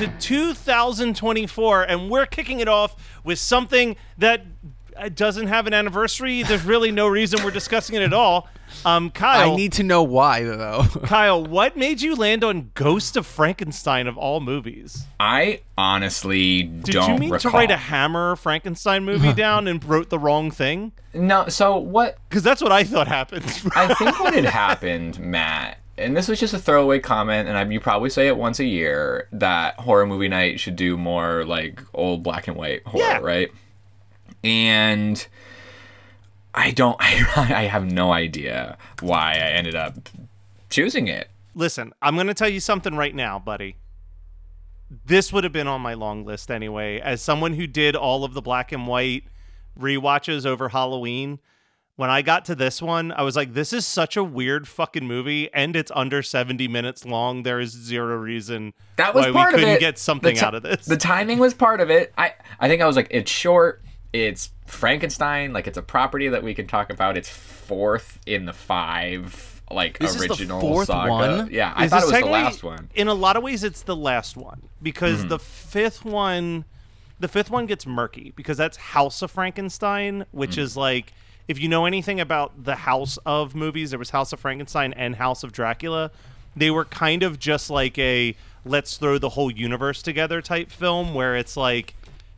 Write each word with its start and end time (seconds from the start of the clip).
And 0.00 0.08
welcome 0.08 0.18
to 0.18 0.26
2024. 0.26 1.82
And 1.84 2.10
we're 2.10 2.26
kicking 2.26 2.60
it 2.60 2.68
off 2.68 2.96
with 3.24 3.38
something 3.38 3.96
that 4.18 4.42
uh, 4.96 5.08
doesn't 5.08 5.46
have 5.46 5.66
an 5.66 5.74
anniversary. 5.74 6.42
There's 6.42 6.64
really 6.64 6.90
no 6.90 7.06
reason 7.08 7.44
we're 7.44 7.50
discussing 7.50 7.96
it 7.96 8.02
at 8.02 8.12
all. 8.12 8.48
Um, 8.84 9.10
Kyle, 9.10 9.52
I 9.52 9.56
need 9.56 9.72
to 9.74 9.84
know 9.84 10.02
why 10.02 10.42
though. 10.42 10.84
Kyle, 11.04 11.44
what 11.44 11.76
made 11.76 12.02
you 12.02 12.16
land 12.16 12.42
on 12.42 12.72
Ghost 12.74 13.16
of 13.16 13.24
Frankenstein 13.24 14.06
of 14.06 14.18
all 14.18 14.40
movies? 14.40 15.04
I 15.20 15.62
honestly 15.78 16.64
Did 16.64 16.82
don't 16.94 17.06
Did 17.06 17.12
you 17.12 17.18
mean 17.18 17.30
recall. 17.30 17.52
to 17.52 17.56
write 17.56 17.70
a 17.70 17.76
Hammer 17.76 18.34
Frankenstein 18.36 19.04
movie 19.04 19.32
down 19.34 19.68
and 19.68 19.82
wrote 19.84 20.10
the 20.10 20.18
wrong 20.18 20.50
thing? 20.50 20.92
No, 21.14 21.48
so 21.48 21.76
what 21.76 22.18
Because 22.28 22.42
that's 22.42 22.60
what 22.60 22.72
I 22.72 22.82
thought 22.84 23.08
happened. 23.08 23.44
I 23.74 23.94
think 23.94 24.18
what 24.20 24.34
had 24.34 24.44
happened, 24.44 25.20
Matt, 25.20 25.78
and 25.98 26.16
this 26.16 26.28
was 26.28 26.38
just 26.40 26.52
a 26.54 26.58
throwaway 26.58 26.98
comment, 27.00 27.48
and 27.48 27.56
I, 27.56 27.64
you 27.64 27.80
probably 27.80 28.10
say 28.10 28.26
it 28.28 28.36
once 28.36 28.58
a 28.60 28.64
year 28.64 29.28
that 29.32 29.78
horror 29.80 30.06
movie 30.06 30.28
night 30.28 30.60
should 30.60 30.76
do 30.76 30.96
more 30.96 31.44
like 31.44 31.80
old 31.94 32.22
black 32.22 32.48
and 32.48 32.56
white 32.56 32.82
horror, 32.86 33.04
Yeah. 33.04 33.18
right? 33.18 33.50
And 34.44 35.26
I 36.54 36.70
don't, 36.70 36.96
I, 37.00 37.24
I 37.56 37.62
have 37.64 37.90
no 37.90 38.12
idea 38.12 38.76
why 39.00 39.32
I 39.32 39.50
ended 39.52 39.74
up 39.74 40.08
choosing 40.70 41.08
it. 41.08 41.28
Listen, 41.54 41.92
I'm 42.02 42.14
going 42.14 42.26
to 42.26 42.34
tell 42.34 42.48
you 42.48 42.60
something 42.60 42.94
right 42.96 43.14
now, 43.14 43.38
buddy. 43.38 43.76
This 45.04 45.32
would 45.32 45.42
have 45.44 45.52
been 45.52 45.66
on 45.66 45.80
my 45.80 45.94
long 45.94 46.24
list 46.24 46.50
anyway. 46.50 47.00
As 47.00 47.20
someone 47.22 47.54
who 47.54 47.66
did 47.66 47.96
all 47.96 48.24
of 48.24 48.34
the 48.34 48.42
black 48.42 48.70
and 48.72 48.86
white 48.86 49.24
rewatches 49.78 50.46
over 50.46 50.68
Halloween, 50.68 51.40
when 51.96 52.10
I 52.10 52.22
got 52.22 52.44
to 52.46 52.54
this 52.54 52.80
one, 52.82 53.10
I 53.12 53.22
was 53.22 53.36
like, 53.36 53.54
this 53.54 53.72
is 53.72 53.86
such 53.86 54.16
a 54.16 54.22
weird 54.24 54.68
fucking 54.68 55.06
movie, 55.06 55.52
and 55.54 55.74
it's 55.74 55.90
under 55.94 56.22
70 56.22 56.68
minutes 56.68 57.04
long. 57.04 57.42
There 57.42 57.58
is 57.58 57.70
zero 57.72 58.16
reason 58.16 58.74
That 58.96 59.14
was 59.14 59.26
why 59.26 59.32
part 59.32 59.52
we 59.54 59.58
couldn't 59.60 59.70
of 59.70 59.76
it. 59.76 59.80
get 59.80 59.98
something 59.98 60.36
ti- 60.36 60.44
out 60.44 60.54
of 60.54 60.62
this. 60.62 60.84
The 60.86 60.96
timing 60.98 61.38
was 61.38 61.54
part 61.54 61.80
of 61.80 61.90
it. 61.90 62.12
I 62.18 62.34
I 62.60 62.68
think 62.68 62.82
I 62.82 62.86
was 62.86 62.96
like, 62.96 63.08
it's 63.10 63.30
short. 63.30 63.82
It's 64.12 64.50
Frankenstein. 64.66 65.52
Like 65.52 65.66
it's 65.66 65.78
a 65.78 65.82
property 65.82 66.28
that 66.28 66.42
we 66.42 66.54
can 66.54 66.66
talk 66.66 66.90
about. 66.90 67.16
It's 67.16 67.28
fourth 67.28 68.18
in 68.26 68.44
the 68.46 68.52
five 68.52 69.62
like 69.70 69.98
This 69.98 70.14
is 70.14 70.20
the 70.20 70.28
original 70.28 70.60
fourth 70.60 70.86
saga. 70.86 71.10
one? 71.10 71.48
Yeah, 71.50 71.72
I 71.74 71.86
Is 71.86 71.90
thought 71.90 72.02
it 72.04 72.12
was 72.12 72.20
the 72.20 72.26
last 72.26 72.62
one. 72.62 72.88
In 72.94 73.08
a 73.08 73.14
lot 73.14 73.36
of 73.36 73.42
ways, 73.42 73.64
it's 73.64 73.82
the 73.82 73.96
last 73.96 74.36
one 74.36 74.68
because 74.82 75.18
Mm-hmm. 75.20 75.28
the 75.28 75.38
fifth 75.40 76.04
one, 76.04 76.64
the 77.18 77.26
fifth 77.28 77.50
one 77.50 77.66
gets 77.66 77.84
murky 77.86 78.32
because 78.36 78.56
that's 78.58 78.76
House 78.76 79.22
of 79.22 79.30
Frankenstein, 79.30 80.24
which 80.30 80.52
Mm. 80.52 80.58
is 80.58 80.76
like 80.76 81.12
if 81.48 81.60
you 81.60 81.68
know 81.68 81.86
anything 81.86 82.20
about 82.20 82.64
the 82.64 82.76
House 82.76 83.18
of 83.24 83.54
movies, 83.54 83.90
there 83.90 83.98
was 83.98 84.10
House 84.10 84.32
of 84.32 84.40
Frankenstein 84.40 84.92
and 84.94 85.16
House 85.16 85.42
of 85.42 85.52
Dracula. 85.52 86.10
They 86.54 86.70
were 86.70 86.84
kind 86.84 87.22
of 87.22 87.38
just 87.38 87.70
like 87.70 87.98
a 87.98 88.34
let's 88.64 88.96
throw 88.96 89.18
the 89.18 89.30
whole 89.30 89.50
universe 89.50 90.02
together 90.02 90.42
type 90.42 90.70
film 90.70 91.14
where 91.14 91.36
it's 91.36 91.56
like 91.56 91.94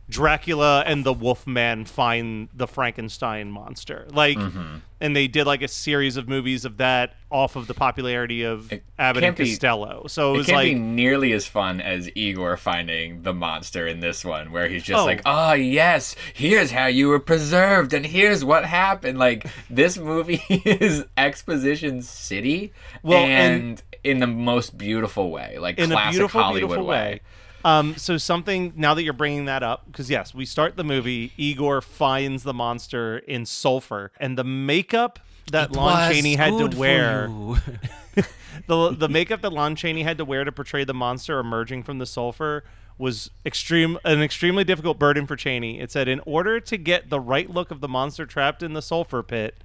Dracula 0.09 0.83
and 0.87 1.05
the 1.05 1.13
Wolfman 1.13 1.85
find 1.85 2.49
the 2.53 2.67
Frankenstein 2.67 3.51
monster. 3.51 4.07
Like 4.11 4.37
Mm-hmm. 4.37 4.77
and 5.01 5.15
they 5.15 5.27
did 5.27 5.45
like 5.45 5.61
a 5.61 5.67
series 5.67 6.17
of 6.17 6.27
movies 6.27 6.65
of 6.65 6.77
that 6.77 7.15
off 7.31 7.55
of 7.55 7.67
the 7.67 7.73
popularity 7.75 8.43
of 8.43 8.73
Abbott 8.97 9.23
and 9.23 9.35
be- 9.35 9.45
Costello. 9.45 10.07
So 10.07 10.31
it 10.31 10.33
It 10.33 10.37
was 10.37 10.45
can't 10.47 10.55
like 10.57 10.67
be 10.73 10.75
nearly 10.75 11.31
as 11.33 11.45
fun 11.45 11.79
as 11.79 12.09
Igor 12.15 12.57
finding 12.57 13.21
the 13.21 13.33
monster 13.33 13.85
in 13.87 13.99
this 13.99 14.25
one, 14.25 14.51
where 14.51 14.67
he's 14.67 14.81
just 14.83 14.99
Oh. 15.01 15.05
like, 15.05 15.21
"Ah, 15.25 15.53
yes, 15.53 16.15
here's 16.33 16.71
how 16.71 16.87
you 16.87 17.07
were 17.07 17.19
preserved, 17.19 17.93
and 17.93 18.05
here's 18.05 18.43
what 18.43 18.65
happened." 18.65 19.19
Like 19.19 19.45
this 19.69 19.97
movie 19.97 20.41
is 20.49 21.05
exposition 21.17 22.01
city, 22.01 22.73
Well, 23.03 23.19
and, 23.23 23.61
and- 23.63 23.83
in 24.03 24.19
the 24.19 24.27
most 24.27 24.77
beautiful 24.77 25.29
way, 25.29 25.57
like 25.59 25.77
in 25.77 25.91
a 25.91 25.93
classic 25.95 26.11
beautiful, 26.13 26.41
Hollywood 26.41 26.69
beautiful 26.69 26.85
way. 26.87 27.21
Um, 27.65 27.95
so 27.97 28.17
something 28.17 28.73
now 28.75 28.93
that 28.93 29.03
you're 29.03 29.13
bringing 29.13 29.45
that 29.45 29.63
up, 29.63 29.85
because 29.87 30.09
yes, 30.09 30.33
we 30.33 30.45
start 30.45 30.77
the 30.77 30.83
movie. 30.83 31.33
Igor 31.37 31.81
finds 31.81 32.43
the 32.43 32.53
monster 32.53 33.17
in 33.19 33.45
sulfur, 33.45 34.11
and 34.19 34.37
the 34.37 34.43
makeup 34.43 35.19
that 35.51 35.71
Lon 35.73 36.11
Chaney 36.11 36.35
had 36.35 36.57
to 36.57 36.77
wear, 36.77 37.27
the 38.67 38.91
the 38.91 39.09
makeup 39.09 39.41
that 39.41 39.51
Lon 39.51 39.75
Chaney 39.75 40.03
had 40.03 40.17
to 40.17 40.25
wear 40.25 40.43
to 40.43 40.51
portray 40.51 40.83
the 40.83 40.93
monster 40.93 41.39
emerging 41.39 41.83
from 41.83 41.97
the 41.97 42.05
sulfur 42.05 42.63
was 42.97 43.31
extreme 43.45 43.97
an 44.03 44.21
extremely 44.21 44.63
difficult 44.63 44.99
burden 44.99 45.25
for 45.25 45.35
Chaney. 45.35 45.79
It 45.79 45.91
said 45.91 46.07
in 46.07 46.21
order 46.25 46.59
to 46.59 46.77
get 46.77 47.09
the 47.09 47.19
right 47.19 47.49
look 47.49 47.71
of 47.71 47.81
the 47.81 47.87
monster 47.87 48.25
trapped 48.25 48.61
in 48.61 48.73
the 48.73 48.81
sulfur 48.81 49.23
pit, 49.23 49.63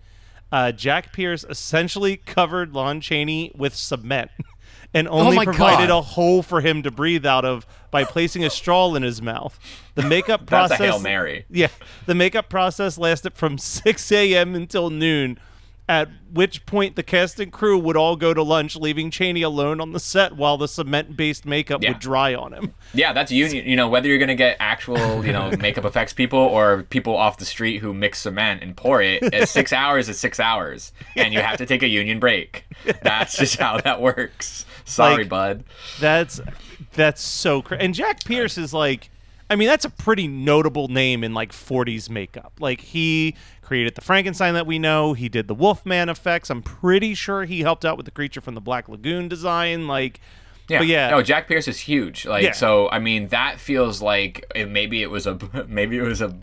uh, 0.53 0.73
Jack 0.73 1.13
Pierce 1.13 1.45
essentially 1.45 2.17
covered 2.17 2.73
Lon 2.75 3.01
Chaney 3.01 3.53
with 3.57 3.75
cement. 3.75 4.31
And 4.95 5.09
oh 5.09 5.13
only 5.13 5.37
Oh 5.39 5.43
provided 5.45 5.89
God. 5.89 5.99
a 5.99 6.01
hole 6.01 6.43
for 6.43 6.61
him 6.61 6.83
to 6.85 6.91
breathe 6.91 7.27
out 7.27 7.45
of 7.45 7.67
by 7.91 8.05
placing 8.05 8.45
a 8.45 8.51
straw 8.51 8.95
in 8.95 9.03
his 9.03 9.21
mouth. 9.21 9.59
The 9.97 10.03
makeup 10.03 10.47
process 10.47 10.79
That's 10.79 10.81
a 10.81 10.85
process. 10.85 10.95
Hail 10.95 11.03
Mary. 11.03 11.45
Yeah, 11.51 11.69
the 12.07 12.15
makeup 12.15 12.49
process 12.49 12.97
lasted 12.97 13.35
from 13.35 13.59
6 13.59 14.13
a.m. 14.13 14.55
until 14.55 14.91
noon, 14.91 15.39
at 15.89 16.09
which 16.33 16.65
point 16.65 16.97
the 16.97 17.03
cast 17.03 17.39
and 17.39 17.53
crew 17.53 17.79
would 17.79 17.97
all 17.97 18.17
go 18.17 18.33
to 18.33 18.43
lunch, 18.43 18.75
leaving 18.75 19.11
Chaney 19.11 19.43
alone 19.43 19.81
on 19.81 19.93
the 19.93 20.01
set 20.01 20.35
while 20.35 20.57
the 20.57 20.67
cement-based 20.67 21.45
makeup 21.45 21.83
Yeah. 21.83 21.91
would 21.91 21.99
dry 21.99 22.35
on 22.35 22.53
him. 22.55 22.75
Yeah, 22.95 23.13
that's 23.13 23.31
union. 23.31 23.67
You 23.69 23.77
know, 23.77 23.89
whether 23.89 24.09
you're 24.09 24.19
gonna 24.19 24.35
get 24.35 24.57
actual, 24.61 25.25
you 25.27 25.33
know, 25.33 25.51
makeup 25.61 25.85
effects 25.85 26.15
people 26.15 26.39
or 26.39 26.85
people 26.85 27.15
off 27.15 27.37
the 27.37 27.45
street 27.45 27.79
who 27.79 27.93
mix 27.93 28.21
cement 28.21 28.63
and 28.63 28.75
pour 28.77 29.03
it, 29.03 29.23
at 29.35 29.49
six 29.51 29.73
hours 29.75 30.09
is 30.09 30.19
six 30.19 30.41
hours, 30.41 30.93
and 31.17 31.35
you 31.35 31.41
have 31.41 31.59
to 31.59 31.67
take 31.67 31.83
a 31.83 31.89
union 31.89 32.19
break. 32.19 32.65
That's 33.03 33.37
just 33.37 33.57
how 33.59 33.79
that 33.81 34.01
works. 34.01 34.65
Sorry, 34.87 35.19
Like- 35.25 35.29
bud. 35.29 35.65
That's 36.01 36.41
that's 36.95 37.21
so 37.23 37.61
cra 37.63 37.77
And 37.79 37.93
Jack 37.95 38.25
Pierce 38.25 38.57
is 38.57 38.73
like, 38.73 39.11
I 39.51 39.57
mean, 39.57 39.69
that's 39.69 39.85
a 39.85 39.91
pretty 39.91 40.27
notable 40.29 40.89
name 40.89 41.23
in 41.25 41.35
like 41.35 41.53
40s 41.53 42.09
makeup. 42.09 42.53
Like 42.61 42.81
he 42.81 43.37
created 43.65 43.95
the 43.95 44.01
Frankenstein 44.03 44.55
that 44.55 44.67
we 44.67 44.79
know. 44.79 45.15
He 45.15 45.29
did 45.29 45.49
the 45.49 45.55
Wolfman 45.55 46.09
effects. 46.09 46.51
I'm 46.51 46.63
pretty 46.63 47.15
sure 47.15 47.45
he 47.45 47.61
helped 47.61 47.85
out 47.85 47.97
with 47.97 48.07
the 48.07 48.13
creature 48.13 48.41
from 48.41 48.55
the 48.55 48.61
Black 48.61 48.89
Lagoon 48.89 49.29
design. 49.29 49.87
Like 49.89 50.21
Yeah. 50.69 50.79
But 50.79 50.87
yeah. 50.87 51.11
No, 51.11 51.23
Jack 51.23 51.49
Pierce 51.49 51.67
is 51.69 51.79
huge. 51.81 52.27
Like 52.27 52.45
Yeah. 52.45 52.53
so 52.53 52.89
I 52.91 52.99
mean 52.99 53.29
that 53.29 53.59
feels 53.59 54.01
like 54.03 54.45
it, 54.55 54.71
maybe 54.71 55.03
it 55.03 55.11
was 55.11 55.27
a 55.27 55.39
maybe 55.69 55.97
it 55.99 56.03
was 56.03 56.21
a 56.23 56.37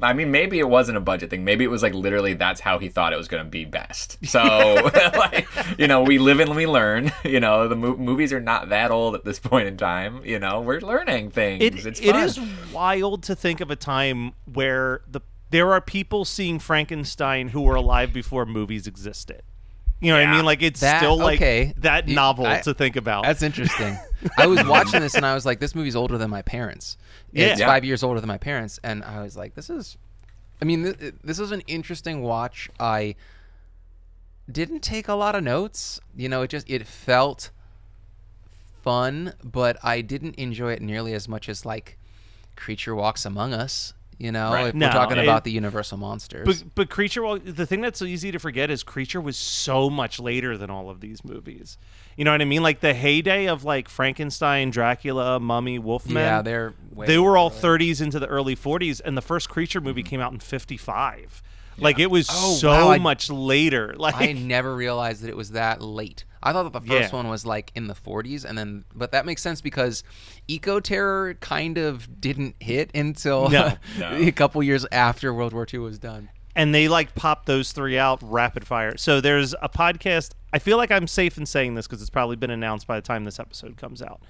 I 0.00 0.14
mean 0.14 0.32
maybe 0.32 0.58
it 0.58 0.68
wasn't 0.68 0.96
a 0.98 1.00
budget 1.00 1.30
thing. 1.30 1.44
Maybe 1.44 1.62
it 1.62 1.68
was 1.68 1.82
like 1.82 1.94
literally 1.94 2.34
that's 2.34 2.60
how 2.60 2.78
he 2.80 2.88
thought 2.88 3.12
it 3.12 3.16
was 3.16 3.28
going 3.28 3.44
to 3.44 3.48
be 3.48 3.64
best. 3.64 4.18
So 4.26 4.40
like 5.16 5.46
you 5.78 5.86
know, 5.86 6.02
we 6.02 6.18
live 6.18 6.40
and 6.40 6.56
we 6.56 6.66
learn, 6.66 7.12
you 7.24 7.38
know, 7.38 7.68
the 7.68 7.76
mo- 7.76 7.96
movies 7.96 8.32
are 8.32 8.40
not 8.40 8.70
that 8.70 8.90
old 8.90 9.14
at 9.14 9.24
this 9.24 9.38
point 9.38 9.68
in 9.68 9.76
time, 9.76 10.22
you 10.24 10.38
know. 10.40 10.60
We're 10.60 10.80
learning 10.80 11.30
things. 11.30 11.62
It, 11.62 11.86
it's 11.86 12.00
it 12.00 12.16
is 12.16 12.40
wild 12.72 13.22
to 13.24 13.36
think 13.36 13.60
of 13.60 13.70
a 13.70 13.76
time 13.76 14.32
where 14.52 15.02
the 15.06 15.20
there 15.52 15.72
are 15.72 15.80
people 15.80 16.24
seeing 16.24 16.58
Frankenstein 16.58 17.48
who 17.48 17.60
were 17.62 17.76
alive 17.76 18.12
before 18.12 18.44
movies 18.44 18.86
existed. 18.86 19.42
You 20.00 20.10
know 20.12 20.18
what 20.18 20.26
I 20.26 20.34
mean? 20.34 20.44
Like 20.44 20.62
it's 20.62 20.80
That- 20.80 20.98
still 20.98 21.16
like 21.16 21.38
okay. 21.38 21.72
that 21.76 22.08
You- 22.08 22.16
novel 22.16 22.44
I- 22.44 22.60
to 22.62 22.74
think 22.74 22.96
about. 22.96 23.22
That's 23.24 23.42
interesting. 23.42 23.96
I 24.38 24.48
was 24.48 24.64
watching 24.66 25.00
this 25.00 25.14
and 25.14 25.24
I 25.24 25.32
was 25.34 25.46
like, 25.46 25.60
this 25.60 25.76
movie's 25.76 25.94
older 25.94 26.18
than 26.18 26.28
my 26.30 26.42
parents. 26.42 26.96
It's 27.32 27.60
Yeah. 27.60 27.66
five 27.66 27.84
years 27.84 28.02
older 28.02 28.18
than 28.20 28.26
my 28.28 28.36
parents, 28.38 28.80
and 28.82 29.04
I 29.04 29.22
was 29.22 29.36
like, 29.36 29.54
this 29.54 29.70
is. 29.70 29.96
I 30.60 30.64
mean, 30.64 30.94
th- 30.94 31.14
this 31.24 31.38
is 31.38 31.50
an 31.52 31.60
interesting 31.68 32.20
watch. 32.22 32.68
I 32.80 33.14
didn't 34.50 34.80
take 34.80 35.06
a 35.08 35.14
lot 35.14 35.34
of 35.34 35.42
notes. 35.44 36.00
You 36.16 36.28
know, 36.28 36.42
it 36.42 36.48
just 36.50 36.68
it 36.68 36.86
felt 36.86 37.50
fun, 38.82 39.34
but 39.44 39.76
I 39.84 40.00
didn't 40.00 40.34
enjoy 40.34 40.72
it 40.72 40.82
nearly 40.82 41.14
as 41.14 41.28
much 41.28 41.48
as 41.48 41.64
like 41.64 41.96
Creature 42.56 42.94
Walks 42.96 43.24
Among 43.24 43.52
Us. 43.54 43.94
You 44.18 44.30
know, 44.30 44.52
Right. 44.52 44.66
if 44.68 44.74
No, 44.74 44.86
we're 44.86 44.92
talking 44.92 45.18
it- 45.18 45.24
about 45.24 45.42
the 45.44 45.50
Universal 45.50 45.98
monsters. 45.98 46.46
But 46.46 46.74
but 46.74 46.90
Creature, 46.90 47.22
well, 47.22 47.38
the 47.38 47.66
thing 47.66 47.80
that's 47.80 47.98
so 47.98 48.04
easy 48.04 48.30
to 48.30 48.38
forget 48.38 48.70
is 48.70 48.82
Creature 48.82 49.20
was 49.20 49.36
so 49.36 49.90
much 49.90 50.20
later 50.20 50.56
than 50.56 50.70
all 50.70 50.90
of 50.90 51.00
these 51.00 51.24
movies. 51.24 51.76
You 52.16 52.24
know 52.24 52.30
what 52.32 52.40
I 52.42 52.44
mean? 52.44 52.62
Like 52.62 52.80
the 52.80 52.94
heyday 52.94 53.48
of 53.48 53.64
like 53.64 53.88
Frankenstein, 53.88 54.70
Dracula, 54.70 55.40
Mummy, 55.40 55.78
Wolfman. 55.78 56.16
yeah, 56.16 56.42
they're 56.42 56.74
they 57.06 57.18
were 57.18 57.36
all 57.36 57.50
early. 57.50 57.78
30s 57.88 58.00
into 58.00 58.18
the 58.20 58.26
early 58.28 58.54
40s, 58.54 59.00
and 59.04 59.16
the 59.16 59.22
first 59.22 59.48
Creature 59.48 59.80
movie 59.80 60.02
came 60.02 60.20
out 60.20 60.32
in 60.32 60.38
55. 60.38 61.42
Like 61.78 61.98
it 61.98 62.10
was 62.10 62.28
Oh, 62.30 62.54
so 62.54 62.68
wow, 62.70 62.90
I- 62.90 62.98
much 62.98 63.30
later. 63.30 63.94
Like 63.98 64.14
I 64.16 64.32
never 64.32 64.74
realized 64.74 65.22
that 65.22 65.30
it 65.30 65.36
was 65.36 65.50
that 65.52 65.80
late. 65.82 66.24
I 66.42 66.52
thought 66.52 66.64
that 66.64 66.72
the 66.72 66.80
first 66.80 67.12
Yeah. 67.12 67.16
one 67.16 67.28
was 67.28 67.46
like 67.46 67.70
in 67.76 67.86
the 67.86 67.94
40s, 67.94 68.44
and 68.44 68.58
then, 68.58 68.84
but 68.94 69.12
that 69.12 69.24
makes 69.26 69.40
sense 69.42 69.60
because 69.60 70.02
Eco 70.48 70.80
Terror 70.80 71.34
kind 71.34 71.78
of 71.78 72.20
didn't 72.20 72.56
hit 72.58 72.90
until 72.96 73.48
No. 73.48 73.74
No. 73.98 74.12
a 74.16 74.32
couple 74.32 74.60
years 74.62 74.84
after 74.90 75.32
World 75.32 75.52
War 75.52 75.66
II 75.72 75.78
was 75.80 75.98
done. 76.00 76.30
and 76.56 76.74
they 76.74 76.88
like 76.88 77.14
popped 77.14 77.46
those 77.46 77.70
three 77.72 77.96
out 77.96 78.18
rapid 78.22 78.66
fire. 78.66 78.96
So 78.96 79.20
there's 79.20 79.54
a 79.62 79.68
podcast. 79.68 80.32
I 80.52 80.58
feel 80.58 80.76
like 80.76 80.90
I'm 80.90 81.06
safe 81.06 81.38
in 81.38 81.46
saying 81.46 81.76
this 81.76 81.86
because 81.86 82.00
it's 82.02 82.10
probably 82.10 82.36
been 82.36 82.50
announced 82.50 82.86
by 82.88 82.96
the 82.96 83.02
time 83.06 83.24
this 83.24 83.38
episode 83.38 83.76
comes 83.78 84.02
out, 84.02 84.20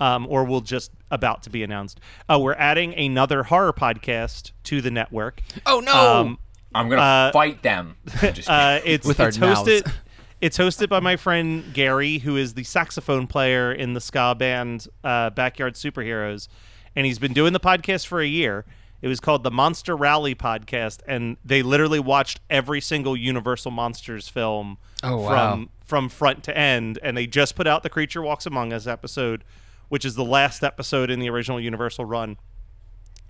um, 0.00 0.26
or 0.28 0.44
will 0.44 0.60
just 0.62 0.90
about 1.10 1.42
to 1.44 1.50
be 1.50 1.62
announced. 1.62 2.00
Uh, 2.28 2.38
we're 2.40 2.54
adding 2.54 2.94
another 2.94 3.42
horror 3.44 3.72
podcast 3.74 4.52
to 4.64 4.80
the 4.80 4.90
network. 4.90 5.40
Oh 5.66 5.80
no! 5.80 5.92
Um, 5.92 6.38
I'm 6.74 6.88
going 6.88 6.98
to 6.98 7.04
uh, 7.04 7.32
fight 7.32 7.62
them. 7.62 7.96
Just 8.20 8.48
uh, 8.48 8.80
it's 8.84 9.06
With 9.06 9.20
our 9.20 9.28
hosted. 9.30 9.40
mouths. 9.84 9.92
It's 10.40 10.56
hosted 10.58 10.88
by 10.88 11.00
my 11.00 11.16
friend 11.16 11.64
Gary, 11.74 12.18
who 12.18 12.36
is 12.36 12.54
the 12.54 12.62
saxophone 12.62 13.26
player 13.26 13.72
in 13.72 13.94
the 13.94 14.00
ska 14.00 14.34
band 14.38 14.86
uh, 15.02 15.30
Backyard 15.30 15.74
Superheroes, 15.74 16.46
and 16.94 17.06
he's 17.06 17.18
been 17.18 17.32
doing 17.32 17.52
the 17.52 17.58
podcast 17.60 18.06
for 18.06 18.20
a 18.20 18.26
year. 18.26 18.64
It 19.02 19.08
was 19.08 19.18
called 19.20 19.42
the 19.44 19.50
Monster 19.50 19.96
Rally 19.96 20.34
Podcast, 20.34 21.00
and 21.08 21.36
they 21.44 21.62
literally 21.62 21.98
watched 22.00 22.40
every 22.50 22.80
single 22.80 23.16
Universal 23.16 23.70
Monsters 23.72 24.28
film 24.28 24.78
Oh, 25.02 25.16
wow. 25.18 25.28
from 25.52 25.70
from 25.84 26.08
front 26.08 26.44
to 26.44 26.56
end. 26.56 26.98
And 27.02 27.16
they 27.16 27.26
just 27.26 27.56
put 27.56 27.66
out 27.66 27.82
the 27.82 27.90
Creature 27.90 28.22
Walks 28.22 28.44
Among 28.46 28.72
Us 28.72 28.86
episode, 28.86 29.42
which 29.88 30.04
is 30.04 30.14
the 30.16 30.24
last 30.24 30.62
episode 30.62 31.10
in 31.10 31.18
the 31.18 31.30
original 31.30 31.60
Universal 31.60 32.04
run 32.04 32.36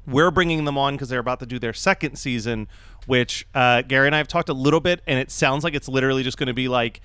we're 0.08 0.30
bringing 0.30 0.64
them 0.64 0.78
on 0.78 0.94
because 0.94 1.08
they're 1.08 1.18
about 1.20 1.40
to 1.40 1.46
do 1.46 1.58
their 1.58 1.72
second 1.74 2.16
season, 2.16 2.66
which 3.06 3.46
uh, 3.54 3.82
Gary 3.82 4.06
and 4.06 4.14
I 4.14 4.18
have 4.18 4.28
talked 4.28 4.48
a 4.48 4.54
little 4.54 4.80
bit, 4.80 5.00
and 5.06 5.18
it 5.18 5.30
sounds 5.30 5.64
like 5.64 5.74
it's 5.74 5.88
literally 5.88 6.22
just 6.22 6.38
going 6.38 6.46
to 6.46 6.54
be 6.54 6.68
like 6.68 7.00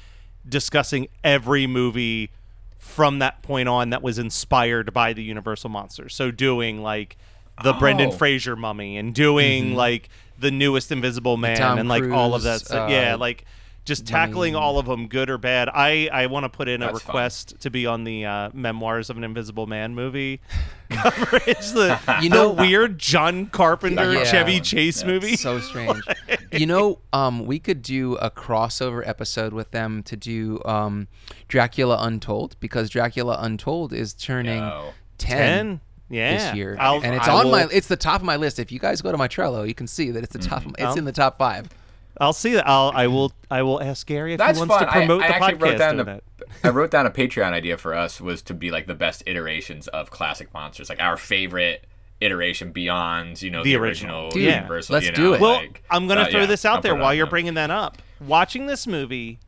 discussing 0.48 1.08
every 1.24 1.68
movie 1.68 2.32
from 2.78 3.20
that 3.20 3.42
point 3.42 3.70
on 3.70 3.92
that 3.92 4.02
was 4.02 4.20
inspired 4.20 4.94
by 4.94 5.14
the 5.14 5.24
Universal 5.24 5.70
monsters. 5.70 6.14
So 6.14 6.32
doing 6.32 6.82
like 6.82 7.18
the 7.64 7.74
Brendan 7.74 8.10
Oh. 8.10 8.12
Fraser 8.12 8.56
mummy 8.56 8.98
and 8.98 9.14
doing 9.14 9.74
like 9.76 10.10
the 10.40 10.52
newest 10.52 10.92
Invisible 10.92 11.38
Man 11.38 11.80
and 11.80 11.88
like 11.88 12.04
all 12.10 12.36
of 12.36 12.44
that 12.44 12.60
Cruise, 12.60 12.66
stuff. 12.68 12.90
uh, 12.90 12.94
yeah, 12.94 13.16
like 13.16 13.46
just 13.86 14.06
tackling 14.08 14.56
all 14.56 14.80
of 14.80 14.86
them, 14.86 15.08
good 15.08 15.30
or 15.30 15.38
bad. 15.38 15.70
I 15.70 16.10
I 16.12 16.28
want 16.28 16.44
to 16.46 16.50
put 16.50 16.68
in 16.68 16.82
a 16.82 16.88
That's 16.88 17.02
fun. 17.02 17.08
request 17.16 17.60
to 17.62 17.70
be 17.70 17.86
on 17.86 18.04
the 18.06 18.26
uh, 18.26 18.50
Memoirs 18.54 19.10
of 19.10 19.18
an 19.18 19.24
Invisible 19.24 19.68
Man 19.68 19.94
movie 19.94 20.40
coverage. 20.90 21.72
The 21.72 22.00
You 22.22 22.30
know- 22.30 22.54
the 22.56 22.62
weird 22.62 22.98
John 23.00 23.48
Carpenter 23.48 24.14
Yeah. 24.14 24.24
Chevy 24.24 24.60
Chase 24.62 25.04
movie. 25.04 25.36
so 25.36 25.60
strange. 25.60 26.02
you 26.52 26.66
know, 26.66 27.00
um, 27.12 27.46
we 27.46 27.60
could 27.60 27.82
do 27.82 28.16
a 28.16 28.30
crossover 28.32 29.06
episode 29.08 29.54
with 29.54 29.72
them 29.72 30.04
to 30.04 30.16
do 30.16 30.62
um, 30.66 31.08
Dracula 31.48 31.98
Untold 32.02 32.56
because 32.60 32.90
Dracula 32.90 33.38
Untold 33.42 33.92
is 33.94 34.14
turning 34.14 34.60
Yo. 34.60 34.94
10, 35.18 35.38
Ten, 35.38 35.82
yeah. 36.10 36.38
this 36.50 36.56
year, 36.56 36.78
I'll- 36.80 37.02
and 37.04 37.16
it's 37.16 37.28
I 37.28 37.34
on 37.34 37.52
my 37.52 37.68
it's 37.72 37.88
the 37.88 37.96
top 37.98 38.22
of 38.22 38.26
my 38.26 38.36
list. 38.36 38.60
If 38.60 38.72
you 38.72 38.80
guys 38.80 39.02
go 39.02 39.12
to 39.12 39.18
my 39.18 39.28
Trello, 39.28 39.68
you 39.68 39.74
can 39.76 39.88
see 39.88 40.12
that 40.12 40.24
it's 40.24 40.34
the 40.34 40.40
top. 40.40 40.64
It's 40.66 40.82
I'll- 40.82 40.98
in 40.98 41.06
the 41.06 41.12
top 41.12 41.38
five. 41.38 41.70
I'll 42.19 42.33
see 42.33 42.54
that. 42.54 42.68
I'll 42.68 42.92
I 42.94 43.07
will 43.07 43.31
I 43.50 43.63
will 43.63 43.81
ask 43.81 44.06
Gary 44.06 44.33
if 44.33 44.38
That's 44.38 44.57
he 44.57 44.65
wants 44.65 44.75
fun. 44.75 44.86
to 44.86 44.92
promote 44.92 45.21
I, 45.24 45.25
I 45.25 45.27
the 45.27 45.36
actually 45.36 45.54
podcast. 45.54 45.62
wrote 45.62 45.77
down 45.77 45.95
doing 45.98 46.06
the. 46.06 46.21
I 46.63 46.69
wrote 46.69 46.92
down 46.92 47.06
a 47.06 47.12
Patreon 47.12 47.51
idea 47.51 47.77
for 47.77 47.94
us 47.94 48.21
was 48.21 48.42
to 48.44 48.54
be 48.54 48.69
like 48.71 48.86
the 48.88 48.94
best 48.95 49.24
iterations 49.25 49.88
of 49.88 50.12
classic 50.12 50.54
monsters, 50.54 50.89
like 50.89 51.00
our 51.01 51.18
favorite 51.18 51.86
iteration 52.21 52.71
beyond, 52.71 53.42
you 53.42 53.50
know, 53.51 53.63
The 53.63 53.71
the, 53.74 53.75
original. 53.80 54.25
original, 54.27 54.30
Dude, 54.31 54.54
Universal. 54.56 54.94
let's 54.94 55.06
you 55.07 55.12
do 55.12 55.24
know, 55.24 55.33
it. 55.33 55.42
Well, 55.42 55.56
like- 55.56 55.83
I'm 55.89 56.07
gonna 56.07 56.21
uh, 56.21 56.30
throw 56.30 56.42
yeah, 56.42 56.45
this 56.45 56.63
out 56.65 56.75
I'll 56.77 56.81
there 56.81 56.95
while 56.95 57.13
you're 57.13 57.25
them. 57.25 57.31
bringing 57.31 57.54
that 57.56 57.71
up. 57.71 57.98
Watching 58.21 58.68
this 58.68 58.86
movie, 58.88 59.39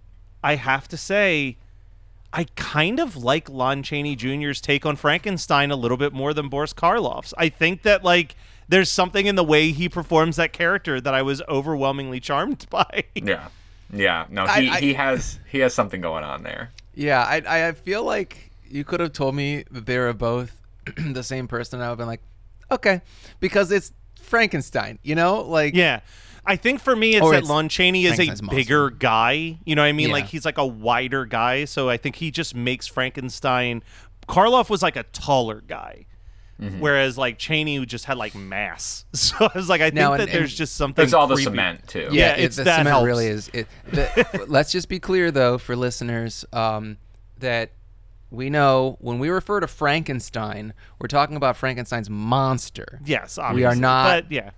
I 0.43 0.55
have 0.55 0.87
to 0.89 0.97
say, 0.97 1.57
I 2.33 2.47
kind 2.55 2.99
of 2.99 3.15
like 3.15 3.49
Lon 3.49 3.81
Chaney 3.83 4.15
Jr.'s 4.17 4.59
take 4.59 4.85
on 4.85 4.95
Frankenstein 4.97 5.71
a 5.71 5.75
little 5.77 5.95
bit 5.97 6.11
more 6.11 6.33
than 6.33 6.49
Boris 6.49 6.73
Karloff's. 6.73 7.33
I 7.37 7.47
think 7.49 7.83
that 7.83 8.03
like 8.03 8.35
there's 8.67 8.89
something 8.89 9.25
in 9.25 9.35
the 9.35 9.43
way 9.43 9.71
he 9.71 9.87
performs 9.89 10.35
that 10.37 10.53
character 10.53 10.99
that 11.01 11.13
I 11.13 11.21
was 11.21 11.41
overwhelmingly 11.47 12.19
charmed 12.19 12.65
by. 12.71 13.03
Yeah, 13.15 13.47
yeah. 13.93 14.25
No, 14.29 14.45
he, 14.47 14.69
I- 14.69 14.79
he 14.79 14.93
has 14.93 15.39
he 15.49 15.59
has 15.59 15.73
something 15.73 16.01
going 16.01 16.23
on 16.23 16.43
there. 16.43 16.71
Yeah, 16.93 17.21
I 17.23 17.67
I 17.67 17.71
feel 17.73 18.03
like 18.03 18.51
you 18.67 18.83
could 18.83 18.99
have 18.99 19.13
told 19.13 19.35
me 19.35 19.63
that 19.71 19.85
they 19.85 19.97
were 19.97 20.13
both 20.13 20.59
the 20.97 21.23
same 21.23 21.47
person. 21.47 21.79
I 21.81 21.83
would 21.85 21.89
have 21.91 21.97
been 21.99 22.07
like, 22.07 22.21
okay, 22.71 23.01
because 23.39 23.71
it's 23.71 23.91
Frankenstein. 24.21 24.99
You 25.03 25.15
know, 25.15 25.41
like 25.41 25.75
Yeah. 25.75 26.01
I 26.47 26.57
think 26.57 26.79
for 26.79 26.95
me, 26.95 27.15
it's 27.15 27.23
Or 27.25 27.31
that 27.31 27.39
it's 27.39 27.49
Lon 27.49 27.69
Chaney 27.69 28.05
is 28.05 28.13
a 28.13 28.15
Frankenstein's 28.17 28.41
monster. 28.43 28.55
bigger 28.55 28.89
guy. 28.91 29.57
You 29.65 29.73
know 29.75 29.81
what 29.81 29.87
I 29.87 29.93
mean? 29.93 30.09
Yeah. 30.09 30.13
Like 30.13 30.25
he's 30.25 30.45
like 30.45 30.59
a 30.59 30.65
wider 30.65 31.25
guy. 31.25 31.65
So 31.65 31.89
I 31.89 31.97
think 31.97 32.17
he 32.17 32.29
just 32.29 32.53
makes 32.53 32.85
Frankenstein. 32.85 33.81
Karloff 34.29 34.69
was 34.69 34.83
like 34.83 34.95
a 34.95 35.03
taller 35.05 35.61
guy. 35.61 36.05
Mm-hmm. 36.61 36.79
Whereas 36.79 37.17
like 37.17 37.37
Chaney 37.37 37.85
just 37.85 38.05
had 38.05 38.17
like 38.17 38.33
mass, 38.33 39.03
so 39.13 39.35
I 39.41 39.49
was 39.57 39.67
like, 39.67 39.81
I 39.81 39.85
think 39.85 39.95
Now, 39.95 40.11
that 40.11 40.21
and- 40.21 40.31
there's 40.31 40.51
and 40.51 40.57
just 40.57 40.75
something. 40.75 41.03
It's 41.03 41.13
all 41.13 41.27
the 41.27 41.35
cement 41.37 41.85
too. 41.87 42.07
Yeah, 42.11 42.31
it- 42.33 42.39
it's- 42.39 42.55
the 42.55 42.63
that 42.63 42.77
cement 42.77 42.87
helps. 42.93 43.05
really 43.05 43.27
is. 43.27 43.49
It, 43.53 43.67
the, 43.91 44.45
let's 44.47 44.71
just 44.71 44.87
be 44.87 44.99
clear 44.99 45.31
though 45.31 45.57
for 45.57 45.75
listeners 45.75 46.45
um, 46.53 46.97
that 47.39 47.71
we 48.31 48.49
know 48.49 48.97
when 48.99 49.19
we 49.19 49.29
refer 49.29 49.59
to 49.59 49.67
Frankenstein, 49.67 50.73
we're 50.99 51.07
talking 51.07 51.35
about 51.35 51.57
Frankenstein's 51.57 52.09
monster. 52.09 52.99
Yes, 53.05 53.39
We 53.53 53.63
are 53.63 53.75
not 53.75 54.23
But 54.23 54.31
yeah, 54.31 54.51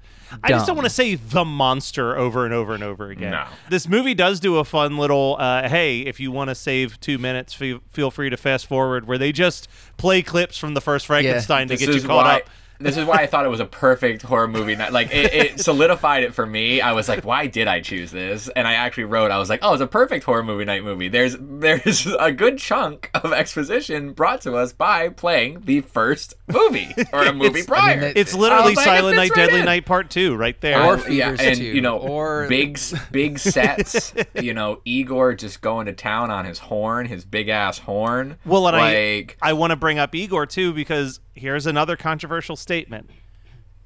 I 0.43 0.49
just 0.49 0.67
don't 0.67 0.75
want 0.75 0.85
to 0.85 0.93
say 0.93 1.15
the 1.15 1.45
monster 1.45 2.17
over 2.17 2.45
and 2.45 2.53
over 2.53 2.73
and 2.73 2.83
over 2.83 3.09
again. 3.09 3.31
No. 3.31 3.47
This 3.69 3.87
movie 3.87 4.13
does 4.13 4.39
do 4.39 4.57
a 4.57 4.65
fun 4.65 4.97
little. 4.97 5.37
Uh, 5.39 5.67
hey, 5.69 6.01
if 6.01 6.19
you 6.19 6.31
want 6.31 6.49
to 6.49 6.55
save 6.55 6.99
two 6.99 7.17
minutes, 7.17 7.53
feel, 7.53 7.79
feel 7.91 8.11
free 8.11 8.29
to 8.29 8.37
fast 8.37 8.65
forward, 8.65 9.07
where 9.07 9.17
they 9.17 9.31
just 9.31 9.67
play 9.97 10.21
clips 10.21 10.57
from 10.57 10.73
the 10.73 10.81
first 10.81 11.05
Frankenstein 11.05 11.67
to 11.67 11.75
This 11.75 11.85
get 11.85 11.95
you 11.95 12.01
caught 12.01 12.25
why. 12.25 12.35
up. 12.37 12.49
This 12.79 12.97
is 12.97 13.05
why 13.05 13.17
I 13.17 13.27
thought 13.27 13.45
it 13.45 13.49
was 13.49 13.59
a 13.59 13.65
perfect 13.65 14.21
horror 14.21 14.47
movie. 14.47 14.75
night. 14.75 14.91
Like 14.93 15.09
it, 15.11 15.33
it 15.33 15.59
solidified 15.67 16.23
it 16.23 16.33
for 16.33 16.45
me. 16.45 16.79
I 16.81 16.91
was 16.93 17.09
like, 17.09 17.23
why 17.25 17.47
did 17.47 17.67
I 17.67 17.81
choose 17.81 18.11
this? 18.11 18.49
And 18.49 18.67
I 18.67 18.73
actually 18.73 19.05
wrote, 19.05 19.31
I 19.31 19.37
was 19.39 19.49
like, 19.49 19.59
oh, 19.63 19.73
it's 19.73 19.81
a 19.81 19.87
perfect 19.87 20.25
horror 20.25 20.43
movie 20.43 20.65
night 20.65 20.83
movie. 20.83 21.07
There's 21.07 21.35
there's 21.39 22.05
a 22.19 22.31
good 22.31 22.57
chunk 22.57 23.09
of 23.13 23.33
exposition 23.33 24.13
brought 24.13 24.41
to 24.41 24.55
us 24.55 24.73
by 24.73 25.09
playing 25.09 25.61
the 25.65 25.81
first 25.81 26.33
movie 26.47 26.93
or 27.13 27.23
a 27.23 27.33
movie 27.33 27.59
It's- 27.61 27.65
prior. 27.65 27.99
that- 28.01 28.17
It's 28.17 28.33
literally 28.33 28.71
was 28.71 28.77
like, 28.77 28.87
it 28.87 28.89
Silent 28.89 29.15
Night, 29.15 29.29
right 29.31 29.35
Deadly 29.35 29.59
in. 29.59 29.65
Night 29.65 29.85
Part 29.85 30.09
Two, 30.09 30.35
right 30.35 30.59
there. 30.61 30.81
Or 30.83 30.97
Uh, 30.97 31.07
yeah, 31.07 31.25
Fevers 31.31 31.39
and 31.41 31.57
too, 31.57 31.63
you 31.65 31.81
know, 31.81 31.97
or- 31.97 32.47
big 32.47 32.79
big 33.11 33.39
sets. 33.39 34.13
you 34.35 34.53
know, 34.53 34.81
Igor 34.85 35.33
just 35.33 35.61
going 35.61 35.87
to 35.87 35.93
town 35.93 36.29
on 36.31 36.45
his 36.45 36.59
horn, 36.59 37.05
his 37.07 37.25
big 37.25 37.49
ass 37.49 37.79
horn. 37.79 38.37
Well, 38.45 38.67
and 38.67 38.77
like, 38.77 39.37
I 39.41 39.49
I 39.49 39.53
want 39.53 39.71
to 39.71 39.75
bring 39.75 39.97
up 39.99 40.13
Igor 40.13 40.45
too 40.45 40.73
because 40.73 41.19
here's 41.33 41.65
another 41.67 41.95
controversial 41.95 42.55
statement. 42.67 43.09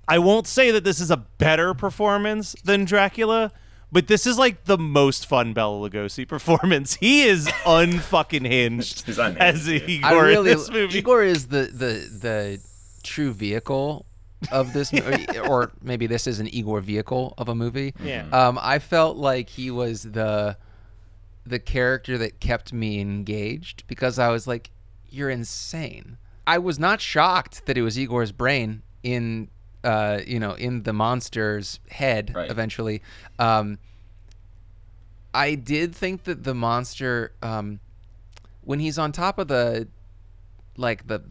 I 0.08 0.18
won't 0.20 0.48
say 0.48 0.72
that 0.72 0.84
this 0.84 1.00
is 1.00 1.12
a 1.12 1.18
better 1.18 1.74
performance 1.74 2.56
than 2.64 2.86
Dracula, 2.86 3.52
But 3.94 4.08
this 4.08 4.26
is 4.26 4.38
like 4.38 4.66
the 4.66 4.78
most 4.78 5.26
fun 5.28 5.54
Bela 5.54 5.90
Lugosi 5.90 6.28
performance. 6.36 6.96
He 6.96 7.24
is 7.24 7.48
unfucking 7.66 8.48
hinged 8.48 9.02
He's 9.06 9.20
unhinged, 9.20 9.42
as. 9.42 9.68
Igor 9.70 10.24
really 10.24 10.52
in 10.52 10.58
this 10.58 10.70
movie. 10.70 10.98
Igor 10.98 11.24
is 11.24 11.48
the 11.48 11.64
the 11.72 12.10
the 12.20 12.60
true 13.04 13.32
vehicle 13.32 14.06
of 14.52 14.74
this 14.74 14.92
movie, 14.92 15.28
or 15.48 15.72
maybe 15.82 16.08
this 16.08 16.26
is 16.26 16.40
an 16.40 16.48
Igor 16.54 16.82
vehicle 16.82 17.34
of 17.38 17.48
a 17.48 17.56
movie. 17.56 17.94
Yeah. 18.04 18.26
Um, 18.32 18.58
I 18.62 18.80
felt 18.80 19.18
like 19.18 19.50
he 19.50 19.70
was 19.70 20.04
the 20.04 20.58
the 21.46 21.60
character 21.60 22.18
that 22.18 22.40
kept 22.40 22.74
me 22.74 23.00
engaged 23.00 23.86
because 23.88 24.18
I 24.20 24.30
was 24.30 24.48
like, 24.48 24.72
"You're 25.10 25.30
insane." 25.30 26.18
I 26.52 26.58
was 26.58 26.78
not 26.78 27.00
shocked 27.00 27.66
that 27.66 27.78
it 27.78 27.82
was 27.82 27.98
Igor's 27.98 28.32
brain 28.34 28.82
in, 29.04 29.48
uh, 29.84 30.20
you 30.28 30.40
know, 30.40 30.54
in 30.54 30.84
the 30.84 30.92
monster's 30.94 31.80
head. 31.90 32.34
Right. 32.36 32.52
Eventually, 32.52 33.02
um, 33.40 33.78
I 35.34 35.56
did 35.56 35.96
think 35.96 36.26
that 36.26 36.44
the 36.44 36.54
monster, 36.54 37.32
um, 37.42 37.80
when 38.64 38.80
he's 38.80 38.98
on 39.00 39.12
top 39.12 39.40
of 39.40 39.48
the, 39.48 39.88
like 40.76 41.08
the, 41.08 41.22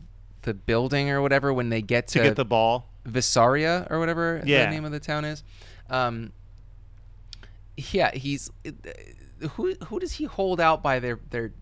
the 0.43 0.55
building 0.55 1.11
or 1.11 1.21
whatever, 1.21 1.53
when 1.53 1.69
they 1.69 1.83
get 1.83 2.09
to, 2.09 2.19
to 2.21 2.25
get 2.25 2.37
the 2.37 2.45
ball. 2.47 2.87
Vasaria 3.07 3.91
or 3.91 3.99
whatever 3.99 4.43
Yeah. 4.45 4.65
the 4.65 4.71
name 4.71 4.85
of 4.85 4.93
the 4.93 5.01
town 5.01 5.25
is. 5.25 5.43
Um, 5.91 6.33
yeah, 7.77 8.11
he's 8.15 8.51
who 9.53 9.75
who 9.87 9.99
does 9.99 10.13
he 10.13 10.25
hold 10.25 10.61
out 10.61 10.83
by 10.83 10.99
their 10.99 11.19
their 11.31 11.53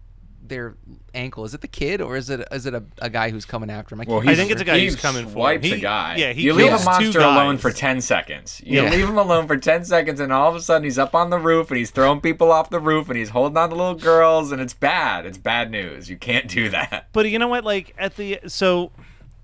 their 0.42 0.76
ankle? 1.14 1.44
Is 1.44 1.52
it 1.54 1.60
the 1.60 1.68
kid 1.68 2.00
or 2.00 2.16
is 2.16 2.30
it 2.30 2.46
is 2.52 2.64
it 2.66 2.74
a, 2.74 2.82
a 3.00 3.10
guy 3.10 3.30
who's 3.30 3.44
coming 3.44 3.70
after 3.70 3.94
him? 3.94 4.00
I, 4.00 4.04
Well, 4.08 4.18
can't 4.20 4.28
I 4.28 4.32
he's- 4.32 4.38
think 4.38 4.52
it's 4.52 4.60
a 4.62 4.64
guy 4.64 4.78
he 4.78 4.84
who's 4.86 4.96
coming 4.96 5.26
for 5.28 5.52
him. 5.52 5.60
He- 5.62 5.72
a 5.72 5.78
guy. 5.78 6.16
yeah, 6.16 6.32
he 6.32 6.42
you 6.42 6.52
leave 6.54 6.72
a 6.72 6.82
monster 6.84 7.20
alone 7.20 7.58
for 7.58 7.70
ten 7.70 8.00
seconds. 8.00 8.60
You 8.64 8.82
Yeah. 8.82 8.90
leave 8.90 9.08
him 9.08 9.18
alone 9.18 9.46
for 9.46 9.56
ten 9.56 9.84
seconds, 9.84 10.20
and 10.20 10.32
all 10.32 10.48
of 10.48 10.56
a 10.56 10.60
sudden 10.60 10.84
he's 10.84 10.98
up 10.98 11.14
on 11.14 11.30
the 11.30 11.38
roof 11.38 11.70
and 11.70 11.78
he's 11.78 11.90
throwing 11.90 12.20
people 12.20 12.50
off 12.52 12.70
the 12.70 12.80
roof 12.80 13.08
and 13.08 13.18
he's 13.18 13.30
holding 13.30 13.56
on 13.58 13.70
to 13.70 13.74
little 13.76 13.94
girls, 13.94 14.52
and 14.52 14.60
it's 14.62 14.74
bad. 14.74 15.26
It's 15.26 15.38
bad 15.38 15.70
news. 15.70 16.08
You 16.08 16.16
can't 16.16 16.48
do 16.48 16.68
that. 16.70 17.08
But 17.12 17.28
you 17.30 17.38
know 17.38 17.48
what? 17.48 17.64
Like 17.64 17.94
at 17.98 18.16
the 18.16 18.38
so, 18.46 18.92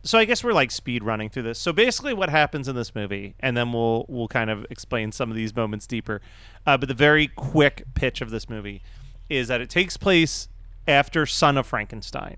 so 0.05 0.19
I 0.19 0.25
guess 0.25 0.45
we're 0.45 0.53
like 0.53 0.71
speed 0.71 1.03
running 1.03 1.29
through 1.29 1.43
this. 1.45 1.59
So 1.59 1.73
basically, 1.73 2.15
what 2.15 2.31
happens 2.31 2.69
in 2.69 2.77
this 2.77 2.95
movie, 2.95 3.35
and 3.41 3.57
then 3.57 3.73
we'll 3.73 4.07
we'll 4.09 4.29
kind 4.29 4.49
of 4.51 4.65
explain 4.71 5.13
some 5.13 5.31
of 5.31 5.37
these 5.37 5.55
moments 5.55 5.87
deeper. 5.87 6.21
Uh, 6.67 6.77
but 6.79 6.89
the 6.89 6.95
very 6.95 7.27
quick 7.27 7.83
pitch 7.95 8.21
of 8.23 8.31
this 8.31 8.49
movie 8.49 8.83
is 9.29 9.49
that 9.49 9.61
it 9.61 9.69
takes 9.71 9.97
place 9.97 10.49
after 10.87 11.27
Son 11.27 11.57
of 11.57 11.67
Frankenstein. 11.67 12.37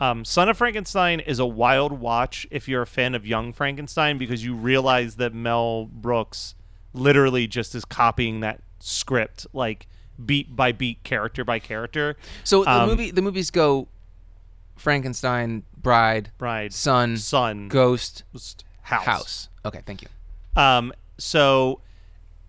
Um, 0.00 0.24
Son 0.24 0.48
of 0.48 0.56
Frankenstein 0.56 1.20
is 1.20 1.38
a 1.38 1.46
wild 1.46 1.92
watch 1.92 2.46
if 2.50 2.68
you're 2.68 2.82
a 2.82 2.86
fan 2.86 3.14
of 3.14 3.26
Young 3.26 3.52
Frankenstein 3.52 4.16
because 4.16 4.44
you 4.44 4.54
realize 4.54 5.16
that 5.16 5.34
Mel 5.34 5.86
Brooks 5.86 6.54
literally 6.92 7.46
just 7.46 7.74
is 7.74 7.84
copying 7.84 8.40
that 8.40 8.60
script 8.80 9.46
like 9.52 9.88
beat 10.24 10.54
by 10.54 10.72
beat, 10.72 11.02
character 11.02 11.44
by 11.44 11.58
character. 11.58 12.16
so 12.44 12.64
the 12.64 12.70
um, 12.70 12.88
movie 12.88 13.10
the 13.10 13.22
movies 13.22 13.50
go 13.50 13.88
Frankenstein, 14.76 15.64
Bride, 15.76 16.30
Bride, 16.38 16.72
Son, 16.72 17.16
Son, 17.16 17.68
Ghost, 17.68 18.22
House. 18.82 19.04
House. 19.04 19.48
Okay, 19.64 19.82
thank 19.84 20.02
you. 20.02 20.08
Um, 20.56 20.92
so 21.18 21.80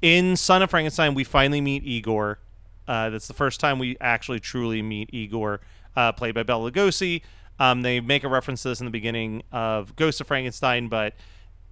in 0.01 0.36
Son 0.36 0.62
of 0.62 0.70
Frankenstein, 0.70 1.15
we 1.15 1.24
finally 1.24 1.62
meet 1.62 1.84
Igor. 1.84 2.39
Uh, 2.89 3.12
that's 3.12 3.27
the 3.27 3.36
first 3.36 3.60
time 3.60 3.77
we 3.77 3.96
actually 4.01 4.39
truly 4.39 4.81
meet 4.81 5.13
Igor, 5.13 5.62
uh, 5.96 6.12
played 6.12 6.34
by 6.34 6.41
Bela 6.41 6.72
Lugosi. 6.72 7.22
Um, 7.60 7.84
they 7.84 8.00
make 8.00 8.24
a 8.24 8.27
reference 8.27 8.63
to 8.63 8.69
this 8.69 8.81
in 8.81 8.86
the 8.86 8.91
beginning 8.91 9.43
of 9.51 9.96
Ghost 9.96 10.19
of 10.19 10.27
Frankenstein, 10.27 10.88
but 10.88 11.13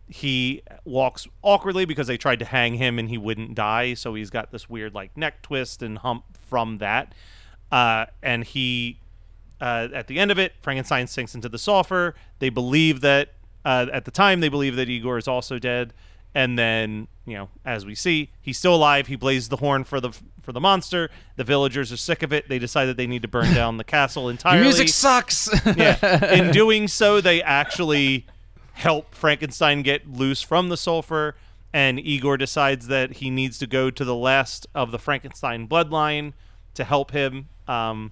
he 0.08 0.62
walks 0.86 1.28
awkwardly 1.42 1.86
because 1.86 2.06
they 2.06 2.18
tried 2.18 2.40
to 2.40 2.46
hang 2.46 2.76
him 2.76 3.00
and 3.00 3.10
he 3.10 3.18
wouldn't 3.18 3.56
die. 3.56 3.96
So 3.96 4.14
he's 4.14 4.30
got 4.30 4.52
this 4.52 4.70
weird 4.70 4.94
like 4.94 5.18
neck 5.18 5.42
twist 5.42 5.82
and 5.82 5.98
hump 5.98 6.24
from 6.48 6.78
that. 6.78 7.16
Uh, 7.72 8.06
and 8.22 8.44
he 8.44 9.00
uh, 9.60 9.88
at 9.94 10.06
the 10.06 10.20
end 10.20 10.30
of 10.30 10.38
it, 10.38 10.54
Frankenstein 10.62 11.08
sinks 11.08 11.34
into 11.34 11.50
the 11.50 11.58
sulfur. 11.58 12.14
They 12.38 12.50
believe 12.50 13.02
that 13.02 13.34
uh, 13.66 13.88
at 13.92 14.06
the 14.06 14.12
time 14.12 14.40
they 14.40 14.50
believe 14.50 14.76
that 14.76 14.88
Igor 14.88 15.18
is 15.18 15.28
also 15.28 15.58
dead, 15.58 15.94
and 16.38 16.58
then 16.58 17.08
you 17.26 17.34
know, 17.34 17.50
as 17.66 17.84
we 17.84 17.96
see, 17.96 18.30
he's 18.40 18.60
still 18.60 18.76
alive. 18.76 19.08
He 19.08 19.16
blazes 19.16 19.50
the 19.50 19.58
horn 19.58 19.84
for 19.84 20.00
the 20.00 20.12
for 20.44 20.52
the 20.52 20.62
monster. 20.62 21.10
The 21.36 21.44
villagers 21.44 21.92
are 21.92 21.98
sick 21.98 22.22
of 22.22 22.32
it. 22.32 22.48
They 22.48 22.60
decide 22.60 22.86
that 22.86 22.96
they 22.96 23.08
need 23.08 23.24
to 23.24 23.28
burn 23.28 23.56
down 23.56 23.78
the 23.78 23.84
castle 23.84 24.24
Your 24.24 24.32
entirely. 24.34 24.62
music 24.62 24.90
sucks. 24.90 25.50
yeah. 25.76 26.32
In 26.32 26.52
doing 26.54 26.88
so, 26.88 27.20
they 27.22 27.42
actually 27.42 28.28
help 28.74 29.16
Frankenstein 29.16 29.82
get 29.82 30.08
loose 30.08 30.44
from 30.44 30.70
the 30.70 30.78
sulfur, 30.78 31.36
and 31.74 32.00
Igor 32.00 32.38
decides 32.38 32.86
that 32.86 33.14
he 33.14 33.32
needs 33.32 33.58
to 33.58 33.66
go 33.66 33.90
to 33.90 34.06
the 34.06 34.16
last 34.16 34.68
of 34.76 34.92
the 34.92 35.00
Frankenstein 35.00 35.68
bloodline 35.68 36.34
to 36.76 36.84
help 36.84 37.12
him. 37.12 37.50
Um, 37.68 38.12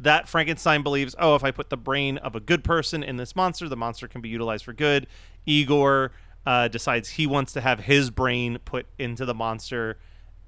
that 0.00 0.28
Frankenstein 0.28 0.82
believes, 0.82 1.14
oh, 1.18 1.34
if 1.34 1.44
I 1.44 1.50
put 1.50 1.68
the 1.68 1.76
brain 1.76 2.16
of 2.18 2.34
a 2.34 2.40
good 2.40 2.64
person 2.64 3.02
in 3.02 3.18
this 3.18 3.36
monster, 3.36 3.68
the 3.68 3.76
monster 3.76 4.08
can 4.08 4.22
be 4.22 4.30
utilized 4.30 4.64
for 4.64 4.72
good. 4.72 5.06
Igor 5.46 6.10
uh, 6.46 6.68
decides 6.68 7.10
he 7.10 7.26
wants 7.26 7.52
to 7.54 7.60
have 7.60 7.80
his 7.80 8.10
brain 8.10 8.58
put 8.64 8.86
into 8.98 9.24
the 9.24 9.34
monster 9.34 9.98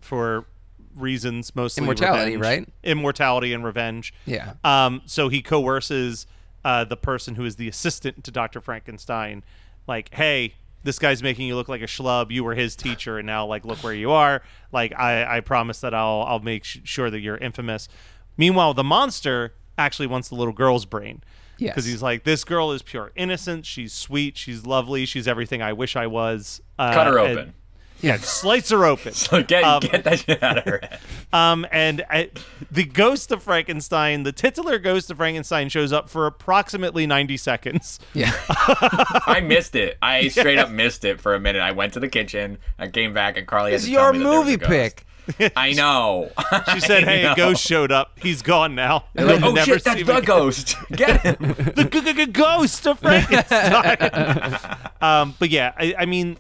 for 0.00 0.46
reasons 0.94 1.54
mostly 1.54 1.82
Immortality, 1.82 2.36
revenge. 2.36 2.66
right? 2.66 2.68
Immortality 2.84 3.52
and 3.52 3.64
revenge. 3.64 4.14
Yeah. 4.24 4.54
Um, 4.64 5.02
so 5.06 5.28
he 5.28 5.42
coerces 5.42 6.26
uh, 6.64 6.84
the 6.84 6.96
person 6.96 7.34
who 7.34 7.44
is 7.44 7.56
the 7.56 7.68
assistant 7.68 8.24
to 8.24 8.30
Dr. 8.30 8.60
Frankenstein, 8.60 9.44
like, 9.86 10.12
hey, 10.14 10.54
this 10.82 10.98
guy's 10.98 11.22
making 11.22 11.46
you 11.48 11.56
look 11.56 11.68
like 11.68 11.82
a 11.82 11.86
schlub. 11.86 12.30
You 12.30 12.44
were 12.44 12.54
his 12.54 12.76
teacher, 12.76 13.18
and 13.18 13.26
now 13.26 13.44
like 13.46 13.64
look 13.64 13.78
where 13.82 13.92
you 13.94 14.12
are. 14.12 14.42
Like 14.72 14.92
I, 14.96 15.38
I 15.38 15.40
promise 15.40 15.80
that 15.80 15.92
I'll 15.94 16.22
I'll 16.22 16.38
make 16.40 16.64
sh- 16.64 16.78
sure 16.84 17.10
that 17.10 17.18
you're 17.20 17.36
infamous. 17.38 17.88
Meanwhile, 18.36 18.74
the 18.74 18.84
monster 18.84 19.54
actually 19.76 20.06
wants 20.06 20.28
the 20.28 20.36
little 20.36 20.52
girl's 20.52 20.84
brain. 20.86 21.22
Yes. 21.58 21.74
Because 21.74 21.86
he's 21.86 22.02
like, 22.02 22.24
this 22.24 22.44
girl 22.44 22.72
is 22.72 22.82
pure 22.82 23.12
innocence. 23.16 23.66
She's 23.66 23.92
sweet. 23.92 24.36
She's 24.36 24.66
lovely. 24.66 25.06
She's 25.06 25.26
everything 25.26 25.62
I 25.62 25.72
wish 25.72 25.96
I 25.96 26.06
was. 26.06 26.60
Uh, 26.78 26.92
Cut 26.92 27.06
her 27.06 27.18
and- 27.18 27.38
open. 27.38 27.54
yeah, 28.02 28.18
slice 28.18 28.68
her 28.68 28.84
open. 28.84 29.12
So 29.14 29.42
get 29.42 29.64
Um, 29.64 29.80
get 29.80 30.04
that 30.04 30.18
shit 30.18 30.42
out 30.42 30.58
of 30.58 30.64
her 30.64 30.80
head. 30.82 30.98
Um, 31.32 31.66
and 31.72 32.04
uh, 32.10 32.24
the 32.70 32.84
ghost 32.84 33.30
of 33.32 33.42
Frankenstein, 33.42 34.22
the 34.22 34.32
titular 34.32 34.78
ghost 34.78 35.10
of 35.10 35.16
Frankenstein, 35.18 35.68
shows 35.68 35.92
up 35.92 36.08
for 36.08 36.26
approximately 36.26 37.06
90 37.06 37.36
seconds. 37.36 37.98
yeah. 38.14 38.32
I 38.48 39.40
missed 39.44 39.74
it. 39.74 39.98
I 40.00 40.28
straight 40.28 40.58
up 40.58 40.70
missed 40.70 41.04
it 41.04 41.20
for 41.20 41.34
a 41.34 41.40
minute. 41.40 41.60
I 41.62 41.72
went 41.72 41.92
to 41.94 42.00
the 42.00 42.08
kitchen. 42.08 42.58
I 42.78 42.88
came 42.88 43.12
back, 43.12 43.36
and 43.36 43.46
Carly 43.46 43.72
had 43.72 43.80
It's 43.80 43.88
your 43.88 44.12
me 44.12 44.18
that 44.18 44.24
there 44.24 44.32
was 44.32 44.38
a 44.38 44.44
movie 44.44 44.56
ghost. 44.56 44.70
pick. 44.70 45.05
I 45.56 45.72
know. 45.72 46.30
She 46.72 46.80
said, 46.90 47.04
"Hey, 47.04 47.22
know. 47.22 47.32
a 47.32 47.36
ghost 47.36 47.64
showed 47.66 47.90
up. 47.92 48.12
He's 48.20 48.42
gone 48.42 48.74
now. 48.74 49.04
Like, 49.14 49.42
oh 49.42 49.54
shit, 49.56 49.82
that's 49.84 50.02
the 50.02 50.16
again." 50.16 50.24
ghost. 50.24 50.76
Get 50.92 51.20
him. 51.22 51.36
the 51.74 51.88
g- 51.90 52.00
g- 52.00 52.12
g- 52.12 52.26
ghost 52.26 52.86
of 52.86 52.98
Frankenstein. 53.00 54.58
um, 55.00 55.34
but 55.38 55.50
yeah, 55.50 55.72
I, 55.76 55.94
I 55.98 56.06
mean, 56.06 56.38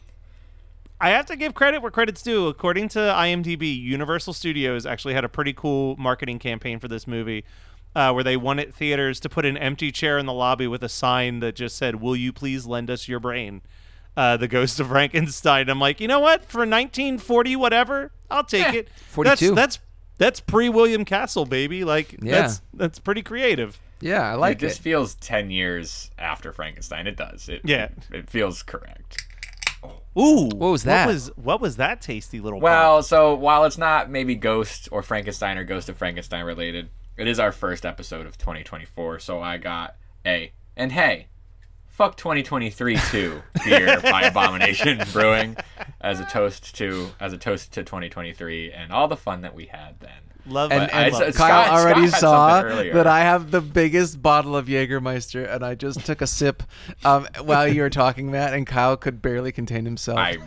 I 1.00 1.10
have 1.10 1.26
to 1.26 1.36
give 1.36 1.54
credit 1.54 1.82
where 1.82 1.90
credit's 1.90 2.22
due. 2.22 2.48
According 2.48 2.88
to 2.90 2.98
IMDb, 2.98 3.76
Universal 3.80 4.32
Studios 4.34 4.86
actually 4.86 5.14
had 5.14 5.24
a 5.24 5.28
pretty 5.28 5.52
cool 5.52 5.96
marketing 5.96 6.38
campaign 6.38 6.78
for 6.78 6.88
this 6.88 7.06
movie. 7.06 7.44
Uh, 7.94 8.12
where 8.12 8.22
they 8.22 8.36
wanted 8.36 8.74
theaters 8.74 9.18
to 9.18 9.26
put 9.26 9.46
an 9.46 9.56
empty 9.56 9.90
chair 9.90 10.18
in 10.18 10.26
the 10.26 10.32
lobby 10.32 10.66
with 10.66 10.82
a 10.84 10.88
sign 10.88 11.40
that 11.40 11.54
just 11.54 11.76
said, 11.78 11.96
"Will 11.96 12.14
you 12.14 12.30
please 12.30 12.66
lend 12.66 12.90
us 12.90 13.08
your 13.08 13.18
brain?" 13.18 13.62
Uh, 14.16 14.36
the 14.38 14.48
Ghost 14.48 14.80
of 14.80 14.88
Frankenstein. 14.88 15.68
I'm 15.68 15.78
like, 15.78 16.00
you 16.00 16.08
know 16.08 16.20
what? 16.20 16.42
For 16.46 16.60
1940, 16.60 17.56
whatever, 17.56 18.12
I'll 18.30 18.44
take 18.44 18.72
it. 18.74 18.88
42. 19.10 19.54
That's 19.54 19.54
that's 19.54 19.78
that's 20.18 20.40
pre 20.40 20.68
William 20.70 21.04
Castle, 21.04 21.44
baby. 21.44 21.84
Like, 21.84 22.16
Yeah. 22.22 22.40
that's 22.40 22.62
that's 22.72 22.98
pretty 22.98 23.22
creative. 23.22 23.78
Yeah, 24.00 24.22
I 24.22 24.32
Like 24.32 24.40
like 24.40 24.58
this 24.60 24.78
it. 24.78 24.82
feels 24.82 25.14
ten 25.16 25.50
years 25.50 26.10
after 26.18 26.52
Frankenstein. 26.52 27.06
It 27.06 27.16
does. 27.16 27.48
It, 27.50 27.60
Yeah. 27.64 27.88
It 28.10 28.30
feels 28.30 28.62
correct. 28.62 29.22
Ooh, 30.18 30.48
What 30.54 30.70
was 30.70 30.84
that? 30.84 31.06
What 31.06 31.12
was 31.12 31.30
what 31.36 31.60
was 31.60 31.76
that 31.76 32.00
tasty 32.00 32.40
little? 32.40 32.58
Well, 32.60 33.02
so 33.02 33.34
while 33.34 33.64
it's 33.66 33.76
not 33.78 34.10
maybe 34.10 34.34
Ghost 34.34 34.88
or 34.90 35.02
Frankenstein 35.02 35.58
or 35.58 35.64
Ghost 35.64 35.88
of 35.90 35.98
Frankenstein 35.98 36.44
related, 36.44 36.88
it 37.18 37.28
is 37.28 37.38
our 37.38 37.52
first 37.52 37.84
episode 37.84 38.26
of 38.26 38.38
2024. 38.38 39.18
So 39.18 39.40
I 39.42 39.58
got 39.58 39.96
a 40.24 40.52
and 40.74 40.92
hey, 40.92 41.28
fuck 41.96 42.14
2023 42.18 42.98
too 43.10 43.40
beer 43.64 43.98
by 44.02 44.24
Abomination 44.24 45.00
Brewing 45.14 45.56
as 45.98 46.20
a 46.20 46.26
toast 46.26 46.76
to 46.76 47.08
as 47.18 47.32
a 47.32 47.38
toast 47.38 47.72
to 47.72 47.82
2023 47.84 48.70
and 48.70 48.92
all 48.92 49.08
the 49.08 49.16
fun 49.16 49.40
that 49.40 49.54
we 49.54 49.64
had 49.64 49.98
then. 50.00 50.35
Love 50.46 50.72
And, 50.72 50.84
it. 50.84 50.94
I- 50.94 51.02
and 51.06 51.14
Scott- 51.14 51.34
Kyle 51.34 51.64
Scott 51.64 51.68
already 51.80 52.00
had 52.02 52.10
saw 52.20 52.62
that 52.62 53.06
I 53.06 53.20
have 53.20 53.50
the 53.50 53.60
biggest 53.60 54.20
bottle 54.22 54.56
of 54.56 54.66
Jägermeister, 54.66 55.52
and 55.52 55.64
I 55.64 55.74
just 55.74 56.04
took 56.06 56.20
a 56.20 56.26
sip 56.26 56.62
um, 57.04 57.26
while 57.42 57.66
you 57.68 57.82
were 57.82 57.90
talking, 57.90 58.30
Matt, 58.30 58.54
and 58.54 58.66
Kyle 58.66 58.96
could 58.96 59.20
barely 59.22 59.52
contain 59.52 59.84
himself. 59.84 60.18
I 60.18 60.38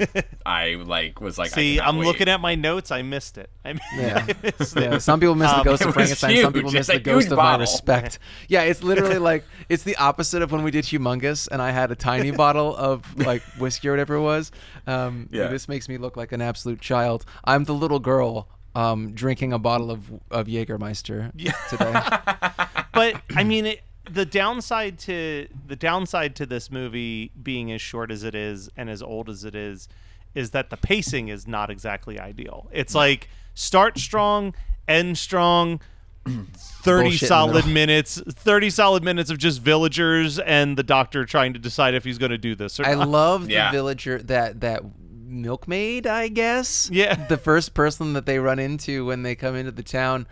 I 0.45 0.75
like 0.75 1.19
was 1.21 1.37
like 1.37 1.51
See, 1.51 1.75
cannot 1.77 1.89
I'm 1.89 1.97
wait. 1.97 2.05
looking 2.07 2.29
at 2.29 2.39
my 2.41 2.55
notes. 2.55 2.91
I 2.91 3.01
missed 3.01 3.37
it. 3.37 3.49
I, 3.65 3.75
Yeah. 3.95 4.25
I 4.27 4.35
missed 4.59 4.75
Yeah, 4.75 4.81
it. 4.95 4.99
some 5.01 5.19
people 5.19 5.35
miss 5.35 5.51
the 5.51 5.57
Um, 5.57 5.63
ghost 5.63 5.81
of 5.81 5.87
was 5.87 5.93
Frankenstein. 5.95 6.41
Some 6.41 6.53
people 6.53 6.71
miss 6.71 6.89
It's 6.89 6.97
the 6.97 6.99
ghost 7.03 7.25
huge 7.27 7.31
of 7.33 7.37
my 7.37 7.57
respect. 7.57 8.19
Yeah, 8.47 8.61
it's 8.63 8.83
literally 8.83 9.17
like 9.19 9.43
it's 9.69 9.83
the 9.83 9.95
opposite 9.97 10.41
of 10.41 10.51
when 10.51 10.63
we 10.63 10.71
did 10.71 10.85
Humongous, 10.85 11.47
and 11.51 11.61
I 11.61 11.71
had 11.71 11.91
a 11.91 11.95
tiny 11.95 12.31
bottle 12.31 12.75
of 12.75 13.17
like 13.17 13.41
whiskey 13.57 13.87
or 13.89 13.91
whatever 13.91 14.15
it 14.15 14.21
was. 14.21 14.51
Um, 14.87 15.27
Yeah. 15.31 15.47
this 15.47 15.67
makes 15.67 15.87
me 15.89 15.97
look 15.97 16.15
like 16.17 16.31
an 16.31 16.41
absolute 16.41 16.81
child. 16.81 17.25
I'm 17.43 17.65
the 17.65 17.73
little 17.73 17.99
girl 17.99 18.47
um, 18.75 19.13
drinking 19.13 19.53
a 19.53 19.59
bottle 19.59 19.91
of 19.91 20.11
of 20.31 20.47
Jägermeister 20.47 21.31
today. 21.69 22.83
but 22.93 23.21
I 23.35 23.43
mean, 23.43 23.65
it, 23.65 23.81
the 24.09 24.25
downside 24.25 24.99
to 24.99 25.47
the 25.67 25.75
downside 25.75 26.35
to 26.37 26.45
this 26.45 26.71
movie 26.71 27.31
being 27.41 27.71
as 27.71 27.81
short 27.81 28.11
as 28.11 28.23
it 28.23 28.35
is 28.35 28.69
and 28.77 28.89
as 28.89 29.01
old 29.01 29.29
as 29.29 29.43
it 29.43 29.55
is, 29.55 29.87
is 30.35 30.51
that 30.51 30.69
the 30.69 30.77
pacing 30.77 31.27
is 31.27 31.47
not 31.47 31.69
exactly 31.69 32.19
ideal. 32.19 32.67
It's 32.71 32.95
like 32.95 33.29
start 33.55 33.97
strong, 33.97 34.53
end 34.87 35.17
strong. 35.17 35.81
30 36.25 37.03
Bullshit 37.09 37.27
solid 37.29 37.65
minutes 37.65 38.21
30 38.27 38.69
solid 38.69 39.03
minutes 39.03 39.29
of 39.31 39.37
just 39.37 39.61
villagers 39.61 40.37
and 40.37 40.77
the 40.77 40.83
doctor 40.83 41.25
trying 41.25 41.53
to 41.53 41.59
decide 41.59 41.93
if 41.95 42.03
he's 42.03 42.17
going 42.17 42.29
to 42.31 42.37
do 42.37 42.55
this 42.55 42.79
or 42.79 42.85
I 42.85 42.93
not. 42.93 43.07
love 43.07 43.47
the 43.47 43.53
Yeah. 43.53 43.71
villager 43.71 44.19
that 44.23 44.59
that 44.59 44.83
milkmaid, 45.29 46.05
I 46.07 46.27
guess. 46.27 46.89
Yeah. 46.91 47.15
The 47.27 47.37
first 47.37 47.73
person 47.73 48.13
that 48.13 48.25
they 48.25 48.39
run 48.39 48.59
into 48.59 49.05
when 49.05 49.23
they 49.23 49.35
come 49.35 49.55
into 49.55 49.71
the 49.71 49.83
town, 49.83 50.27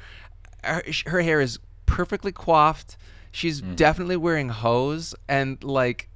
her, 0.63 0.83
her 1.05 1.21
hair 1.21 1.39
is 1.41 1.59
perfectly 1.85 2.31
coiffed. 2.31 2.97
She's 3.31 3.61
Mm-hmm. 3.61 3.75
definitely 3.75 4.17
wearing 4.17 4.49
hose 4.49 5.13
and 5.27 5.63
like 5.63 6.09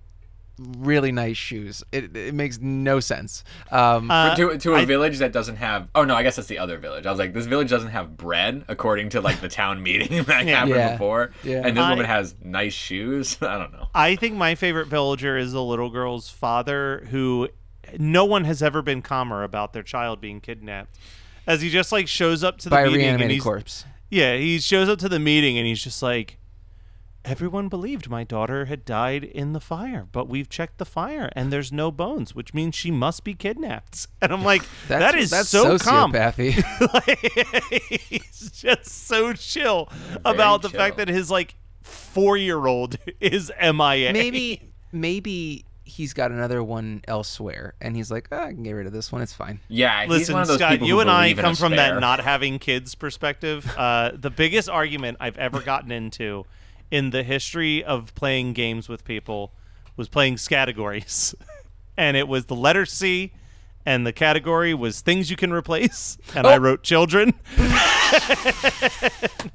really 0.77 1.11
nice 1.11 1.37
shoes. 1.37 1.83
It, 1.91 2.15
it 2.15 2.33
makes 2.35 2.59
no 2.59 2.99
sense. 2.99 3.43
Um, 3.71 4.11
Uh, 4.11 4.35
to, 4.35 4.57
to 4.59 4.73
a 4.75 4.79
I- 4.79 4.85
village 4.85 5.17
that 5.19 5.31
doesn't 5.31 5.55
have 5.55 5.87
oh 5.95 6.03
no 6.03 6.13
i 6.15 6.21
guess 6.23 6.35
that's 6.35 6.47
the 6.47 6.59
other 6.59 6.77
village 6.77 7.05
i 7.07 7.09
was 7.09 7.17
like 7.19 7.33
this 7.33 7.45
village 7.47 7.69
doesn't 7.69 7.89
have 7.89 8.15
bread 8.15 8.63
according 8.67 9.09
to 9.09 9.21
like 9.21 9.41
the 9.41 9.47
town 9.49 9.81
meeting 9.87 10.23
that 10.23 10.47
happened 10.47 10.75
Yeah. 10.75 10.91
before 10.91 11.31
Yeah. 11.43 11.61
and 11.65 11.75
this 11.75 11.83
I- 11.83 11.89
woman 11.89 12.05
has 12.05 12.35
nice 12.43 12.73
shoes 12.73 13.37
i 13.41 13.57
don't 13.57 13.71
know 13.71 13.87
I 13.95 14.15
think 14.15 14.35
my 14.35 14.53
favorite 14.55 14.87
villager 14.87 15.35
is 15.37 15.51
the 15.51 15.63
little 15.63 15.89
girl's 15.89 16.29
father, 16.29 17.07
who 17.09 17.49
no 17.99 18.25
one 18.25 18.43
has 18.45 18.61
ever 18.63 18.81
been 18.81 19.01
calmer 19.01 19.43
about 19.43 19.73
their 19.73 19.83
child 19.83 20.21
being 20.21 20.39
kidnapped. 20.41 20.97
As 21.47 21.61
he 21.61 21.69
just 21.69 21.91
like 21.91 22.07
shows 22.07 22.43
up 22.43 22.57
to 22.59 22.69
the 22.69 22.75
by 22.75 22.81
a 22.83 22.89
meeting 22.91 23.21
and 23.21 23.31
he's 23.31 23.43
corpse. 23.43 23.85
yeah, 24.09 24.35
he 24.37 24.59
shows 24.59 24.87
up 24.89 24.99
to 24.99 25.09
the 25.09 25.19
meeting 25.19 25.57
and 25.57 25.65
he's 25.65 25.83
just 25.83 26.01
like, 26.03 26.37
everyone 27.25 27.67
believed 27.67 28.09
my 28.09 28.23
daughter 28.23 28.65
had 28.65 28.83
died 28.85 29.23
in 29.23 29.53
the 29.53 29.59
fire, 29.59 30.07
but 30.11 30.27
we've 30.27 30.49
checked 30.49 30.77
the 30.77 30.85
fire 30.85 31.29
and 31.35 31.51
there's 31.51 31.71
no 31.71 31.91
bones, 31.91 32.33
which 32.35 32.53
means 32.53 32.73
she 32.75 32.89
must 32.91 33.23
be 33.23 33.33
kidnapped. 33.33 34.07
And 34.21 34.31
I'm 34.31 34.43
like, 34.43 34.61
That's, 34.87 35.01
that 35.03 35.15
is 35.15 35.29
that's 35.31 35.49
so 35.49 35.77
calm. 35.79 36.13
sociopathy. 36.13 36.51
he's 38.09 38.51
just 38.51 38.85
so 39.07 39.33
chill 39.33 39.89
about 40.23 40.61
the 40.61 40.69
fact 40.69 40.97
that 40.97 41.07
his 41.07 41.31
like 41.31 41.55
four 41.81 42.37
year 42.37 42.67
old 42.67 42.97
is 43.19 43.51
MIA. 43.59 44.13
maybe 44.13 44.71
maybe 44.91 45.65
he's 45.91 46.13
got 46.13 46.31
another 46.31 46.63
one 46.63 47.01
elsewhere, 47.07 47.73
and 47.81 47.95
he's 47.95 48.11
like, 48.11 48.27
"Ah, 48.31 48.45
I 48.45 48.53
can 48.53 48.63
get 48.63 48.71
rid 48.71 48.87
of 48.87 48.93
this 48.93 49.11
one. 49.11 49.21
It's 49.21 49.33
fine. 49.33 49.59
yeah 49.67 50.01
he's 50.03 50.09
Listen, 50.09 50.33
one 50.33 50.41
of 50.43 50.47
those 50.47 50.57
Scott, 50.57 50.71
people 50.71 50.87
you 50.87 50.99
and 50.99 51.09
I 51.09 51.25
believe 51.25 51.39
in 51.39 51.45
a 51.45 51.47
come 51.47 51.55
from 51.55 51.73
spare. 51.73 51.93
that 51.93 51.99
not 51.99 52.19
having 52.21 52.59
kids 52.59 52.95
perspective. 52.95 53.69
Uh, 53.81 54.11
the 54.15 54.29
biggest 54.29 54.69
argument 54.69 55.17
I've 55.19 55.37
ever 55.37 55.59
gotten 55.59 55.91
into 55.91 56.45
in 56.91 57.09
the 57.09 57.23
history 57.23 57.83
of 57.83 58.13
playing 58.13 58.53
games 58.53 58.87
with 58.87 59.03
people 59.03 59.53
was 59.97 60.07
playing 60.07 60.37
categories. 60.37 61.33
and 61.97 62.15
it 62.15 62.27
was 62.27 62.45
the 62.45 62.55
letter 62.55 62.85
C, 62.85 63.33
and 63.85 64.05
the 64.05 64.13
category 64.13 64.73
was 64.73 65.01
things 65.01 65.31
you 65.31 65.35
can 65.35 65.51
replace. 65.51 66.17
And 66.35 66.45
I 66.45 66.57
wrote 66.57 66.83
children. 66.83 67.33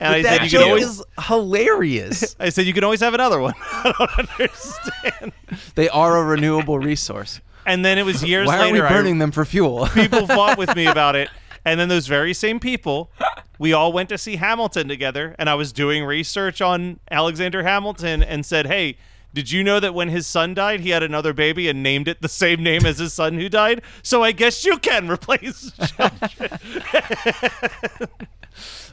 and 0.00 0.14
I 0.14 0.22
said 0.22 0.38
that 0.38 0.42
you 0.44 0.48
joke 0.48 0.62
can 0.62 0.68
always. 0.70 0.84
is 0.84 1.02
hilarious. 1.26 2.36
I 2.40 2.48
said 2.48 2.66
you 2.66 2.72
can 2.72 2.84
always 2.84 3.00
have 3.00 3.14
another 3.14 3.40
one. 3.40 3.54
I 3.60 3.92
don't 3.98 4.30
understand. 4.40 5.32
they 5.74 5.88
are 5.90 6.16
a 6.16 6.24
renewable 6.24 6.78
resource. 6.78 7.40
And 7.66 7.84
then 7.84 7.98
it 7.98 8.04
was 8.04 8.24
years 8.24 8.48
later. 8.48 8.58
Why 8.58 8.62
aren't 8.64 8.72
we 8.72 8.80
later. 8.80 8.92
I- 8.92 8.96
burning 8.96 9.18
them 9.18 9.30
for 9.30 9.44
fuel? 9.44 9.86
people 9.94 10.26
fought 10.26 10.58
with 10.58 10.74
me 10.74 10.86
about 10.86 11.14
it. 11.16 11.28
And 11.64 11.78
then 11.78 11.90
those 11.90 12.06
very 12.06 12.32
same 12.32 12.58
people, 12.58 13.10
we 13.58 13.74
all 13.74 13.92
went 13.92 14.08
to 14.08 14.16
see 14.16 14.36
Hamilton 14.36 14.88
together. 14.88 15.36
And 15.38 15.50
I 15.50 15.54
was 15.54 15.72
doing 15.72 16.04
research 16.04 16.62
on 16.62 16.98
Alexander 17.10 17.62
Hamilton 17.62 18.22
and 18.22 18.46
said, 18.46 18.66
Hey, 18.66 18.96
did 19.34 19.52
you 19.52 19.62
know 19.62 19.78
that 19.78 19.94
when 19.94 20.08
his 20.08 20.26
son 20.26 20.54
died, 20.54 20.80
he 20.80 20.90
had 20.90 21.02
another 21.02 21.32
baby 21.34 21.68
and 21.68 21.82
named 21.82 22.08
it 22.08 22.22
the 22.22 22.28
same 22.28 22.62
name 22.62 22.86
as 22.86 22.98
his 22.98 23.12
son 23.12 23.34
who 23.34 23.48
died? 23.50 23.82
So 24.02 24.24
I 24.24 24.32
guess 24.32 24.64
you 24.64 24.78
can 24.78 25.08
replace. 25.08 25.70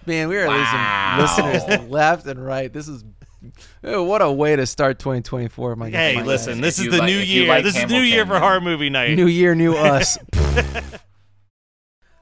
Man, 0.08 0.30
we 0.30 0.38
are 0.38 0.48
Wow. 0.48 1.18
losing 1.20 1.52
listeners 1.60 1.90
left 1.90 2.26
and 2.28 2.44
right. 2.44 2.72
This 2.72 2.88
is 2.88 3.04
oh, 3.84 4.04
what 4.04 4.22
a 4.22 4.32
way 4.32 4.56
to 4.56 4.66
start 4.66 5.00
2024. 5.00 5.76
My 5.76 5.90
hey, 5.90 6.16
my 6.16 6.24
listen, 6.24 6.54
guys. 6.56 6.62
this 6.62 6.80
If 6.80 6.86
is 6.88 6.92
the 6.94 7.00
like- 7.00 7.08
new 7.08 7.18
year. 7.20 7.48
like 7.50 7.64
this 7.66 7.76
is 7.76 7.82
the 7.82 7.88
new 7.90 8.02
year 8.02 8.26
for 8.26 8.40
horror 8.40 8.62
movie 8.62 8.90
night. 8.90 9.16
new 9.16 9.28
year, 9.28 9.54
new 9.54 9.74
us. 9.76 10.18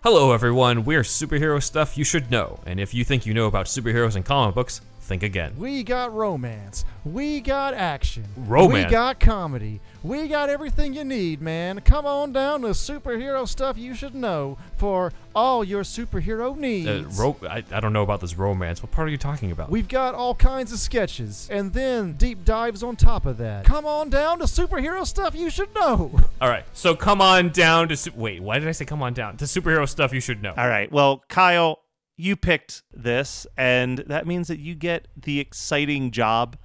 Hello, 0.04 0.32
everyone. 0.34 0.84
We're 0.84 1.02
superhero 1.02 1.62
stuff 1.62 1.98
you 1.98 2.04
should 2.04 2.30
know. 2.32 2.60
And 2.66 2.80
if 2.80 2.94
you 2.94 3.04
think 3.04 3.26
you 3.26 3.34
know 3.34 3.46
about 3.48 3.66
superheroes 3.68 4.16
and 4.16 4.24
comic 4.26 4.54
books, 4.56 4.82
think 5.02 5.24
again. 5.24 5.54
We 5.58 5.84
got 5.84 6.14
romance. 6.14 6.86
We 7.04 7.42
got 7.42 7.74
action. 7.74 8.26
Romance? 8.36 8.86
We 8.86 8.92
got 8.92 9.20
comedy. 9.20 9.80
We 10.06 10.28
got 10.28 10.50
everything 10.52 10.94
you 10.94 11.04
need, 11.04 11.42
man. 11.42 11.82
Come 11.82 12.06
on 12.06 12.32
down 12.32 12.62
to 12.62 12.68
superhero 12.68 13.48
stuff 13.48 13.76
you 13.76 13.96
should 13.96 14.14
know 14.14 14.60
for 14.78 15.12
all 15.34 15.64
your 15.64 15.82
superhero 15.82 16.56
needs. 16.56 16.88
Uh, 16.88 17.24
ro- 17.24 17.38
I, 17.50 17.64
I 17.72 17.80
don't 17.80 17.92
know 17.92 18.04
about 18.04 18.22
this 18.22 18.38
romance. 18.38 18.84
What 18.84 18.92
part 18.92 19.08
are 19.08 19.12
you 19.12 19.18
talking 19.18 19.50
about? 19.50 19.72
We've 19.72 19.88
got 19.88 20.14
all 20.14 20.36
kinds 20.36 20.72
of 20.72 20.78
sketches 20.78 21.48
and 21.52 21.74
then 21.74 22.14
deep 22.14 22.46
dives 22.46 22.84
on 22.84 22.96
top 22.98 23.26
of 23.26 23.38
that. 23.40 23.66
Come 23.66 23.88
on 23.88 24.12
down 24.12 24.38
to 24.40 24.46
superhero 24.46 25.08
stuff 25.08 25.34
you 25.34 25.50
should 25.50 25.74
know. 25.74 26.12
All 26.40 26.50
right, 26.50 26.66
so 26.74 26.96
come 26.96 27.20
on 27.20 27.50
down 27.50 27.88
to. 27.90 27.98
Su- 27.98 28.12
Wait, 28.16 28.44
why 28.44 28.60
did 28.60 28.68
I 28.68 28.74
say 28.74 28.86
come 28.86 29.02
on 29.02 29.16
down? 29.16 29.38
To 29.38 29.46
superhero 29.46 29.90
stuff 29.90 30.14
you 30.14 30.22
should 30.22 30.44
know. 30.44 30.54
All 30.56 30.68
right. 30.70 30.92
Well, 30.92 31.24
Kyle, 31.30 31.80
you 32.16 32.36
picked 32.36 32.84
this, 32.94 33.48
and 33.58 33.98
that 34.06 34.28
means 34.28 34.50
that 34.50 34.60
you 34.60 34.76
get 34.76 35.08
the 35.18 35.40
exciting 35.40 36.12
job 36.12 36.58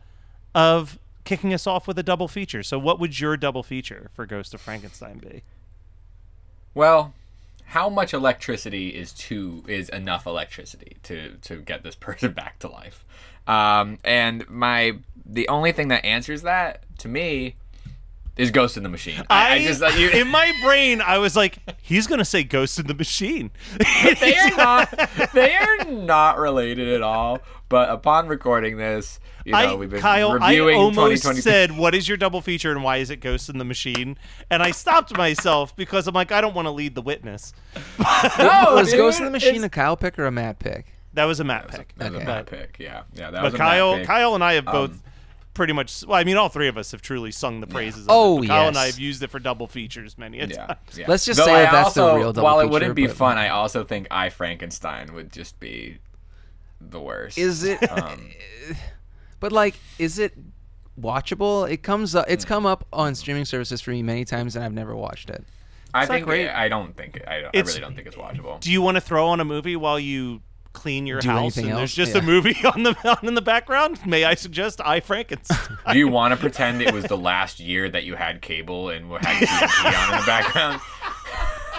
of 0.55 0.99
kicking 1.25 1.53
us 1.55 1.67
off 1.67 1.87
with 1.87 1.99
a 1.99 2.03
double 2.03 2.29
feature. 2.29 2.63
So, 2.63 2.79
what 2.79 2.99
would 2.99 3.21
your 3.21 3.37
double 3.37 3.63
feature 3.63 4.11
for 4.13 4.27
Ghost 4.27 4.55
of 4.55 4.61
Frankenstein 4.61 5.19
be? 5.19 5.43
Well, 6.75 7.15
how 7.67 7.89
much 7.89 8.13
electricity 8.13 8.89
is 8.89 9.13
too 9.13 9.65
is 9.69 9.89
enough 9.89 10.27
electricity 10.27 10.97
to 11.05 11.37
to 11.43 11.57
get 11.63 11.83
this 11.83 11.95
person 12.07 12.33
back 12.33 12.59
to 12.61 12.69
life? 12.69 13.05
Um, 13.47 13.99
and 14.05 14.49
my 14.49 14.99
the 15.25 15.49
only 15.49 15.73
thing 15.73 15.89
that 15.89 16.05
answers 16.05 16.43
that 16.43 16.85
to 16.99 17.09
me 17.09 17.57
is 18.41 18.51
Ghost 18.51 18.77
in 18.77 18.83
the 18.83 18.89
Machine. 18.89 19.23
I, 19.31 19.55
I 19.57 19.63
just 19.65 19.83
uh, 19.83 19.89
you, 19.89 20.09
in 20.11 20.29
my 20.29 20.53
brain, 20.65 21.01
I 21.01 21.19
was 21.19 21.37
like, 21.37 21.59
he's 21.83 22.07
gonna 22.07 22.25
say 22.25 22.43
Ghost 22.43 22.79
in 22.79 22.87
the 22.87 22.95
Machine. 22.95 23.51
they 24.21 24.37
are 24.37 24.51
not 24.57 25.11
they 25.35 25.55
are 25.55 25.85
not 25.85 26.39
related 26.39 26.89
at 26.89 27.03
all. 27.03 27.41
But 27.69 27.89
upon 27.91 28.27
recording 28.27 28.79
this, 28.79 29.21
you 29.45 29.53
know, 29.53 29.59
I, 29.59 29.75
we've 29.75 29.89
been 29.89 30.01
Kyle, 30.01 30.37
I 30.43 30.59
almost 30.59 31.23
2020. 31.23 31.41
said, 31.41 31.79
"What 31.79 31.95
is 31.95 32.09
your 32.09 32.17
double 32.17 32.41
feature 32.41 32.73
and 32.73 32.83
why 32.83 32.97
is 32.97 33.11
it 33.11 33.17
Ghost 33.19 33.49
in 33.49 33.59
the 33.59 33.65
Machine?" 33.65 34.19
And 34.51 34.61
I 34.61 34.73
stopped 34.73 35.17
myself 35.17 35.77
because 35.77 36.09
I'm 36.09 36.15
like, 36.15 36.33
I 36.33 36.41
don't 36.41 36.55
want 36.55 36.67
to 36.67 36.73
lead 36.73 36.97
the 36.97 37.03
witness. 37.03 37.53
no, 38.01 38.05
was 38.75 38.91
dude, 38.91 38.99
Ghost 38.99 39.21
in 39.21 39.25
the 39.27 39.31
Machine 39.31 39.51
it's- 39.51 39.65
a 39.65 39.69
Kyle 39.71 39.97
pick 39.97 40.19
or 40.19 40.27
a 40.27 40.33
Matt 40.33 40.59
pick? 40.59 40.87
That 41.15 41.25
was 41.27 41.39
a 41.41 41.45
Matt 41.45 41.69
pick. 41.69 41.93
That 41.97 42.13
was 42.13 42.23
a 42.23 42.25
Matt 42.25 42.47
pick. 42.47 42.77
Yeah, 42.79 43.03
yeah. 43.15 43.31
That 43.31 43.43
But 43.43 43.43
was 43.43 43.55
a 43.55 43.59
Matt 43.59 43.69
Kyle, 43.69 43.95
pick. 43.99 44.07
Kyle 44.07 44.35
and 44.35 44.43
I 44.45 44.53
have 44.55 44.65
both 44.65 44.91
Um, 44.91 45.03
pretty 45.61 45.75
much. 45.75 46.07
Well, 46.07 46.19
I 46.19 46.25
mean, 46.25 46.39
all 46.39 46.49
three 46.49 46.69
of 46.69 46.79
us 46.79 46.91
have 46.93 47.03
truly 47.03 47.31
sung 47.31 47.61
the 47.61 47.67
praises. 47.67 48.07
Oh, 48.09 48.39
of 48.39 48.45
it. 48.45 48.49
But 48.49 48.55
Kyle 48.55 48.69
and 48.69 48.79
I 48.79 48.87
yes. 48.87 48.95
have 48.95 48.99
used 48.99 49.23
it 49.23 49.31
for 49.31 49.39
double 49.39 49.67
features 49.67 50.17
many 50.17 50.41
a 50.41 50.47
Yeah, 50.47 50.57
times. 50.69 50.79
yeah. 50.97 51.05
Let's 51.07 51.27
just 51.27 51.39
Though 51.39 51.45
say 51.45 51.53
I 51.57 51.63
that 51.65 51.73
that's 51.73 51.93
the 51.93 52.01
real 52.15 52.33
double 52.33 52.33
feature. 52.33 52.43
While 52.45 52.61
it 52.61 52.71
wouldn't 52.71 52.95
be 52.95 53.07
but- 53.07 53.15
fun, 53.17 53.37
I 53.37 53.51
also 53.51 53.85
think 53.85 54.07
I 54.11 54.31
Frankenstein 54.31 55.13
would 55.13 55.31
just 55.31 55.61
be 55.61 55.99
the 56.81 56.99
worst. 56.99 57.37
Is 57.37 57.63
it? 57.63 57.83
Um, 57.93 58.31
but 59.41 59.53
like, 59.53 59.75
is 59.99 60.19
it 60.19 60.33
watchable? 60.99 61.71
It 61.71 61.83
comes 61.83 62.15
up. 62.15 62.25
It's 62.27 62.47
come 62.47 62.65
up 62.65 62.87
on 62.91 63.15
streaming 63.15 63.45
services 63.45 63.83
for 63.83 63.91
me 63.91 64.03
many 64.03 64.25
times, 64.25 64.57
and 64.57 64.65
I've 64.65 64.73
never 64.73 64.97
watched 64.97 65.29
it. 65.29 65.45
I 65.93 66.07
not 66.07 66.09
think 66.09 66.25
great. 66.25 66.49
I 66.49 66.71
don't 66.71 66.97
think 66.97 67.21
I, 67.29 67.43
don't, 67.43 67.47
I 67.55 67.59
It's- 67.59 67.67
really 67.67 67.81
don't 67.83 67.95
think 67.97 68.07
it's 68.07 68.17
watchable. 68.17 68.61
Do 68.61 68.73
you 68.73 68.81
want 68.81 68.97
to 68.97 69.03
throw 69.03 69.27
on 69.27 69.41
a 69.41 69.45
movie 69.45 69.77
while 69.77 70.01
you 70.01 70.41
clean 70.73 71.07
your 71.07 71.21
Do 71.21 71.29
house 71.29 71.39
anything 71.57 71.67
and 71.71 71.79
there's 71.79 71.95
just 71.95 72.15
Yeah. 72.15 72.21
a 72.21 72.25
movie 72.25 72.57
on 72.75 72.83
the 72.83 72.97
on 73.09 73.27
in 73.29 73.35
the 73.35 73.43
background? 73.43 74.05
May 74.07 74.25
I 74.25 74.35
suggest 74.35 74.81
I 74.85 75.01
Frankenstein? 75.01 75.79
Do 75.93 75.99
you 75.99 76.09
want 76.09 76.33
to 76.33 76.37
pretend 76.41 76.83
it 76.83 76.93
was 76.95 77.05
the 77.05 77.17
last 77.19 77.61
year 77.61 77.89
that 77.89 78.05
you 78.05 78.15
had 78.15 78.41
cable 78.43 78.89
and 78.91 79.11
had 79.11 79.21
TNT 79.47 79.85
on 80.09 80.15
in 80.15 80.21
the 80.21 80.27
background? 80.27 80.81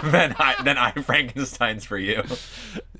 then 0.12 0.34
I 0.38 0.54
then 0.64 0.78
I 0.78 0.90
Frankenstein's 0.92 1.84
for 1.84 1.98
you. 1.98 2.22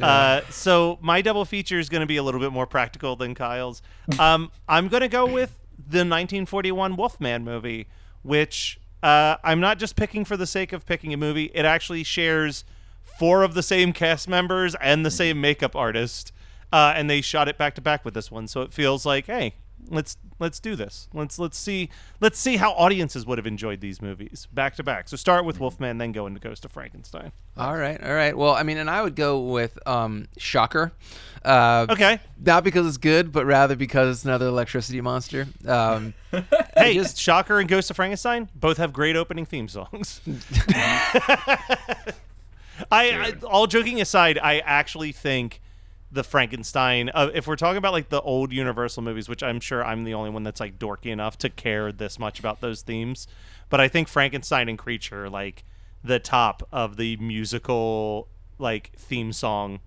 Uh, 0.01 0.41
so 0.51 0.99
my 1.01 1.21
double 1.21 1.45
feature 1.45 1.79
is 1.79 1.89
going 1.89 2.01
to 2.01 2.07
be 2.07 2.17
a 2.17 2.23
little 2.23 2.41
bit 2.41 2.53
more 2.53 2.67
practical 2.67 3.17
than 3.17 3.35
Kyle's. 3.35 3.83
Um, 4.19 4.51
I'm 4.69 4.89
going 4.89 5.01
to 5.03 5.09
go 5.09 5.25
with 5.27 5.59
the 5.79 5.99
1941 5.99 6.97
Wolfman 6.97 7.45
movie, 7.45 7.89
which 8.23 8.79
uh, 9.03 9.37
I'm 9.43 9.61
not 9.61 9.79
just 9.79 9.97
picking 9.97 10.25
for 10.25 10.37
the 10.37 10.47
sake 10.47 10.73
of 10.73 10.87
picking 10.87 11.13
a 11.13 11.17
movie. 11.17 11.47
It 11.55 11.65
actually 11.65 12.05
shares 12.05 12.65
four 13.19 13.43
of 13.43 13.55
the 13.55 13.63
same 13.63 13.93
cast 13.93 14.29
members 14.29 14.75
and 14.77 15.05
the 15.05 15.11
same 15.11 15.41
makeup 15.41 15.75
artist, 15.77 16.33
uh, 16.73 16.93
and 16.97 17.09
they 17.09 17.21
shot 17.21 17.49
it 17.49 17.59
back 17.59 17.75
to 17.77 17.81
back 17.81 18.05
with 18.05 18.15
this 18.15 18.31
one. 18.31 18.47
So 18.49 18.63
it 18.63 18.73
feels 18.73 19.05
like, 19.07 19.27
hey, 19.27 19.55
let's 19.89 20.17
let's 20.39 20.59
do 20.61 20.75
this. 20.77 21.09
Let's 21.13 21.39
let's 21.39 21.59
see 21.59 21.89
let's 22.21 22.39
see 22.39 22.57
how 22.57 22.73
audiences 22.73 23.27
would 23.27 23.39
have 23.39 23.47
enjoyed 23.47 23.81
these 23.81 24.01
movies 24.03 24.49
back 24.53 24.77
to 24.77 24.83
back. 24.83 25.09
So 25.09 25.17
start 25.17 25.45
with 25.45 25.61
Wolfman, 25.61 25.99
then 25.99 26.13
go 26.13 26.27
into 26.27 26.41
Ghost 26.41 26.65
of 26.65 26.73
Frankenstein. 26.73 27.33
All 27.57 27.77
right, 27.77 28.03
all 28.03 28.15
right. 28.15 28.37
Well, 28.37 28.53
I 28.53 28.63
mean, 28.63 28.79
and 28.79 28.89
I 28.89 29.03
would 29.03 29.15
go 29.17 29.41
with 29.41 29.79
um, 29.87 30.29
Shocker. 30.39 30.93
Uh, 31.45 31.87
Okay. 31.91 32.19
Not 32.45 32.65
because 32.65 32.87
it's 32.87 32.97
good, 32.97 33.31
but 33.33 33.45
rather 33.45 33.77
because 33.77 34.17
it's 34.17 34.25
another 34.25 34.47
electricity 34.47 35.01
monster. 35.01 35.47
Um, 35.67 36.15
Hey, 36.77 36.95
just 36.95 37.19
Shocker 37.19 37.59
and 37.61 37.69
Ghost 37.69 37.91
of 37.91 37.97
Frankenstein 37.97 38.49
both 38.55 38.79
have 38.79 38.93
great 38.93 39.17
opening 39.17 39.45
theme 39.45 39.69
songs. 39.69 40.21
I, 42.93 43.11
I 43.11 43.33
all 43.47 43.67
joking 43.67 44.01
aside, 44.01 44.39
I 44.39 44.59
actually 44.61 45.13
think 45.13 45.61
the 46.11 46.23
Frankenstein. 46.23 47.11
Uh, 47.13 47.31
if 47.35 47.47
we're 47.47 47.57
talking 47.57 47.79
about 47.79 47.93
like 47.93 48.11
the 48.11 48.21
old 48.21 48.53
Universal 48.53 49.03
movies, 49.03 49.29
which 49.29 49.43
I'm 49.43 49.61
sure 49.61 49.85
I'm 49.85 50.05
the 50.05 50.15
only 50.15 50.31
one 50.31 50.43
that's 50.43 50.61
like 50.61 50.79
dorky 50.79 51.07
enough 51.07 51.39
to 51.39 51.49
care 51.49 51.91
this 51.91 52.19
much 52.19 52.39
about 52.39 52.61
those 52.61 52.83
themes, 52.83 53.27
but 53.71 53.81
I 53.81 53.89
think 53.89 54.09
Frankenstein 54.09 54.69
and 54.69 54.79
Creature 54.79 55.31
like 55.31 55.65
the 56.05 56.19
top 56.19 56.69
of 56.71 56.97
the 56.97 57.17
musical 57.17 58.29
like 58.59 58.93
theme 58.97 59.33
song. 59.33 59.81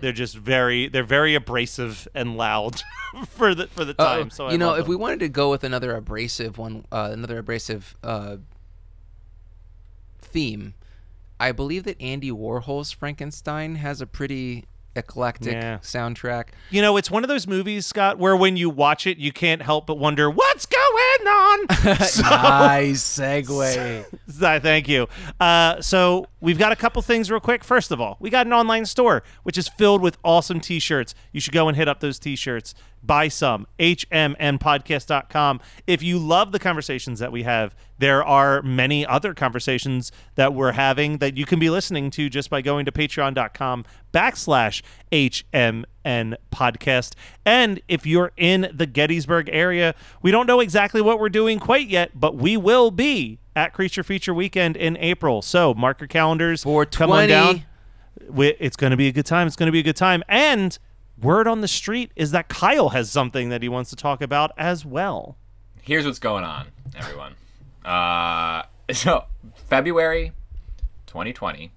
They're 0.00 0.12
just 0.12 0.36
very 0.36 0.88
they're 0.88 1.04
very 1.04 1.36
abrasive 1.36 2.08
and 2.12 2.36
loud 2.36 2.82
for 3.28 3.54
the 3.54 3.68
for 3.68 3.84
the 3.84 3.94
uh, 3.98 4.16
time. 4.16 4.30
so 4.30 4.46
I 4.46 4.52
you 4.52 4.58
know, 4.58 4.74
if 4.74 4.80
them. 4.80 4.88
we 4.88 4.96
wanted 4.96 5.20
to 5.20 5.28
go 5.28 5.48
with 5.50 5.62
another 5.62 5.94
abrasive 5.94 6.58
one, 6.58 6.84
uh, 6.90 7.10
another 7.12 7.38
abrasive 7.38 7.96
uh, 8.02 8.38
theme, 10.20 10.74
I 11.38 11.52
believe 11.52 11.84
that 11.84 12.00
Andy 12.00 12.30
Warhol's 12.30 12.92
Frankenstein 12.92 13.76
has 13.76 14.00
a 14.00 14.06
pretty 14.06 14.64
eclectic 14.94 15.52
Yeah. 15.52 15.78
soundtrack. 15.78 16.48
You 16.70 16.80
know, 16.80 16.96
it's 16.96 17.10
one 17.10 17.22
of 17.22 17.28
those 17.28 17.46
movies, 17.46 17.84
Scott, 17.84 18.18
where 18.18 18.34
when 18.34 18.56
you 18.56 18.70
watch 18.70 19.06
it, 19.06 19.18
you 19.18 19.30
can't 19.32 19.60
help 19.62 19.86
but 19.86 19.98
wonder 19.98 20.30
what's 20.30 20.64
going 20.64 20.82
on. 21.26 21.68
so, 22.06 22.22
nice 22.22 23.02
segue. 23.02 24.04
Thank 24.62 24.88
you. 24.88 25.08
Uh, 25.40 25.80
so 25.80 26.26
we've 26.40 26.58
got 26.58 26.72
a 26.72 26.76
couple 26.76 27.00
things 27.02 27.30
real 27.30 27.40
quick. 27.40 27.64
First 27.64 27.90
of 27.90 28.00
all, 28.00 28.16
we 28.20 28.30
got 28.30 28.46
an 28.46 28.52
online 28.52 28.86
store 28.86 29.22
which 29.42 29.58
is 29.58 29.68
filled 29.68 30.02
with 30.02 30.18
awesome 30.24 30.60
T-shirts. 30.60 31.14
You 31.32 31.40
should 31.40 31.54
go 31.54 31.68
and 31.68 31.76
hit 31.76 31.88
up 31.88 32.00
those 32.00 32.18
T-shirts. 32.18 32.74
Buy 33.02 33.28
some. 33.28 33.66
HMNpodcast.com. 33.78 35.60
If 35.86 36.02
you 36.02 36.18
love 36.18 36.52
the 36.52 36.58
conversations 36.58 37.20
that 37.20 37.30
we 37.30 37.44
have, 37.44 37.74
there 37.98 38.24
are 38.24 38.62
many 38.62 39.06
other 39.06 39.32
conversations 39.32 40.12
that 40.34 40.52
we're 40.52 40.72
having 40.72 41.18
that 41.18 41.36
you 41.36 41.46
can 41.46 41.58
be 41.58 41.70
listening 41.70 42.10
to 42.10 42.28
just 42.28 42.50
by 42.50 42.60
going 42.60 42.84
to 42.84 42.92
patreon.com 42.92 43.84
backslash 44.12 44.82
HMN 45.12 46.34
podcast. 46.50 47.14
And 47.44 47.80
if 47.88 48.06
you're 48.06 48.32
in 48.36 48.70
the 48.72 48.86
Gettysburg 48.86 49.48
area, 49.52 49.94
we 50.22 50.30
don't 50.30 50.46
know 50.46 50.60
exactly 50.60 51.00
what 51.06 51.18
we're 51.20 51.28
doing 51.30 51.58
quite 51.58 51.88
yet, 51.88 52.10
but 52.14 52.36
we 52.36 52.56
will 52.56 52.90
be 52.90 53.38
at 53.54 53.72
Creature 53.72 54.02
Feature 54.02 54.34
Weekend 54.34 54.76
in 54.76 54.96
April. 54.98 55.40
So 55.40 55.72
mark 55.72 56.00
your 56.00 56.08
calendars. 56.08 56.62
For 56.64 56.84
Come 56.84 57.10
on 57.10 57.28
20. 57.28 57.28
down. 57.28 57.64
We- 58.28 58.56
It's 58.58 58.76
going 58.76 58.90
to 58.90 58.96
be 58.96 59.08
a 59.08 59.12
good 59.12 59.24
time. 59.26 59.46
It's 59.46 59.56
going 59.56 59.68
to 59.68 59.72
be 59.72 59.78
a 59.78 59.82
good 59.84 59.96
time. 59.96 60.22
And 60.28 60.78
word 61.20 61.46
on 61.48 61.60
the 61.62 61.68
street 61.68 62.12
is 62.16 62.32
that 62.32 62.48
Kyle 62.48 62.90
has 62.90 63.10
something 63.10 63.48
that 63.48 63.62
he 63.62 63.68
wants 63.68 63.88
to 63.90 63.96
talk 63.96 64.20
about 64.20 64.50
as 64.58 64.84
well. 64.84 65.36
here's 65.82 66.04
what's 66.04 66.18
going 66.18 66.42
on, 66.44 66.66
everyone. 66.96 67.34
Uh, 67.84 68.64
so 68.92 69.24
February 69.68 70.32
2020, 71.06 71.70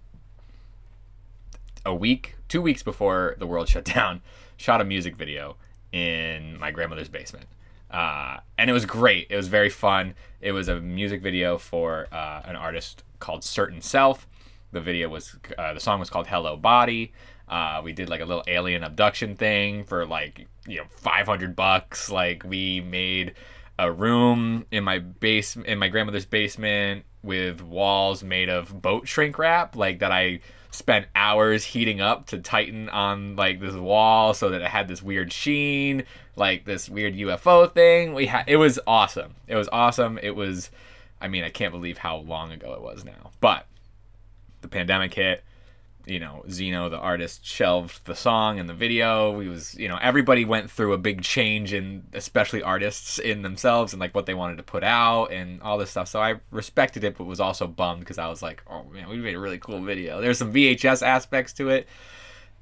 a 1.85 1.93
week, 1.95 2.35
two 2.47 2.61
weeks 2.61 2.83
before 2.83 3.35
the 3.37 3.45
world 3.47 3.69
shut 3.69 3.85
down, 3.85 4.21
shot 4.57 4.81
a 4.81 4.83
music 4.83 5.15
video 5.15 5.55
in 5.91 6.57
my 6.59 6.71
grandmother's 6.71 7.09
basement. 7.09 7.45
Uh, 7.91 8.38
and 8.58 8.69
it 8.69 8.73
was 8.73 8.86
great. 8.86 9.28
It 9.30 9.36
was 9.36 9.47
very 9.47 9.69
fun. 9.69 10.15
It 10.41 10.52
was 10.52 10.67
a 10.67 10.80
music 10.80 11.21
video 11.21 11.58
for 11.58 12.08
uh, 12.12 12.41
an 12.45 12.56
artist 12.56 13.04
called 13.19 13.43
Certain 13.43 13.82
Self. 13.82 14.28
The 14.71 14.82
video 14.82 15.10
was, 15.10 15.36
uh, 15.58 15.73
the 15.73 15.80
song 15.80 15.99
was 15.99 16.10
called 16.10 16.28
Hello 16.28 16.56
Body. 16.56 17.13
Uh, 17.47 17.82
we 17.84 17.93
did 17.93 18.10
like 18.10 18.21
a 18.21 18.25
little 18.25 18.43
alien 18.47 18.84
abduction 18.84 19.36
thing 19.36 19.84
for 19.84 20.06
like, 20.06 20.47
you 20.67 20.78
know, 20.78 20.86
500 20.97 21.56
bucks. 21.56 22.12
Like 22.12 22.43
we 22.43 22.80
made 22.82 23.34
a 23.80 23.91
room 23.91 24.65
in 24.71 24.84
my 24.84 24.99
base 24.99 25.56
in 25.56 25.80
my 25.80 25.88
grandmother's 25.88 26.25
basement 26.25 27.06
with 27.23 27.62
walls 27.62 28.23
made 28.23 28.49
of 28.49 28.82
boat 28.82 29.08
shrink 29.08 29.39
wrap 29.39 29.73
like 29.73 29.99
that 29.99 30.12
I 30.12 30.41
spent 30.69 31.08
hours 31.15 31.63
heating 31.63 32.02
up 32.02 32.28
to 32.28 32.39
tighten 32.39 32.89
on 32.89 33.38
like 33.38 33.62
this 33.62 33.75
wall 33.75 34.34
so 34.34 34.49
that 34.49 34.62
it 34.62 34.67
had 34.67 34.89
this 34.89 35.02
weird 35.02 35.32
sheen 35.32 36.04
like 36.39 36.65
this 36.65 36.89
weird 36.89 37.15
UFO 37.15 37.71
thing. 37.71 38.13
We 38.13 38.28
had 38.28 38.45
it 38.47 38.58
was 38.58 38.80
awesome. 38.88 39.36
It 39.47 39.56
was 39.56 39.69
awesome. 39.71 40.17
It 40.21 40.36
was 40.36 40.71
I 41.21 41.28
mean 41.28 41.43
I 41.43 41.49
can't 41.49 41.71
believe 41.71 41.97
how 41.99 42.17
long 42.17 42.52
ago 42.52 42.73
it 42.73 42.82
was 42.82 43.04
now. 43.06 43.32
But 43.41 43.65
the 44.62 44.67
pandemic 44.67 45.13
hit 45.13 45.43
you 46.06 46.19
know 46.19 46.43
Zeno 46.49 46.89
the 46.89 46.97
artist 46.97 47.45
shelved 47.45 48.06
the 48.06 48.15
song 48.15 48.60
and 48.60 48.67
the 48.67 48.73
video. 48.73 49.32
We 49.32 49.49
was 49.49 49.75
you 49.75 49.88
know 49.88 49.99
everybody 50.02 50.45
went 50.45 50.71
through 50.71 50.93
a 50.93 50.97
big 50.97 51.21
change 51.21 51.73
in 51.73 52.04
especially 52.13 52.63
artists 52.63 53.19
in 53.19 53.41
themselves 53.41 53.93
and 53.93 53.99
like 53.99 54.15
what 54.15 54.25
they 54.25 54.34
wanted 54.34 54.58
to 54.58 54.63
put 54.63 54.84
out 54.84 55.28
and 55.32 55.62
all 55.62 55.78
this 55.78 55.91
stuff. 55.91 56.08
So 56.08 56.21
I 56.21 56.36
respected 56.52 57.04
it 57.04 57.17
but 57.17 57.25
was 57.25 57.39
also 57.39 57.67
bummed 57.67 57.99
because 57.99 58.17
I 58.17 58.28
was 58.28 58.41
like 58.41 58.63
oh 58.67 58.86
man 58.86 59.10
we 59.10 59.17
made 59.17 59.36
a 59.36 59.39
really 59.39 59.60
cool 59.60 59.82
video. 59.84 60.21
There's 60.21 60.38
some 60.38 60.54
VHS 60.54 61.06
aspects 61.06 61.54
to 61.54 61.69
it. 61.69 61.88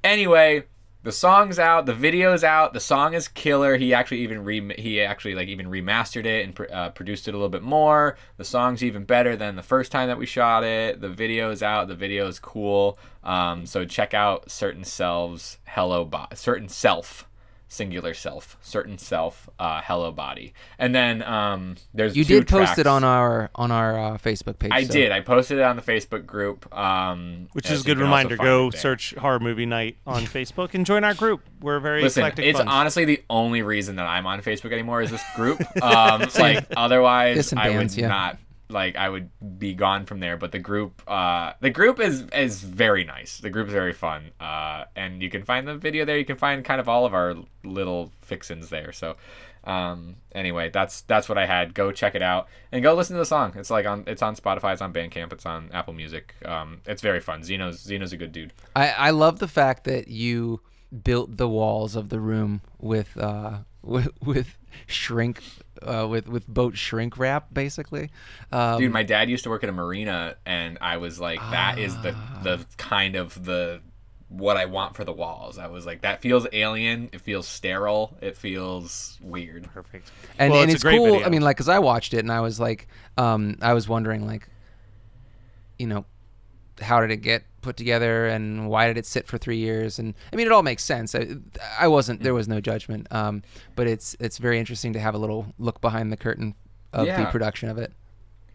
Anyway 0.04 0.64
the 1.02 1.12
song's 1.12 1.58
out 1.58 1.86
the 1.86 1.94
video's 1.94 2.42
out 2.42 2.72
the 2.72 2.80
song 2.80 3.14
is 3.14 3.28
killer. 3.28 3.76
He 3.76 3.94
actually 3.94 4.20
even 4.20 4.44
re- 4.44 4.74
he 4.80 5.00
actually 5.00 5.34
like 5.34 5.48
even 5.48 5.66
remastered 5.66 6.26
it 6.26 6.44
and 6.44 6.54
pr- 6.54 6.72
uh, 6.72 6.90
produced 6.90 7.28
it 7.28 7.34
a 7.34 7.36
little 7.36 7.48
bit 7.48 7.62
more. 7.62 8.16
The 8.36 8.44
song's 8.44 8.82
even 8.82 9.04
better 9.04 9.36
than 9.36 9.56
the 9.56 9.62
first 9.62 9.92
time 9.92 10.08
that 10.08 10.18
we 10.18 10.26
shot 10.26 10.64
it. 10.64 11.00
The 11.00 11.08
video's 11.08 11.62
out 11.62 11.88
the 11.88 11.94
video 11.94 12.26
is 12.26 12.38
cool. 12.38 12.98
Um, 13.22 13.66
so 13.66 13.84
check 13.84 14.12
out 14.14 14.50
certain 14.50 14.84
selves 14.84 15.58
hello 15.66 16.04
Bo- 16.04 16.26
certain 16.34 16.68
self 16.68 17.28
singular 17.68 18.14
self 18.14 18.56
certain 18.62 18.96
self 18.96 19.48
uh, 19.58 19.80
hello 19.84 20.10
body 20.10 20.54
and 20.78 20.94
then 20.94 21.22
um, 21.22 21.76
there's 21.92 22.16
You 22.16 22.24
two 22.24 22.38
did 22.40 22.48
post 22.48 22.78
it 22.78 22.86
on 22.86 23.04
our 23.04 23.50
on 23.54 23.70
our 23.70 23.98
uh, 23.98 24.18
Facebook 24.18 24.58
page. 24.58 24.70
I 24.72 24.84
so- 24.84 24.92
did. 24.92 25.12
I 25.12 25.20
posted 25.20 25.58
it 25.58 25.62
on 25.64 25.76
the 25.76 25.82
Facebook 25.82 26.24
group. 26.26 26.74
Um, 26.74 27.48
Which 27.52 27.70
is 27.70 27.82
a 27.82 27.84
good 27.84 27.98
reminder. 27.98 28.36
Go 28.36 28.70
search 28.70 29.14
Horror 29.16 29.38
Movie 29.40 29.66
Night 29.66 29.96
on 30.06 30.22
Facebook 30.38 30.74
and 30.74 30.86
join 30.86 31.04
our 31.04 31.14
group. 31.14 31.42
We're 31.60 31.80
very 31.80 32.02
Listen, 32.02 32.22
eclectic 32.22 32.46
it's 32.46 32.58
bunch. 32.58 32.70
honestly 32.70 33.04
the 33.04 33.22
only 33.28 33.62
reason 33.62 33.96
that 33.96 34.06
I'm 34.06 34.26
on 34.26 34.40
Facebook 34.42 34.72
anymore 34.72 35.02
is 35.02 35.10
this 35.10 35.24
group. 35.36 35.60
Um, 35.82 36.22
like 36.38 36.66
otherwise, 36.76 37.36
This 37.36 37.52
and 37.52 37.60
I 37.60 37.68
bands, 37.70 37.94
would 37.96 38.02
yeah. 38.02 38.08
not 38.08 38.38
like 38.68 38.96
I 38.96 39.08
would 39.08 39.30
be 39.58 39.74
gone 39.74 40.06
from 40.06 40.20
there. 40.20 40.36
But 40.36 40.52
the 40.52 40.58
group, 40.58 41.02
uh, 41.06 41.52
the 41.60 41.70
group 41.70 42.00
is 42.00 42.24
is 42.34 42.62
very 42.62 43.04
nice. 43.04 43.38
The 43.38 43.50
group 43.50 43.68
is 43.68 43.72
very 43.72 43.92
fun, 43.92 44.30
uh, 44.40 44.84
and 44.96 45.22
you 45.22 45.30
can 45.30 45.42
find 45.44 45.66
the 45.66 45.76
video 45.76 46.04
there. 46.04 46.18
You 46.18 46.24
can 46.24 46.36
find 46.36 46.64
kind 46.64 46.80
of 46.80 46.88
all 46.88 47.06
of 47.06 47.14
our 47.14 47.34
little 47.64 48.12
fixins 48.20 48.68
there. 48.70 48.92
So. 48.92 49.16
Um, 49.64 50.16
anyway, 50.34 50.70
that's 50.70 51.02
that's 51.02 51.28
what 51.28 51.36
I 51.36 51.44
had. 51.44 51.74
Go 51.74 51.92
check 51.92 52.14
it 52.14 52.22
out 52.22 52.48
and 52.72 52.82
go 52.82 52.94
listen 52.94 53.16
to 53.16 53.18
the 53.18 53.26
song. 53.26 53.52
It's 53.56 53.68
like 53.68 53.84
on 53.84 54.04
it's 54.06 54.22
on 54.22 54.34
Spotify, 54.34 54.72
it's 54.72 54.80
on 54.80 54.94
Bandcamp, 54.94 55.30
it's 55.32 55.44
on 55.44 55.68
Apple 55.74 55.92
Music. 55.92 56.34
Um, 56.44 56.80
it's 56.86 57.02
very 57.02 57.20
fun. 57.20 57.42
Zeno's 57.42 57.82
Zeno's 57.82 58.14
a 58.14 58.16
good 58.16 58.32
dude. 58.32 58.54
I, 58.74 58.90
I 58.90 59.10
love 59.10 59.40
the 59.40 59.48
fact 59.48 59.84
that 59.84 60.08
you 60.08 60.60
built 61.04 61.36
the 61.36 61.48
walls 61.48 61.96
of 61.96 62.08
the 62.08 62.20
room 62.20 62.62
with 62.78 63.16
uh 63.18 63.58
with 63.82 64.08
with 64.22 64.57
shrink 64.86 65.42
uh 65.82 66.06
with 66.08 66.28
with 66.28 66.46
boat 66.48 66.76
shrink 66.76 67.18
wrap 67.18 67.52
basically. 67.52 68.10
Um, 68.52 68.80
Dude, 68.80 68.92
my 68.92 69.02
dad 69.02 69.30
used 69.30 69.44
to 69.44 69.50
work 69.50 69.62
at 69.62 69.68
a 69.68 69.72
marina, 69.72 70.36
and 70.44 70.78
I 70.80 70.96
was 70.96 71.20
like, 71.20 71.40
that 71.50 71.78
is 71.78 71.94
the 72.02 72.16
the 72.42 72.64
kind 72.76 73.16
of 73.16 73.44
the 73.44 73.80
what 74.28 74.56
I 74.56 74.66
want 74.66 74.94
for 74.94 75.04
the 75.04 75.12
walls. 75.12 75.56
I 75.58 75.68
was 75.68 75.86
like, 75.86 76.02
that 76.02 76.20
feels 76.20 76.46
alien. 76.52 77.08
It 77.12 77.20
feels 77.22 77.48
sterile. 77.48 78.16
It 78.20 78.36
feels 78.36 79.18
weird. 79.22 79.64
Perfect. 79.72 80.10
and, 80.38 80.52
Well, 80.52 80.62
and 80.62 80.70
it's 80.70 80.76
it's, 80.76 80.84
a 80.84 80.86
great 80.86 80.98
cool. 80.98 81.12
video. 81.12 81.26
I 81.26 81.30
mean, 81.30 81.40
like, 81.40 81.56
cause 81.56 81.68
I 81.68 81.78
watched 81.78 82.12
it 82.12 82.18
and 82.18 82.30
I 82.30 82.40
was 82.40 82.60
like, 82.60 82.88
um, 83.16 83.56
I 83.62 83.72
was 83.72 83.88
wondering 83.88 84.26
like, 84.26 84.46
you 85.78 85.86
know, 85.86 86.04
how 86.80 87.00
did 87.00 87.10
it 87.10 87.18
get 87.18 87.44
put 87.60 87.76
together 87.76 88.26
and 88.26 88.68
why 88.68 88.86
did 88.86 88.96
it 88.96 89.06
sit 89.06 89.26
for 89.26 89.38
three 89.38 89.58
years? 89.58 89.98
And 89.98 90.14
I 90.32 90.36
mean, 90.36 90.46
it 90.46 90.52
all 90.52 90.62
makes 90.62 90.84
sense. 90.84 91.14
I, 91.14 91.28
I 91.78 91.88
wasn't, 91.88 92.22
there 92.22 92.34
was 92.34 92.48
no 92.48 92.60
judgment. 92.60 93.06
Um, 93.10 93.42
but 93.76 93.86
it's 93.86 94.16
it's 94.20 94.38
very 94.38 94.58
interesting 94.58 94.92
to 94.92 95.00
have 95.00 95.14
a 95.14 95.18
little 95.18 95.46
look 95.58 95.80
behind 95.80 96.12
the 96.12 96.16
curtain 96.16 96.54
of 96.92 97.06
the 97.06 97.26
production 97.30 97.68
of 97.68 97.78
it. 97.78 97.92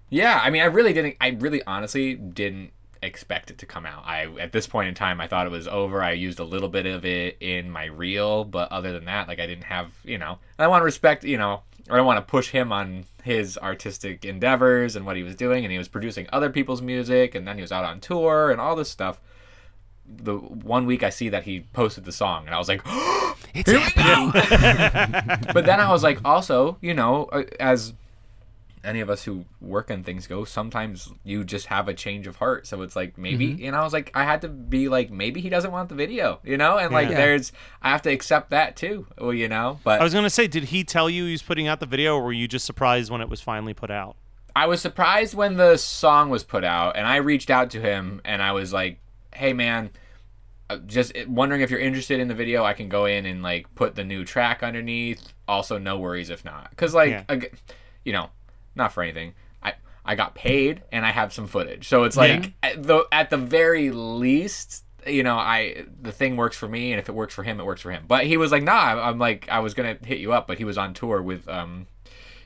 Yeah, 0.10 0.40
I 0.44 0.50
mean, 0.52 0.62
I 0.62 0.66
really 0.66 0.94
didn't. 0.94 1.16
I 1.20 1.30
really, 1.30 1.64
honestly, 1.66 2.16
didn't 2.16 2.72
expect 3.02 3.52
it 3.52 3.58
to 3.58 3.66
come 3.66 3.86
out. 3.86 4.04
I 4.06 4.28
at 4.40 4.52
this 4.52 4.68
point 4.68 4.88
in 4.88 4.96
time, 4.96 5.20
I 5.20 5.28
thought 5.28 5.48
it 5.48 5.52
was 5.52 5.68
over. 5.68 6.04
I 6.04 6.12
used 6.12 6.40
a 6.40 6.44
little 6.44 6.70
bit 6.70 6.86
of 6.86 7.04
it 7.04 7.38
in 7.40 7.72
my 7.72 7.86
reel, 7.86 8.44
but 8.44 8.72
other 8.72 8.94
than 8.94 9.06
that, 9.06 9.28
like, 9.28 9.40
I 9.40 9.48
didn't 9.48 9.66
have, 9.66 9.92
you 10.04 10.18
know. 10.18 10.38
I 10.60 10.68
want 10.68 10.82
to 10.82 10.86
respect, 10.86 11.24
you 11.24 11.38
know, 11.38 11.64
I 11.90 11.98
don't 11.98 12.06
want 12.06 12.18
to 12.18 12.32
push 12.32 12.50
him 12.50 12.72
on 12.72 13.06
his 13.24 13.58
artistic 13.58 14.26
endeavors 14.26 14.96
and 14.96 15.06
what 15.06 15.18
he 15.18 15.24
was 15.24 15.36
doing, 15.36 15.66
and 15.66 15.72
he 15.72 15.78
was 15.78 15.88
producing 15.88 16.28
other 16.32 16.50
people's 16.50 16.82
music, 16.82 17.36
and 17.36 17.48
then 17.48 17.56
he 17.58 17.62
was 17.62 17.72
out 17.72 17.86
on 17.86 18.00
tour 18.00 18.52
and 18.52 18.62
all 18.62 18.76
this 18.76 18.90
stuff. 18.90 19.20
the 20.06 20.36
one 20.36 20.86
week 20.86 21.02
I 21.02 21.10
see 21.10 21.30
that 21.30 21.44
he 21.44 21.62
posted 21.74 22.06
the 22.06 22.12
song, 22.12 22.46
and 22.46 22.56
I 22.56 22.58
was 22.58 22.68
like, 22.68 22.82
It's 23.56 23.72
go. 23.72 24.32
but 25.54 25.66
then 25.66 25.80
I 25.80 25.92
was 25.92 26.04
like, 26.04 26.20
also, 26.26 26.78
you 26.82 26.94
know, 26.94 27.26
uh, 27.26 27.44
as 27.60 27.94
any 28.84 29.00
of 29.00 29.10
us 29.10 29.24
who 29.24 29.46
work 29.62 29.90
on 29.90 30.04
things 30.04 30.28
go, 30.28 30.44
sometimes 30.44 31.12
you 31.24 31.44
just 31.44 31.68
have 31.68 31.88
a 31.88 31.94
change 31.94 32.28
of 32.28 32.36
heart. 32.38 32.68
So 32.68 32.82
it's 32.82 32.96
like 32.96 33.18
maybe, 33.18 33.66
and 33.66 33.76
I 33.76 33.84
was 33.84 33.94
like, 33.94 34.12
I 34.14 34.24
had 34.24 34.42
to 34.42 34.50
be 34.50 34.90
like, 34.90 35.10
maybe 35.10 35.40
he 35.42 35.50
doesn't 35.50 35.72
want 35.72 35.90
the 35.90 35.96
video, 35.96 36.40
you 36.44 36.58
know, 36.58 36.78
and 36.78 36.94
like 36.94 37.10
Yeah. 37.10 37.16
there's, 37.18 37.52
I 37.82 37.90
have 37.90 38.02
to 38.04 38.12
accept 38.12 38.50
that 38.50 38.76
too, 38.76 39.08
well, 39.18 39.34
you 39.34 39.48
know. 39.48 39.80
But 39.84 40.02
I 40.02 40.04
was 40.04 40.14
gonna 40.14 40.30
say, 40.30 40.48
did 40.48 40.66
he 40.66 40.84
tell 40.84 41.10
you 41.10 41.26
he 41.26 41.32
was 41.32 41.42
putting 41.42 41.68
out 41.68 41.80
the 41.80 41.86
video, 41.86 42.16
or 42.18 42.24
were 42.24 42.34
you 42.34 42.48
just 42.48 42.66
surprised 42.66 43.10
when 43.12 43.22
it 43.22 43.30
was 43.30 43.40
finally 43.42 43.74
put 43.74 43.90
out? 43.90 44.18
I 44.56 44.68
was 44.68 44.82
surprised 44.82 45.34
when 45.34 45.56
the 45.58 45.78
song 45.78 46.30
was 46.30 46.44
put 46.44 46.64
out, 46.64 46.96
and 46.96 47.08
I 47.08 47.16
reached 47.18 47.50
out 47.50 47.70
to 47.72 47.80
him 47.82 48.22
and 48.26 48.42
I 48.42 48.52
was 48.52 48.72
like, 48.74 49.00
"Hey, 49.34 49.52
man, 49.54 49.90
uh, 50.70 50.78
just 50.86 51.14
wondering 51.28 51.62
if 51.62 51.72
you're 51.72 51.80
interested 51.80 52.20
in 52.20 52.28
the 52.28 52.36
video. 52.36 52.64
I 52.64 52.74
can 52.74 52.88
go 52.90 53.06
in 53.06 53.26
and 53.26 53.42
like 53.42 53.74
put 53.76 53.96
the 53.96 54.04
new 54.04 54.24
track 54.24 54.62
underneath. 54.62 55.34
Also, 55.48 55.78
no 55.78 55.98
worries 56.00 56.30
if 56.30 56.46
not, 56.46 56.70
because 56.70 56.94
like, 56.94 57.10
Yeah. 57.30 57.40
you 58.06 58.14
know, 58.14 58.30
not 58.76 58.92
for 58.94 59.04
anything. 59.04 59.34
I 59.62 59.74
I 60.06 60.16
got 60.16 60.36
paid 60.36 60.84
and 60.92 61.06
I 61.06 61.12
have 61.12 61.34
some 61.34 61.48
footage, 61.48 61.88
so 61.88 62.04
it's 62.04 62.18
like 62.18 62.54
at 62.64 62.84
the 62.84 63.06
at 63.12 63.30
the 63.30 63.38
very 63.38 63.92
least." 63.92 64.84
You 65.06 65.22
know, 65.24 65.36
I 65.36 65.84
the 66.02 66.14
thing 66.14 66.38
works 66.38 66.56
for 66.56 66.68
me, 66.70 66.94
and 66.94 67.00
if 67.00 67.10
it 67.10 67.12
works 67.16 67.34
for 67.34 67.44
him, 67.44 67.60
it 67.60 67.66
works 67.66 67.82
for 67.82 67.92
him. 67.92 68.06
But 68.08 68.26
he 68.26 68.38
was 68.38 68.52
like, 68.54 68.64
"Nah." 68.64 68.72
I'm- 68.74 69.00
I'm 69.00 69.20
like, 69.20 69.48
I 69.50 69.60
was 69.60 69.74
gonna 69.74 69.98
hit 70.06 70.20
you 70.20 70.32
up, 70.32 70.48
but 70.48 70.58
he 70.60 70.64
was 70.64 70.78
on 70.78 70.94
tour 70.94 71.22
with 71.22 71.48
um, 71.50 71.88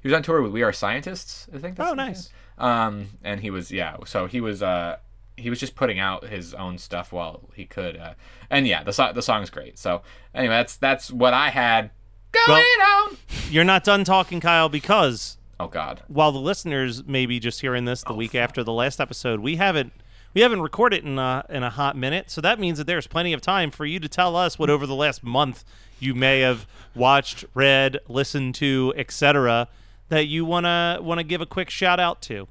he 0.01 0.07
was 0.07 0.13
on 0.15 0.23
tour 0.23 0.41
with 0.41 0.51
We 0.51 0.63
Are 0.63 0.73
Scientists. 0.73 1.47
I 1.53 1.59
think. 1.59 1.77
That's 1.77 1.91
Oh, 1.91 1.93
nice. 1.93 2.29
Um, 2.57 3.09
and 3.23 3.41
he 3.41 3.51
was 3.51 3.71
yeah. 3.71 3.97
So 4.07 4.25
he 4.25 4.41
was 4.41 4.63
uh 4.63 4.97
he 5.35 5.51
was 5.51 5.59
just 5.59 5.75
putting 5.75 5.99
out 5.99 6.25
his 6.29 6.55
own 6.55 6.79
stuff 6.79 7.11
while 7.11 7.47
he 7.53 7.65
could. 7.65 7.95
Uh, 7.95 8.13
and 8.49 8.65
yeah, 8.65 8.81
the 8.81 8.91
so- 8.91 9.13
the 9.13 9.21
song's 9.21 9.51
great. 9.51 9.77
So 9.77 10.01
anyway, 10.33 10.55
that's 10.55 10.77
that's 10.77 11.11
what 11.11 11.35
I 11.35 11.49
had 11.51 11.91
going 12.31 12.63
on. 12.63 13.17
You're 13.51 13.65
not 13.65 13.83
done 13.83 14.03
talking, 14.03 14.39
Kyle, 14.39 14.67
because 14.67 15.36
Oh 15.59 15.67
God. 15.67 16.03
while 16.07 16.31
the 16.31 16.39
listeners 16.39 17.03
may 17.05 17.25
be 17.25 17.39
just 17.39 17.61
hearing 17.61 17.85
this 17.85 18.03
the 18.03 18.13
week 18.13 18.35
after 18.35 18.63
the 18.63 18.71
last 18.73 18.99
episode, 19.01 19.39
we 19.39 19.55
haven't 19.55 19.91
we 20.33 20.41
haven't 20.41 20.61
recorded 20.61 21.03
in 21.03 21.17
a, 21.17 21.43
in 21.49 21.63
a 21.63 21.69
hot 21.71 21.97
minute, 21.97 22.29
so 22.29 22.41
that 22.41 22.59
means 22.59 22.77
that 22.77 22.85
there's 22.85 23.07
plenty 23.07 23.33
of 23.33 23.41
time 23.41 23.71
for 23.71 23.85
you 23.85 23.99
to 23.99 24.07
tell 24.07 24.35
us 24.35 24.59
what 24.59 24.69
over 24.69 24.85
the 24.85 24.93
last 24.93 25.23
month 25.23 25.63
you 25.99 26.13
may 26.13 26.41
have 26.41 26.67
watched, 26.93 27.43
read, 27.55 27.97
listened 28.07 28.53
to, 28.55 28.93
etc. 28.95 29.67
that 30.09 30.27
you 30.27 30.45
wanna 30.45 30.99
wanna 31.01 31.23
give 31.23 31.41
a 31.41 31.45
quick 31.47 31.69
shout 31.71 31.99
out 31.99 32.21
to. 32.23 32.47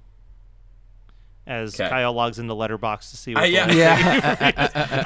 As 1.47 1.79
Okay. 1.79 1.89
Kyle 1.89 2.13
logs 2.13 2.41
into 2.41 2.53
the 2.53 2.57
Letterboxd 2.57 3.11
to 3.11 3.17
see 3.17 3.35
what 3.35 3.45
Uh, 3.45 3.47
yeah. 3.47 3.71
Yeah. 3.73 4.53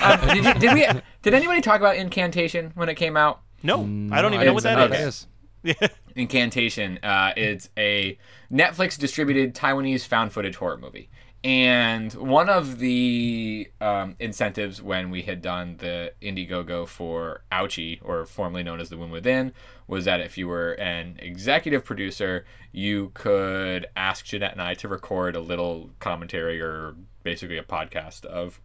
Uh, 0.00 0.16
did, 0.34 0.44
you, 0.44 0.54
did 0.54 0.72
we? 0.72 1.00
Did 1.20 1.34
anybody 1.34 1.60
talk 1.60 1.80
about 1.80 1.96
Incantation 1.96 2.72
when 2.76 2.88
it 2.88 2.94
came 2.94 3.14
out? 3.14 3.42
No, 3.62 3.80
I 3.80 3.82
don't 3.82 4.30
No, 4.30 4.36
even 4.36 4.46
know 4.46 4.54
what 4.54 4.62
didn't 4.62 4.78
that 4.78 4.90
know 4.90 5.06
is. 5.06 5.20
that. 5.20 5.26
Incantation. 6.16 6.98
Uh, 7.02 7.32
it's 7.36 7.68
a 7.76 8.18
Netflix 8.50 8.98
distributed 8.98 9.54
Taiwanese 9.54 10.06
found 10.06 10.32
footage 10.32 10.56
horror 10.56 10.76
movie. 10.76 11.08
And 11.42 12.12
one 12.14 12.50
of 12.50 12.78
the 12.78 13.70
um, 13.80 14.14
incentives 14.18 14.82
when 14.82 15.10
we 15.10 15.22
had 15.22 15.40
done 15.40 15.76
the 15.78 16.12
Indiegogo 16.20 16.86
for 16.86 17.44
Ouchie, 17.50 17.98
or 18.02 18.26
formerly 18.26 18.62
known 18.62 18.78
as 18.78 18.90
The 18.90 18.98
Wound 18.98 19.12
Within, 19.12 19.54
was 19.86 20.04
that 20.04 20.20
if 20.20 20.36
you 20.36 20.48
were 20.48 20.72
an 20.72 21.16
executive 21.18 21.82
producer, 21.82 22.44
you 22.72 23.10
could 23.14 23.86
ask 23.96 24.26
Jeanette 24.26 24.52
and 24.52 24.60
I 24.60 24.74
to 24.74 24.88
record 24.88 25.34
a 25.34 25.40
little 25.40 25.90
commentary 25.98 26.60
or 26.60 26.94
basically 27.22 27.56
a 27.56 27.62
podcast 27.62 28.26
of 28.26 28.60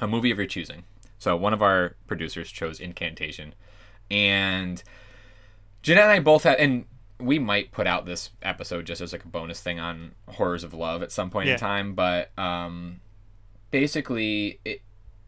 a 0.00 0.06
movie 0.06 0.30
of 0.30 0.38
your 0.38 0.46
choosing. 0.46 0.84
So 1.18 1.36
one 1.36 1.52
of 1.52 1.62
our 1.62 1.96
producers 2.06 2.50
chose 2.50 2.80
Incantation, 2.80 3.54
and 4.10 4.82
Jeanette 5.84 6.04
and 6.04 6.12
I 6.12 6.18
both 6.18 6.42
had, 6.44 6.58
and 6.58 6.86
we 7.20 7.38
might 7.38 7.70
put 7.72 7.86
out 7.86 8.06
this 8.06 8.30
episode 8.42 8.86
just 8.86 9.00
as 9.02 9.12
like 9.12 9.24
a 9.24 9.28
bonus 9.28 9.60
thing 9.60 9.78
on 9.78 10.12
horrors 10.30 10.64
of 10.64 10.72
love 10.74 11.02
at 11.02 11.12
some 11.12 11.30
point 11.30 11.46
Yeah. 11.46 11.52
in 11.54 11.58
time. 11.60 11.94
But 11.94 12.36
um, 12.38 13.00
basically, 13.70 14.60
it 14.64 14.80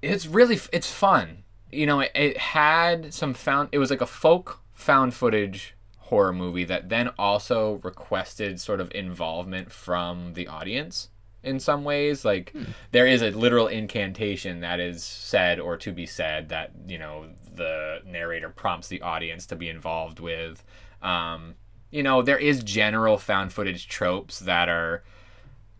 it's 0.03 0.27
really 0.27 0.59
it's 0.73 0.91
fun. 0.91 1.45
You 1.71 1.87
know, 1.87 2.01
it, 2.01 2.11
it 2.15 2.37
had 2.39 3.13
some 3.13 3.35
found. 3.35 3.69
It 3.73 3.79
was 3.79 3.91
like 3.91 4.01
a 4.01 4.07
folk 4.07 4.61
found 4.73 5.15
footage 5.15 5.75
horror 5.99 6.33
movie 6.33 6.65
that 6.65 6.89
then 6.89 7.11
also 7.19 7.81
requested 7.83 8.61
sort 8.61 8.81
of 8.81 8.91
involvement 8.95 9.73
from 9.73 10.35
the 10.35 10.47
audience 10.47 11.09
in 11.47 11.61
some 11.61 11.85
ways 11.85 12.25
like 12.25 12.53
there 12.91 13.07
is 13.07 13.23
a 13.23 13.31
literal 13.31 13.69
incantation 13.69 14.61
that 14.61 14.81
is 14.81 15.03
said 15.03 15.59
or 15.61 15.77
to 15.77 15.93
be 15.93 16.05
said 16.05 16.49
that 16.49 16.73
you 16.87 16.99
know 16.99 17.27
the 17.55 18.01
narrator 18.05 18.51
prompts 18.51 18.89
the 18.89 19.01
audience 19.01 19.47
to 19.47 19.57
be 19.57 19.69
involved 19.69 20.21
with 20.21 20.63
um, 21.03 21.55
you 21.91 22.03
know 22.03 22.21
there 22.21 22.39
is 22.39 22.63
general 22.63 23.17
found 23.17 23.53
footage 23.53 23.89
tropes 23.89 24.41
that 24.41 24.69
are 24.69 25.03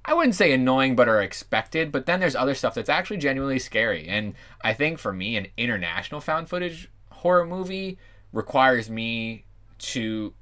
I 0.09 0.15
wouldn't 0.15 0.37
say 0.37 0.53
annoying, 0.53 0.95
but 0.95 1.09
are 1.09 1.21
expected. 1.21 1.91
But 1.91 2.07
then 2.07 2.21
there's 2.21 2.37
other 2.37 2.55
stuff 2.55 2.75
that's 2.75 2.89
actually 2.89 3.17
genuinely 3.17 3.59
scary. 3.59 4.07
And 4.07 4.35
I 4.63 4.73
think 4.73 4.99
for 4.99 5.13
me, 5.13 5.37
an 5.37 5.49
international 5.57 6.21
found 6.21 6.49
footage 6.49 6.89
horror 7.11 7.45
movie 7.45 7.99
requires 8.33 8.89
me 8.89 9.45
to, 9.79 10.33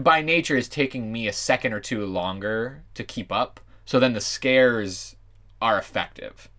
by 0.00 0.20
nature, 0.20 0.56
is 0.56 0.68
taking 0.68 1.10
me 1.10 1.26
a 1.26 1.32
second 1.32 1.72
or 1.72 1.80
two 1.80 2.04
longer 2.04 2.84
to 2.92 3.02
keep 3.04 3.32
up. 3.32 3.58
So 3.88 3.98
then 3.98 4.12
the 4.12 4.20
scares 4.20 5.16
are 5.62 5.78
effective. 5.78 6.50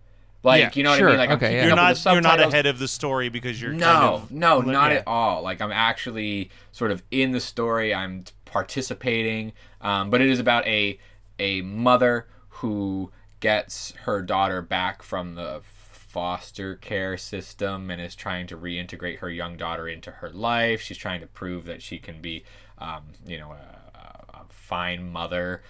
Like, 0.42 0.60
Yeah, 0.62 0.70
you 0.74 0.82
know 0.82 0.90
what 0.90 0.98
sure, 0.98 1.08
I 1.10 1.12
mean? 1.12 1.18
Like, 1.20 1.30
I'm 1.30 1.36
okay, 1.36 1.54
yeah. 1.54 1.66
You're 1.66 1.76
not 1.76 2.04
you're 2.04 2.20
not 2.20 2.40
ahead 2.40 2.66
of 2.66 2.80
the 2.80 2.88
story 2.88 3.28
because 3.28 3.62
you're 3.62 3.72
No, 3.72 3.84
kind 3.86 4.04
of 4.14 4.30
no, 4.32 4.60
not 4.62 4.90
yeah. 4.90 4.96
at 4.98 5.06
all. 5.06 5.40
Like 5.42 5.60
I'm 5.60 5.70
actually 5.70 6.50
sort 6.72 6.90
of 6.90 7.04
in 7.12 7.30
the 7.30 7.38
story. 7.38 7.94
I'm 7.94 8.24
participating, 8.46 9.52
um, 9.80 10.10
but 10.10 10.20
it 10.20 10.28
is 10.28 10.40
about 10.40 10.66
a 10.66 10.98
a 11.38 11.60
mother 11.62 12.26
who 12.48 13.12
gets 13.38 13.92
her 14.06 14.22
daughter 14.22 14.60
back 14.60 15.00
from 15.00 15.36
the 15.36 15.60
foster 15.62 16.74
care 16.74 17.16
system 17.16 17.90
and 17.92 18.02
is 18.02 18.16
trying 18.16 18.48
to 18.48 18.56
reintegrate 18.56 19.18
her 19.20 19.30
young 19.30 19.56
daughter 19.56 19.86
into 19.86 20.10
her 20.10 20.30
life. 20.30 20.80
She's 20.80 20.98
trying 20.98 21.20
to 21.20 21.28
prove 21.28 21.64
that 21.66 21.80
she 21.80 21.98
can 21.98 22.20
be, 22.20 22.42
um, 22.78 23.04
you 23.24 23.38
know, 23.38 23.52
a, 23.52 23.54
a- 23.98 24.40
a 24.40 24.44
fine 24.48 25.12
mother, 25.12 25.62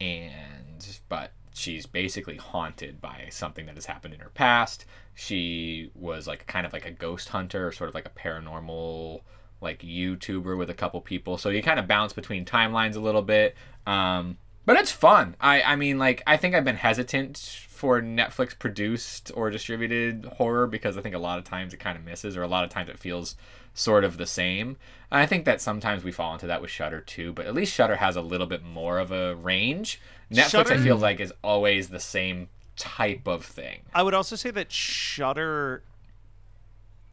and 0.00 0.86
but 1.08 1.32
she's 1.52 1.86
basically 1.86 2.36
haunted 2.36 3.00
by 3.00 3.28
something 3.30 3.66
that 3.66 3.76
has 3.76 3.86
happened 3.86 4.14
in 4.14 4.20
her 4.20 4.30
past. 4.30 4.84
She 5.14 5.90
was 5.94 6.26
like 6.26 6.46
kind 6.46 6.66
of 6.66 6.72
like 6.72 6.84
a 6.84 6.90
ghost 6.90 7.28
hunter, 7.28 7.70
sort 7.72 7.88
of 7.88 7.94
like 7.94 8.06
a 8.06 8.10
paranormal 8.10 9.20
like 9.60 9.80
YouTuber 9.80 10.58
with 10.58 10.68
a 10.68 10.74
couple 10.74 11.00
people. 11.00 11.38
So 11.38 11.48
you 11.48 11.62
kind 11.62 11.78
of 11.78 11.86
bounce 11.86 12.12
between 12.12 12.44
timelines 12.44 12.96
a 12.96 13.00
little 13.00 13.22
bit. 13.22 13.56
Um, 13.86 14.36
but 14.66 14.76
it's 14.76 14.90
fun. 14.92 15.36
I 15.40 15.62
I 15.62 15.76
mean 15.76 15.98
like 15.98 16.22
I 16.26 16.36
think 16.36 16.54
I've 16.54 16.64
been 16.64 16.76
hesitant 16.76 17.38
for 17.68 18.00
Netflix 18.00 18.58
produced 18.58 19.30
or 19.34 19.50
distributed 19.50 20.24
horror 20.36 20.66
because 20.66 20.96
I 20.96 21.00
think 21.02 21.14
a 21.14 21.18
lot 21.18 21.38
of 21.38 21.44
times 21.44 21.74
it 21.74 21.78
kind 21.80 21.98
of 21.98 22.04
misses 22.04 22.36
or 22.36 22.42
a 22.42 22.48
lot 22.48 22.64
of 22.64 22.70
times 22.70 22.88
it 22.88 22.98
feels 22.98 23.36
sort 23.74 24.04
of 24.04 24.16
the 24.16 24.26
same. 24.26 24.76
And 25.10 25.20
I 25.20 25.26
think 25.26 25.44
that 25.44 25.60
sometimes 25.60 26.04
we 26.04 26.12
fall 26.12 26.32
into 26.32 26.46
that 26.46 26.62
with 26.62 26.70
Shudder 26.70 27.00
too, 27.00 27.32
but 27.32 27.46
at 27.46 27.54
least 27.54 27.74
Shudder 27.74 27.96
has 27.96 28.16
a 28.16 28.22
little 28.22 28.46
bit 28.46 28.62
more 28.62 28.98
of 28.98 29.10
a 29.12 29.34
range. 29.34 30.00
Netflix 30.32 30.50
Shudder- 30.50 30.74
I 30.74 30.78
feel 30.78 30.96
like 30.96 31.20
is 31.20 31.32
always 31.42 31.88
the 31.88 32.00
same 32.00 32.48
type 32.76 33.26
of 33.26 33.44
thing. 33.44 33.82
I 33.94 34.02
would 34.02 34.14
also 34.14 34.36
say 34.36 34.50
that 34.52 34.70
Shudder 34.72 35.82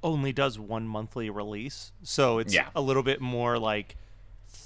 only 0.04 0.32
does 0.32 0.58
one 0.58 0.88
monthly 0.88 1.30
release, 1.30 1.92
so 2.02 2.40
it's 2.40 2.54
Yeah. 2.54 2.70
a 2.76 2.82
little 2.82 3.04
bit 3.04 3.22
more 3.22 3.60
like 3.60 3.96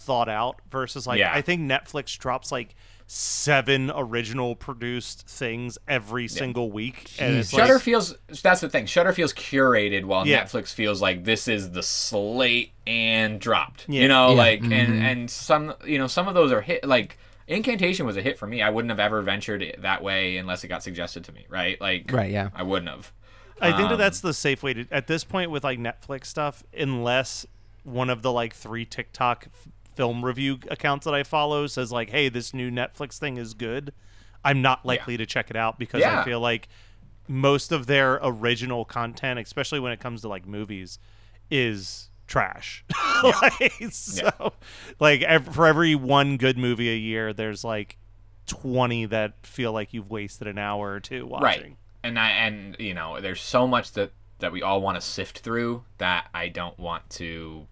thought 0.06 0.30
out 0.30 0.62
versus 0.72 1.06
like 1.08 1.20
Yeah. 1.20 1.32
I 1.34 1.42
think 1.42 1.62
Netflix 1.62 2.18
drops 2.18 2.52
like 2.52 2.76
seven 3.08 3.92
original 3.96 4.56
produced 4.56 5.28
things 5.28 5.78
every 5.88 6.28
single 6.28 6.72
week, 6.72 7.12
and 7.20 7.36
it's 7.38 7.50
Shudder 7.52 7.74
like, 7.76 7.84
feels 7.84 8.16
that's 8.42 8.62
the 8.62 8.70
thing. 8.70 8.86
Shudder 8.88 9.14
feels 9.14 9.34
curated 9.34 10.06
while 10.06 10.26
Yeah. 10.28 10.44
Netflix 10.44 10.74
feels 10.74 11.02
like 11.02 11.24
this 11.24 11.48
is 11.48 11.72
the 11.72 11.84
slate 11.84 12.74
and 12.88 13.40
dropped. 13.40 13.86
Yeah. 13.88 14.02
You 14.04 14.08
know, 14.08 14.30
Yeah. 14.32 14.36
like 14.38 14.62
and 14.64 14.74
and 15.04 15.30
some 15.30 15.74
you 15.86 15.98
know 16.00 16.08
some 16.08 16.28
of 16.28 16.34
those 16.34 16.52
are 16.52 16.62
hit 16.62 16.86
like 16.88 17.18
Incantation 17.48 18.08
was 18.08 18.18
a 18.18 18.24
hit 18.24 18.40
for 18.40 18.48
me. 18.48 18.64
I 18.64 18.72
wouldn't 18.72 18.90
have 18.90 19.00
ever 19.00 19.22
ventured 19.22 19.62
it 19.62 19.84
that 19.84 20.02
way 20.02 20.38
unless 20.38 20.64
it 20.64 20.68
got 20.68 20.82
suggested 20.82 21.26
to 21.26 21.32
me, 21.32 21.46
right? 21.48 21.80
Like 21.80 22.12
Right, 22.12 22.32
yeah. 22.32 22.50
I 22.56 22.64
wouldn't 22.64 22.90
have. 22.90 23.12
I 23.62 23.68
think 23.72 23.88
that 23.90 23.94
Um, 23.94 24.00
that's 24.00 24.20
the 24.20 24.34
safe 24.34 24.64
way 24.64 24.74
to 24.74 24.86
at 24.92 25.06
this 25.08 25.24
point 25.24 25.52
with 25.52 25.64
like 25.64 25.78
Netflix 25.80 26.26
stuff, 26.26 26.64
unless 26.76 27.46
one 27.84 28.10
of 28.10 28.24
the 28.24 28.32
like 28.32 28.56
three 28.56 28.84
TikTok 28.84 29.46
f- 29.46 29.68
film 29.96 30.24
review 30.24 30.60
accounts 30.70 31.06
that 31.06 31.14
I 31.14 31.24
follow 31.24 31.68
says 31.68 31.92
like, 31.92 32.10
"Hey, 32.10 32.30
this 32.30 32.54
new 32.54 32.70
Netflix 32.70 33.18
thing 33.18 33.38
is 33.38 33.54
good," 33.54 33.94
I'm 34.44 34.62
not 34.62 34.86
likely 34.86 35.18
to 35.18 35.26
check 35.26 35.50
it 35.50 35.56
out 35.56 35.80
because 35.80 36.04
I 36.04 36.24
feel 36.24 36.40
like 36.40 36.68
most 37.28 37.72
of 37.72 37.88
their 37.88 38.20
original 38.22 38.86
content, 38.86 39.40
especially 39.40 39.80
when 39.80 39.92
it 39.92 40.00
comes 40.00 40.22
to 40.22 40.28
like 40.28 40.48
movies, 40.48 41.00
is 41.50 42.10
trash. 42.28 42.84
like, 43.24 43.84
so, 43.92 44.54
like 45.00 45.22
ev- 45.24 45.54
for 45.54 45.66
every 45.66 45.96
one 45.96 46.38
good 46.38 46.58
movie 46.58 46.92
a 46.92 46.98
year, 46.98 47.34
there's 47.34 47.64
like 47.64 47.98
twenty 48.46 49.06
that 49.06 49.34
feel 49.44 49.72
like 49.72 49.94
you've 49.94 50.10
wasted 50.10 50.48
an 50.48 50.58
hour 50.58 50.92
or 50.92 51.00
two 51.00 51.26
watching. 51.26 51.44
Right. 51.44 51.78
and 52.04 52.20
I 52.20 52.30
and 52.32 52.76
you 52.80 52.94
know, 52.94 53.20
there's 53.20 53.42
so 53.42 53.66
much 53.68 53.94
that 53.94 54.12
that 54.40 54.52
we 54.52 54.62
all 54.62 54.82
want 54.82 54.96
to 54.96 55.02
sift 55.02 55.40
through 55.40 55.84
that 55.98 56.28
I 56.34 56.50
don't 56.50 56.78
want 56.78 57.10
to 57.12 57.68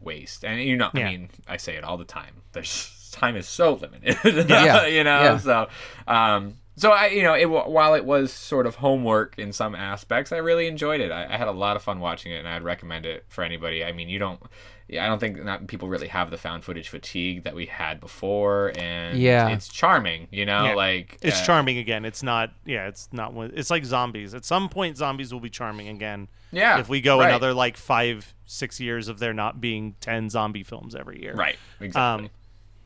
waste. 0.00 0.44
And 0.44 0.60
you 0.60 0.76
know, 0.76 0.90
Yeah. 0.94 1.06
I 1.06 1.10
mean, 1.10 1.30
I 1.48 1.56
say 1.56 1.76
it 1.76 1.84
all 1.84 1.96
the 1.96 2.04
time. 2.04 2.42
There's 2.52 3.10
time 3.12 3.36
is 3.36 3.46
so 3.46 3.74
limited. 3.74 4.16
Yeah. 4.48 4.86
you 4.86 5.04
know. 5.04 5.22
Yeah. 5.22 5.38
So, 5.38 5.68
um, 6.06 6.54
so 6.76 6.90
I, 6.90 7.06
you 7.08 7.22
know, 7.22 7.34
it 7.34 7.46
while 7.50 7.94
it 7.94 8.04
was 8.04 8.32
sort 8.32 8.66
of 8.66 8.76
homework 8.76 9.38
in 9.38 9.52
some 9.52 9.74
aspects, 9.74 10.32
I 10.32 10.38
really 10.38 10.66
enjoyed 10.66 11.00
it. 11.00 11.10
I, 11.10 11.24
I 11.32 11.36
had 11.36 11.48
a 11.48 11.52
lot 11.52 11.76
of 11.76 11.82
fun 11.82 12.00
watching 12.00 12.32
it, 12.32 12.36
and 12.38 12.48
I'd 12.48 12.62
recommend 12.62 13.06
it 13.06 13.24
for 13.28 13.44
anybody. 13.44 13.84
I 13.84 13.92
mean, 13.92 14.08
you 14.08 14.18
don't. 14.18 14.40
Yeah, 14.88 15.04
I 15.06 15.08
don't 15.08 15.20
think 15.20 15.42
not 15.42 15.68
people 15.68 15.88
really 15.88 16.08
have 16.08 16.30
the 16.30 16.36
found 16.36 16.64
footage 16.64 16.88
fatigue 16.88 17.44
that 17.44 17.54
we 17.54 17.64
had 17.66 17.98
before, 18.00 18.72
and 18.76 19.16
Yeah. 19.18 19.48
it's 19.48 19.68
charming. 19.68 20.28
You 20.30 20.44
know, 20.44 20.64
Yeah. 20.66 20.74
like 20.74 21.18
It's 21.22 21.40
uh, 21.40 21.44
charming 21.44 21.78
again. 21.78 22.04
It's 22.04 22.22
not. 22.22 22.52
Yeah, 22.66 22.88
it's 22.88 23.08
not. 23.12 23.32
one- 23.32 23.52
It's 23.54 23.70
like 23.70 23.84
zombies. 23.86 24.34
At 24.34 24.44
some 24.44 24.68
point, 24.68 24.96
zombies 24.98 25.32
will 25.32 25.40
be 25.40 25.48
charming 25.50 25.88
again. 25.88 26.28
Yeah, 26.50 26.78
If 26.78 26.90
we 26.90 27.00
go 27.00 27.18
right. 27.20 27.28
another 27.28 27.54
like 27.54 27.78
five, 27.78 28.34
six 28.44 28.80
years 28.80 29.08
of 29.08 29.18
there 29.18 29.32
not 29.32 29.60
being 29.62 29.94
ten 30.00 30.28
zombie 30.28 30.62
films 30.64 30.94
every 30.94 31.22
year. 31.22 31.32
Right. 31.34 31.56
Exactly. 31.80 32.26
Um, 32.26 32.30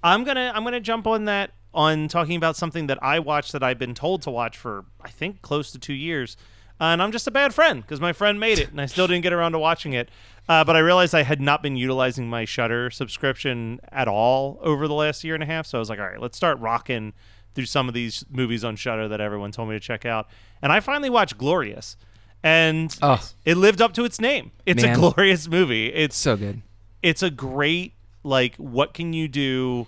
I'm 0.04 0.22
gonna 0.22 0.52
I'm 0.54 0.62
gonna 0.62 0.78
jump 0.78 1.08
on 1.08 1.24
that 1.24 1.50
on 1.76 2.08
talking 2.08 2.34
about 2.36 2.56
something 2.56 2.86
that 2.88 2.98
I 3.02 3.18
watched 3.20 3.52
that 3.52 3.62
I've 3.62 3.78
been 3.78 3.94
told 3.94 4.22
to 4.22 4.30
watch 4.30 4.56
for 4.56 4.84
I 5.00 5.10
think 5.10 5.42
close 5.42 5.70
to 5.72 5.78
two 5.78 5.92
years, 5.94 6.36
uh, 6.80 6.84
and 6.84 7.02
I'm 7.02 7.12
just 7.12 7.26
a 7.26 7.30
bad 7.30 7.54
friend 7.54 7.82
because 7.82 8.00
my 8.00 8.12
friend 8.12 8.40
made 8.40 8.58
it 8.58 8.70
and 8.70 8.80
I 8.80 8.86
still 8.86 9.06
didn't 9.06 9.22
get 9.22 9.32
around 9.32 9.52
to 9.52 9.58
watching 9.58 9.92
it. 9.92 10.08
Uh, 10.48 10.64
but 10.64 10.74
I 10.76 10.78
realized 10.80 11.14
I 11.14 11.22
had 11.22 11.40
not 11.40 11.62
been 11.62 11.76
utilizing 11.76 12.28
my 12.30 12.44
Shudder 12.44 12.90
subscription 12.90 13.78
at 13.92 14.08
all 14.08 14.58
over 14.62 14.86
the 14.88 14.94
last 14.94 15.22
year 15.24 15.34
and 15.34 15.42
a 15.42 15.46
half. 15.46 15.66
So 15.66 15.78
I 15.78 15.80
was 15.80 15.88
like, 15.90 15.98
all 15.98 16.06
right, 16.06 16.20
let's 16.20 16.36
start 16.36 16.58
rocking 16.60 17.12
through 17.54 17.66
some 17.66 17.88
of 17.88 17.94
these 17.94 18.24
movies 18.30 18.62
on 18.64 18.76
Shudder 18.76 19.08
that 19.08 19.20
everyone 19.20 19.50
told 19.52 19.68
me 19.68 19.74
to 19.74 19.80
check 19.80 20.04
out. 20.06 20.28
And 20.62 20.70
I 20.72 20.80
finally 20.80 21.10
watched 21.10 21.36
Glorious, 21.38 21.96
and 22.42 22.96
Oh. 23.02 23.20
it 23.44 23.56
lived 23.56 23.82
up 23.82 23.92
to 23.94 24.04
its 24.04 24.20
name. 24.20 24.52
It's 24.66 24.82
Man. 24.82 24.94
a 24.94 24.98
glorious 24.98 25.48
movie. 25.48 25.86
It's 25.92 26.16
So 26.16 26.36
good. 26.36 26.62
it's 27.02 27.22
a 27.22 27.30
great 27.30 27.94
like 28.22 28.56
what 28.56 28.92
can 28.94 29.12
you 29.12 29.26
do 29.28 29.86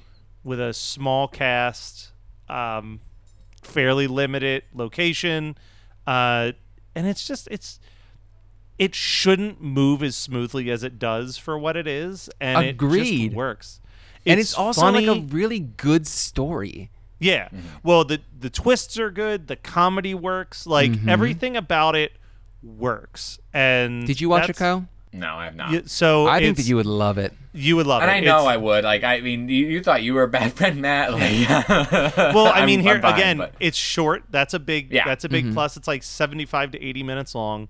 with 0.49 0.61
a 0.61 0.73
small 0.73 1.29
cast 1.29 2.13
um 2.49 3.01
fairly 3.63 4.07
limited 4.07 4.63
location 4.75 5.57
uh 6.07 6.53
and 6.95 7.07
it's 7.07 7.27
just 7.27 7.47
it's 7.51 7.79
it 8.79 8.95
shouldn't 8.95 9.61
move 9.61 10.03
as 10.03 10.17
smoothly 10.17 10.71
as 10.71 10.83
it 10.83 10.99
does 10.99 11.37
for 11.37 11.59
what 11.59 11.77
it 11.77 11.87
is 11.87 12.31
and 12.41 12.65
it 12.65 12.79
just 12.79 13.35
works 13.37 13.81
and 14.25 14.41
it's 14.41 14.55
also 14.55 14.81
funny. 14.81 15.07
like 15.07 15.19
a 15.19 15.21
really 15.27 15.61
good 15.61 16.07
story. 16.07 16.91
yeah 17.19 17.49
well 17.83 18.05
the 18.05 18.21
the 18.39 18.49
twists 18.51 18.99
are 18.99 19.11
good 19.11 19.49
the 19.49 19.57
comedy 19.57 20.15
works 20.15 20.67
like 20.67 20.93
everything 21.07 21.57
about 21.57 21.95
it 21.95 22.13
works 22.63 23.39
and 23.53 23.99
Mm-hmm. 24.03 24.07
Did 24.07 24.21
you 24.21 24.29
watch 24.31 24.45
it, 24.45 24.57
that's- 24.57 24.59
Kyle? 24.59 24.89
No, 25.13 25.35
I 25.37 25.45
have 25.47 25.57
not. 25.57 25.71
y- 25.71 25.83
so 25.87 26.27
I 26.27 26.41
think 26.41 26.57
that 26.59 26.67
you 26.67 26.77
would 26.77 26.87
love 26.87 27.19
it. 27.19 27.33
you 27.53 27.77
would 27.77 27.87
love 27.87 28.03
and 28.03 28.11
it 28.11 28.15
I 28.15 28.21
know 28.21 28.41
It's- 28.41 28.55
I 28.55 28.57
would. 28.57 28.85
Like, 28.85 29.05
I 29.05 29.21
mean, 29.21 29.49
you, 29.49 29.67
you 29.67 29.83
thought 29.83 30.03
you 30.03 30.15
were 30.15 30.23
a 30.25 30.29
bad 30.29 30.53
friend, 30.57 30.81
Matt. 30.83 31.13
Like, 31.13 31.49
well 32.35 32.47
i 32.47 32.59
I'm- 32.59 32.67
mean 32.67 32.81
I'm 32.81 32.85
here 32.87 33.01
fine, 33.01 33.15
again 33.15 33.39
but- 33.39 33.55
it's 33.61 33.77
short 33.77 34.25
that's 34.31 34.55
a 34.55 34.59
big 34.59 34.93
Yeah. 34.93 35.05
that's 35.07 35.25
a 35.25 35.29
big 35.29 35.53
plus 35.55 35.77
it's 35.77 35.89
like 35.89 36.03
75 36.03 36.73
to 36.73 36.83
80 36.83 37.03
minutes 37.03 37.35
long 37.35 37.69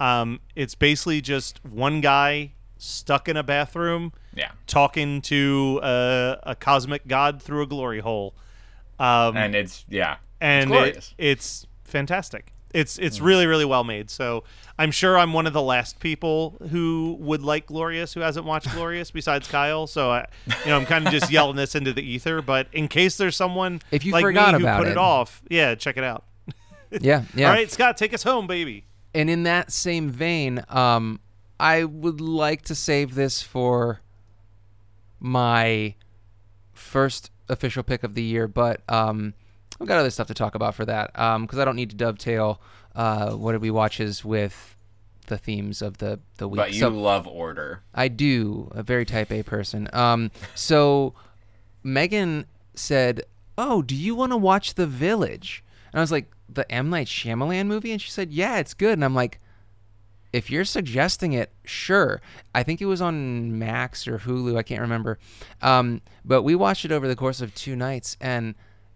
um 0.00 0.40
it's 0.56 0.74
basically 0.74 1.20
just 1.20 1.64
one 1.64 2.00
guy 2.00 2.52
stuck 2.78 3.28
in 3.28 3.36
a 3.36 3.42
bathroom 3.42 4.12
yeah, 4.34 4.50
talking 4.66 5.22
to 5.22 5.78
a, 5.82 6.38
a 6.42 6.54
cosmic 6.56 7.06
god 7.06 7.40
through 7.40 7.62
a 7.62 7.66
glory 7.66 8.00
hole 8.00 8.34
um 8.98 9.36
and 9.36 9.54
it's 9.54 9.84
yeah, 9.88 10.16
and 10.40 10.72
it's 10.74 11.14
it, 11.16 11.24
it's 11.26 11.66
fantastic 11.84 12.52
it's 12.74 12.98
it's 12.98 13.20
really 13.20 13.46
really 13.46 13.64
well 13.64 13.84
made 13.84 14.10
so 14.10 14.44
i'm 14.78 14.90
sure 14.90 15.16
i'm 15.16 15.32
one 15.32 15.46
of 15.46 15.52
the 15.54 15.62
last 15.62 15.98
people 16.00 16.56
who 16.70 17.16
would 17.20 17.40
like 17.42 17.66
glorious 17.66 18.12
who 18.12 18.20
hasn't 18.20 18.44
watched 18.44 18.70
glorious 18.72 19.10
besides 19.10 19.48
kyle 19.48 19.86
so 19.86 20.10
i 20.10 20.26
you 20.46 20.66
know 20.66 20.76
i'm 20.76 20.84
kind 20.84 21.06
of 21.06 21.12
just 21.12 21.30
yelling 21.36 21.56
this 21.56 21.74
into 21.74 21.92
the 21.92 22.02
ether 22.02 22.42
but 22.42 22.66
in 22.72 22.88
case 22.88 23.16
there's 23.16 23.36
someone 23.36 23.80
If 23.90 24.04
you 24.04 24.12
like 24.12 24.22
forgot 24.24 24.54
me 24.54 24.60
who 24.60 24.64
about 24.66 24.78
put 24.80 24.88
it. 24.88 24.92
it. 24.92 24.96
off 24.98 25.40
yeah 25.48 25.74
check 25.76 25.96
it 25.96 26.04
out 26.04 26.24
Yeah, 27.00 27.24
yeah. 27.34 27.46
all 27.48 27.54
right 27.54 27.70
scott 27.70 27.96
take 27.96 28.12
us 28.12 28.22
home 28.24 28.46
baby 28.46 28.84
And 29.14 29.30
in 29.30 29.44
that 29.44 29.70
same 29.72 30.10
vein, 30.10 30.62
um, 30.68 31.20
I 31.60 31.84
would 31.84 32.20
like 32.20 32.62
to 32.62 32.74
save 32.74 33.14
this 33.14 33.40
for 33.42 34.00
my 35.20 35.94
first 36.72 37.30
official 37.48 37.82
pick 37.82 38.02
of 38.02 38.14
the 38.14 38.22
year, 38.22 38.48
but 38.48 38.82
um, 38.88 39.34
I've 39.80 39.86
got 39.88 39.98
other 39.98 40.10
stuff 40.10 40.28
to 40.28 40.34
talk 40.34 40.54
about 40.54 40.74
for 40.74 40.84
that 40.84 41.12
because 41.12 41.58
I 41.58 41.64
don't 41.64 41.76
need 41.76 41.90
to 41.90 41.96
dovetail 41.96 42.60
uh, 42.94 43.32
what 43.32 43.52
did 43.52 43.60
we 43.60 43.70
watches 43.70 44.24
with 44.24 44.76
the 45.26 45.36
themes 45.38 45.80
of 45.82 45.98
the 45.98 46.20
the 46.36 46.46
week. 46.46 46.58
but 46.58 46.72
you 46.72 46.80
So- 46.80 46.88
love 46.90 47.26
order. 47.26 47.80
I 47.94 48.08
do, 48.08 48.70
a 48.72 48.82
very 48.82 49.04
type 49.04 49.32
A 49.32 49.42
person. 49.42 49.88
Um, 49.92 50.30
so 50.54 51.14
Megan 51.82 52.46
said, 52.74 53.22
"Oh, 53.58 53.82
do 53.82 53.94
you 53.94 54.14
want 54.14 54.32
to 54.32 54.36
watch 54.36 54.74
The 54.74 54.86
Village?" 54.86 55.64
And 55.92 56.00
I 56.00 56.02
was 56.02 56.12
like, 56.12 56.30
"The 56.48 56.70
M 56.70 56.90
Night 56.90 57.06
Shyamalan 57.06 57.66
movie?" 57.66 57.92
And 57.92 58.00
she 58.00 58.10
said, 58.10 58.32
"Yeah, 58.32 58.58
it's 58.58 58.74
good." 58.74 58.92
And 58.94 59.04
I'm 59.04 59.14
like, 59.14 59.40
"If 60.32 60.50
you're 60.50 60.64
suggesting 60.64 61.32
it, 61.32 61.52
sure." 61.64 62.20
I 62.54 62.62
think 62.62 62.80
it 62.80 62.86
was 62.86 63.00
on 63.02 63.58
Max 63.58 64.06
or 64.06 64.18
Hulu. 64.18 64.56
I 64.56 64.62
can't 64.62 64.80
remember. 64.80 65.18
Um, 65.62 66.00
but 66.24 66.42
we 66.42 66.54
watched 66.54 66.84
it 66.84 66.92
over 66.92 67.08
the 67.08 67.16
course 67.16 67.40
of 67.40 67.54
two 67.54 67.76
nights, 67.76 68.16
and 68.20 68.54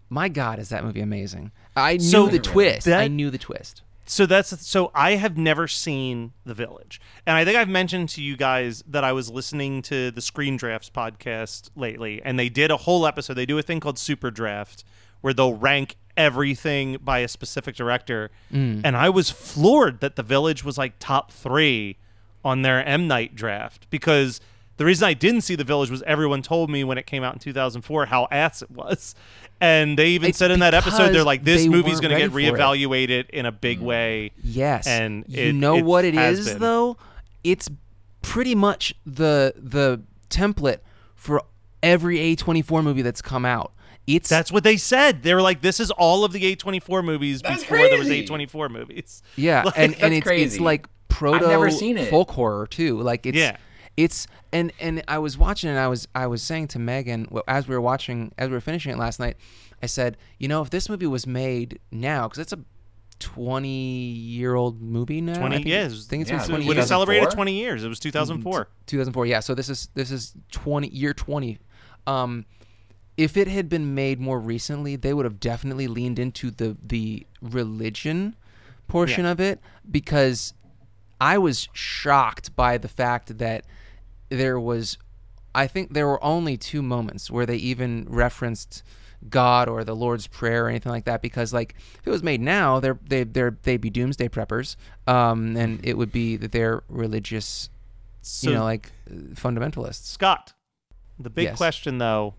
my 0.09 0.29
God, 0.29 0.59
is 0.59 0.69
that 0.69 0.83
movie 0.83 1.01
amazing! 1.01 1.51
I 1.75 1.93
knew 1.93 2.03
So 2.03 2.27
the 2.27 2.39
twist. 2.39 2.87
I 2.87 3.07
knew 3.07 3.29
the 3.29 3.37
twist. 3.37 3.81
so 4.05 4.25
that's 4.25 4.65
so 4.67 4.91
I 4.95 5.11
have 5.15 5.37
never 5.37 5.67
seen 5.67 6.33
The 6.45 6.53
Village, 6.53 6.99
and 7.25 7.35
I 7.37 7.45
think 7.45 7.57
I've 7.57 7.69
mentioned 7.69 8.09
to 8.09 8.21
you 8.23 8.35
guys 8.35 8.83
that 8.87 9.03
I 9.03 9.11
was 9.13 9.29
listening 9.29 9.81
to 9.83 10.11
the 10.11 10.21
Screen 10.21 10.57
Drafts 10.57 10.89
podcast 10.89 11.69
lately, 11.75 12.21
and 12.23 12.39
they 12.39 12.49
did 12.49 12.71
a 12.71 12.77
whole 12.77 13.05
episode. 13.05 13.35
They 13.35 13.45
do 13.45 13.57
a 13.57 13.61
thing 13.61 13.79
called 13.79 13.99
Super 13.99 14.31
Draft, 14.31 14.83
where 15.21 15.33
they'll 15.33 15.53
rank 15.53 15.95
everything 16.17 16.97
by 17.01 17.19
a 17.19 17.27
specific 17.27 17.75
director, 17.75 18.31
mm. 18.51 18.81
and 18.83 18.97
I 18.97 19.09
was 19.09 19.29
floored 19.29 19.99
that 20.01 20.15
The 20.15 20.23
Village 20.23 20.63
was 20.63 20.77
like 20.77 20.93
top 20.99 21.31
three 21.31 21.97
on 22.43 22.61
their 22.63 22.83
M 22.85 23.07
Night 23.07 23.35
draft 23.35 23.89
because. 23.89 24.41
The 24.79 24.85
reason 24.85 25.05
I 25.09 25.13
didn't 25.13 25.41
see 25.41 25.55
The 25.55 25.65
Village 25.65 25.91
was 25.91 26.01
everyone 26.03 26.41
told 26.41 26.69
me 26.69 26.85
when 26.85 26.97
it 26.97 27.05
came 27.05 27.21
out 27.21 27.33
in 27.33 27.39
2004 27.39 28.05
how 28.05 28.29
ass 28.31 28.61
it 28.61 28.71
was. 28.71 29.13
And 29.59 29.99
they 29.99 30.07
even 30.11 30.29
It's 30.29 30.37
said 30.37 30.51
in 30.51 30.61
that 30.61 30.73
episode, 30.73 31.09
they're 31.09 31.25
like, 31.25 31.43
this 31.43 31.63
they 31.63 31.67
movie's 31.67 31.99
going 31.99 32.13
to 32.13 32.17
get 32.17 32.31
ready 32.31 32.49
for 32.49 32.55
it. 32.55 32.59
reevaluated 32.61 33.29
in 33.31 33.45
a 33.45 33.51
big 33.51 33.81
mm. 33.81 33.83
way. 33.83 34.31
Yes. 34.41 34.87
And 34.87 35.25
you 35.27 35.51
know 35.51 35.75
it 35.75 35.83
what 35.83 36.05
it 36.05 36.15
is, 36.15 36.47
been. 36.47 36.59
though? 36.59 36.95
It's 37.43 37.69
pretty 38.21 38.55
much 38.55 38.95
the 39.05 39.53
the 39.57 40.01
template 40.29 40.79
for 41.13 41.43
every 41.83 42.17
A24 42.37 42.81
movie 42.81 43.01
that's 43.01 43.21
come 43.21 43.43
out. 43.43 43.73
It's 44.07 44.29
That's 44.29 44.49
what 44.49 44.63
they 44.63 44.77
said. 44.77 45.23
They 45.23 45.33
were 45.33 45.41
like, 45.41 45.59
this 45.59 45.81
is 45.81 45.91
all 45.91 46.23
of 46.23 46.31
the 46.31 46.55
A24 46.55 47.03
movies 47.03 47.41
That's 47.41 47.63
before 47.63 47.79
there 47.79 47.99
was. 47.99 48.07
A24 48.07 48.71
movies. 48.71 49.21
yeah, 49.35 49.63
Like, 49.65 49.73
and 49.77 49.93
and 49.95 50.13
that's 50.13 50.25
it's 50.25 50.53
it's 50.53 50.59
like 50.61 50.87
proto 51.09 51.45
never 51.47 51.69
seen 51.69 51.97
it. 51.97 52.09
folk 52.09 52.31
horror 52.31 52.65
too. 52.65 53.01
Like 53.01 53.25
it's 53.25 53.37
Yeah. 53.37 53.57
It's 54.03 54.27
and 54.53 54.71
and 54.79 55.03
I 55.07 55.17
was 55.19 55.37
watching 55.37 55.69
and 55.69 55.77
I 55.79 55.87
was 55.87 56.07
I 56.15 56.25
was 56.27 56.41
saying 56.41 56.67
to 56.69 56.79
Megan 56.79 57.27
well, 57.29 57.43
as 57.47 57.67
we 57.67 57.75
were 57.75 57.81
watching 57.81 58.31
as 58.37 58.47
we 58.49 58.53
were 58.53 58.61
finishing 58.61 58.91
it 58.93 58.97
last 58.97 59.19
night, 59.19 59.35
I 59.83 59.87
said, 59.87 60.15
you 60.37 60.47
know, 60.47 60.61
if 60.61 60.69
this 60.69 60.87
movie 60.89 61.07
was 61.07 61.27
made 61.27 61.79
now 61.91 62.27
because 62.27 62.39
it's 62.39 62.53
a 62.53 62.59
20 63.19 63.67
year 63.67 64.55
old 64.55 64.81
movie 64.81 65.19
now. 65.21 65.37
20 65.37 65.55
I 65.55 65.57
think, 65.57 65.67
years. 65.67 66.07
I 66.07 66.09
think 66.09 66.21
it's 66.21 66.29
Yeah, 66.31 66.35
been 66.37 66.41
it's 66.41 66.49
20 66.49 66.67
When 66.67 66.77
it 66.79 66.87
celebrated 66.87 67.29
20 67.31 67.53
years, 67.53 67.83
it 67.83 67.89
was 67.89 67.99
2004. 67.99 68.67
2004 68.87 69.25
yeah 69.25 69.39
so 69.41 69.53
this 69.53 69.69
is 69.69 69.89
this 69.93 70.09
is 70.11 70.33
20 70.51 70.87
year 70.89 71.13
20 71.13 71.59
um 72.07 72.45
if 73.17 73.35
it 73.35 73.47
had 73.49 73.67
been 73.67 73.93
made 73.93 74.19
more 74.19 74.39
recently 74.39 74.95
they 74.95 75.13
would 75.13 75.25
have 75.25 75.39
definitely 75.39 75.87
leaned 75.87 76.17
into 76.17 76.49
the 76.49 76.77
the 76.81 77.27
religion 77.41 78.35
portion 78.87 79.25
Yeah. 79.25 79.31
of 79.31 79.39
it 79.41 79.59
because 79.91 80.53
i 81.21 81.37
was 81.37 81.67
shocked 81.73 82.55
by 82.55 82.77
the 82.77 82.87
fact 82.87 83.37
that 83.37 83.65
there 84.29 84.59
was 84.59 84.97
i 85.55 85.65
think 85.67 85.93
there 85.93 86.07
were 86.07 86.23
only 86.23 86.55
two 86.57 86.81
moments 86.81 87.29
where 87.31 87.45
they 87.45 87.55
even 87.57 88.05
referenced 88.09 88.83
god 89.29 89.67
or 89.67 89.83
the 89.83 89.95
lord's 89.95 90.27
prayer 90.27 90.65
or 90.65 90.69
anything 90.69 90.91
like 90.91 91.05
that 91.05 91.21
because 91.21 91.51
like 91.53 91.75
if 91.99 92.07
it 92.07 92.09
was 92.11 92.23
made 92.23 92.39
now 92.39 92.79
they're 92.79 92.97
they, 93.07 93.23
they're 93.23 93.57
they'd 93.63 93.81
be 93.81 93.89
doomsday 93.89 94.29
preppers 94.29 94.75
um 95.07 95.57
and 95.57 95.79
it 95.85 95.97
would 95.97 96.11
be 96.11 96.37
that 96.37 96.51
they're 96.51 96.83
religious 96.87 97.69
So, 98.21 98.49
you 98.49 98.55
know, 98.55 98.63
like 98.63 98.91
fundamentalists. 99.33 100.03
Scott, 100.05 100.53
the 101.17 101.29
big 101.29 101.45
Yes. 101.45 101.57
question, 101.57 101.97
though, 101.97 102.35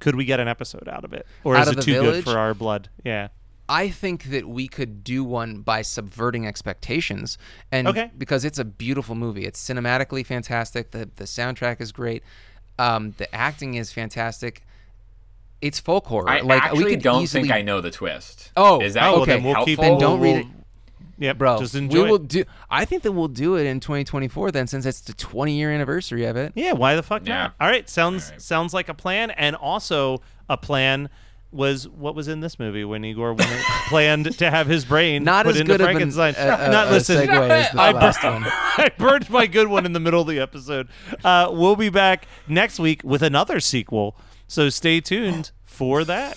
could 0.00 0.14
we 0.16 0.24
get 0.24 0.40
an 0.40 0.48
episode 0.48 0.88
out 0.88 1.04
of 1.04 1.12
it? 1.12 1.26
Or 1.44 1.56
Out 1.56 1.68
is 1.68 1.76
it 1.76 1.82
too 1.82 1.92
good 2.00 2.24
for 2.24 2.36
our 2.38 2.52
blood? 2.54 2.88
Yeah. 3.04 3.28
I 3.72 3.88
think 3.88 4.24
that 4.24 4.48
we 4.48 4.66
could 4.66 5.04
do 5.04 5.22
one 5.22 5.58
by 5.60 5.82
subverting 5.82 6.44
expectations, 6.46 7.38
and 7.70 7.86
Okay. 7.86 8.10
because 8.18 8.44
it's 8.44 8.58
a 8.58 8.64
beautiful 8.64 9.14
movie. 9.14 9.44
It's 9.46 9.62
cinematically 9.62 10.26
fantastic. 10.26 10.90
the 10.90 11.08
The 11.14 11.24
soundtrack 11.24 11.80
is 11.80 11.92
great. 11.92 12.24
Um, 12.80 13.14
the 13.18 13.32
acting 13.34 13.74
is 13.74 13.92
fantastic. 13.92 14.62
it's 15.62 15.78
folk 15.78 16.06
horror. 16.06 16.26
I 16.28 16.40
like 16.40 16.62
actually 16.62 16.84
we 16.84 16.90
could 16.92 17.02
don't 17.02 17.22
easily, 17.22 17.42
think 17.42 17.52
I 17.54 17.60
know 17.60 17.82
the 17.82 17.90
twist. 17.90 18.50
Oh, 18.56 18.80
is 18.80 18.94
that 18.94 19.04
oh, 19.04 19.12
well, 19.12 19.20
okay? 19.22 19.32
then 19.34 19.44
we'll 19.44 19.64
keep- 19.66 19.78
helpful? 19.78 19.98
Then 19.98 20.00
don't 20.00 20.20
read 20.20 20.32
we'll- 20.32 20.40
it. 20.40 20.46
Yep, 21.18 21.36
bro. 21.36 21.58
Just 21.58 21.74
enjoy. 21.74 22.02
we 22.04 22.08
will 22.08 22.16
it. 22.16 22.28
do. 22.28 22.44
I 22.70 22.86
think 22.86 23.02
that 23.02 23.12
we'll 23.12 23.28
do 23.28 23.56
it 23.56 23.66
in 23.66 23.78
2024 23.78 24.52
then, 24.52 24.66
since 24.66 24.86
it's 24.86 25.02
the 25.02 25.12
20 25.12 25.52
year 25.52 25.70
anniversary 25.70 26.24
of 26.24 26.34
it. 26.38 26.52
Yeah, 26.56 26.72
why 26.72 26.96
the 26.96 27.02
fuck 27.02 27.26
Yeah. 27.28 27.34
not? 27.42 27.54
All 27.60 27.68
right, 27.68 27.86
sounds 27.90 28.24
All 28.24 28.30
right. 28.30 28.40
sounds 28.40 28.72
like 28.72 28.88
a 28.88 28.94
plan, 28.94 29.30
and 29.32 29.54
also 29.54 30.22
a 30.48 30.56
plan 30.56 31.10
was 31.52 31.88
what 31.88 32.14
was 32.14 32.28
in 32.28 32.40
this 32.40 32.58
movie 32.58 32.84
when 32.84 33.04
Igor 33.04 33.34
planned 33.88 34.38
to 34.38 34.50
have 34.50 34.66
his 34.68 34.84
brain 34.84 35.24
Not 35.24 35.46
put 35.46 35.56
as 35.56 35.60
into 35.60 35.72
good 35.72 35.80
of 35.80 35.88
an, 35.88 35.94
Frankenstein. 35.96 36.34
uh, 36.36 36.56
uh, 36.60 36.70
not 36.70 36.88
a 36.88 36.90
listen. 36.92 37.16
segue 37.26 37.74
I 37.76 37.90
last 37.92 38.20
bur-. 38.22 38.28
I 38.78 38.90
burned 38.98 39.28
my 39.30 39.46
good 39.46 39.66
one 39.68 39.84
in 39.84 39.92
the 39.92 40.00
middle 40.00 40.20
of 40.20 40.28
the 40.28 40.38
episode. 40.38 40.88
Uh, 41.24 41.48
we'll 41.50 41.76
be 41.76 41.88
back 41.90 42.26
next 42.46 42.78
week 42.78 43.02
with 43.02 43.22
another 43.22 43.58
sequel, 43.60 44.16
so 44.46 44.68
stay 44.68 45.00
tuned 45.00 45.50
for 45.64 46.04
that. 46.04 46.36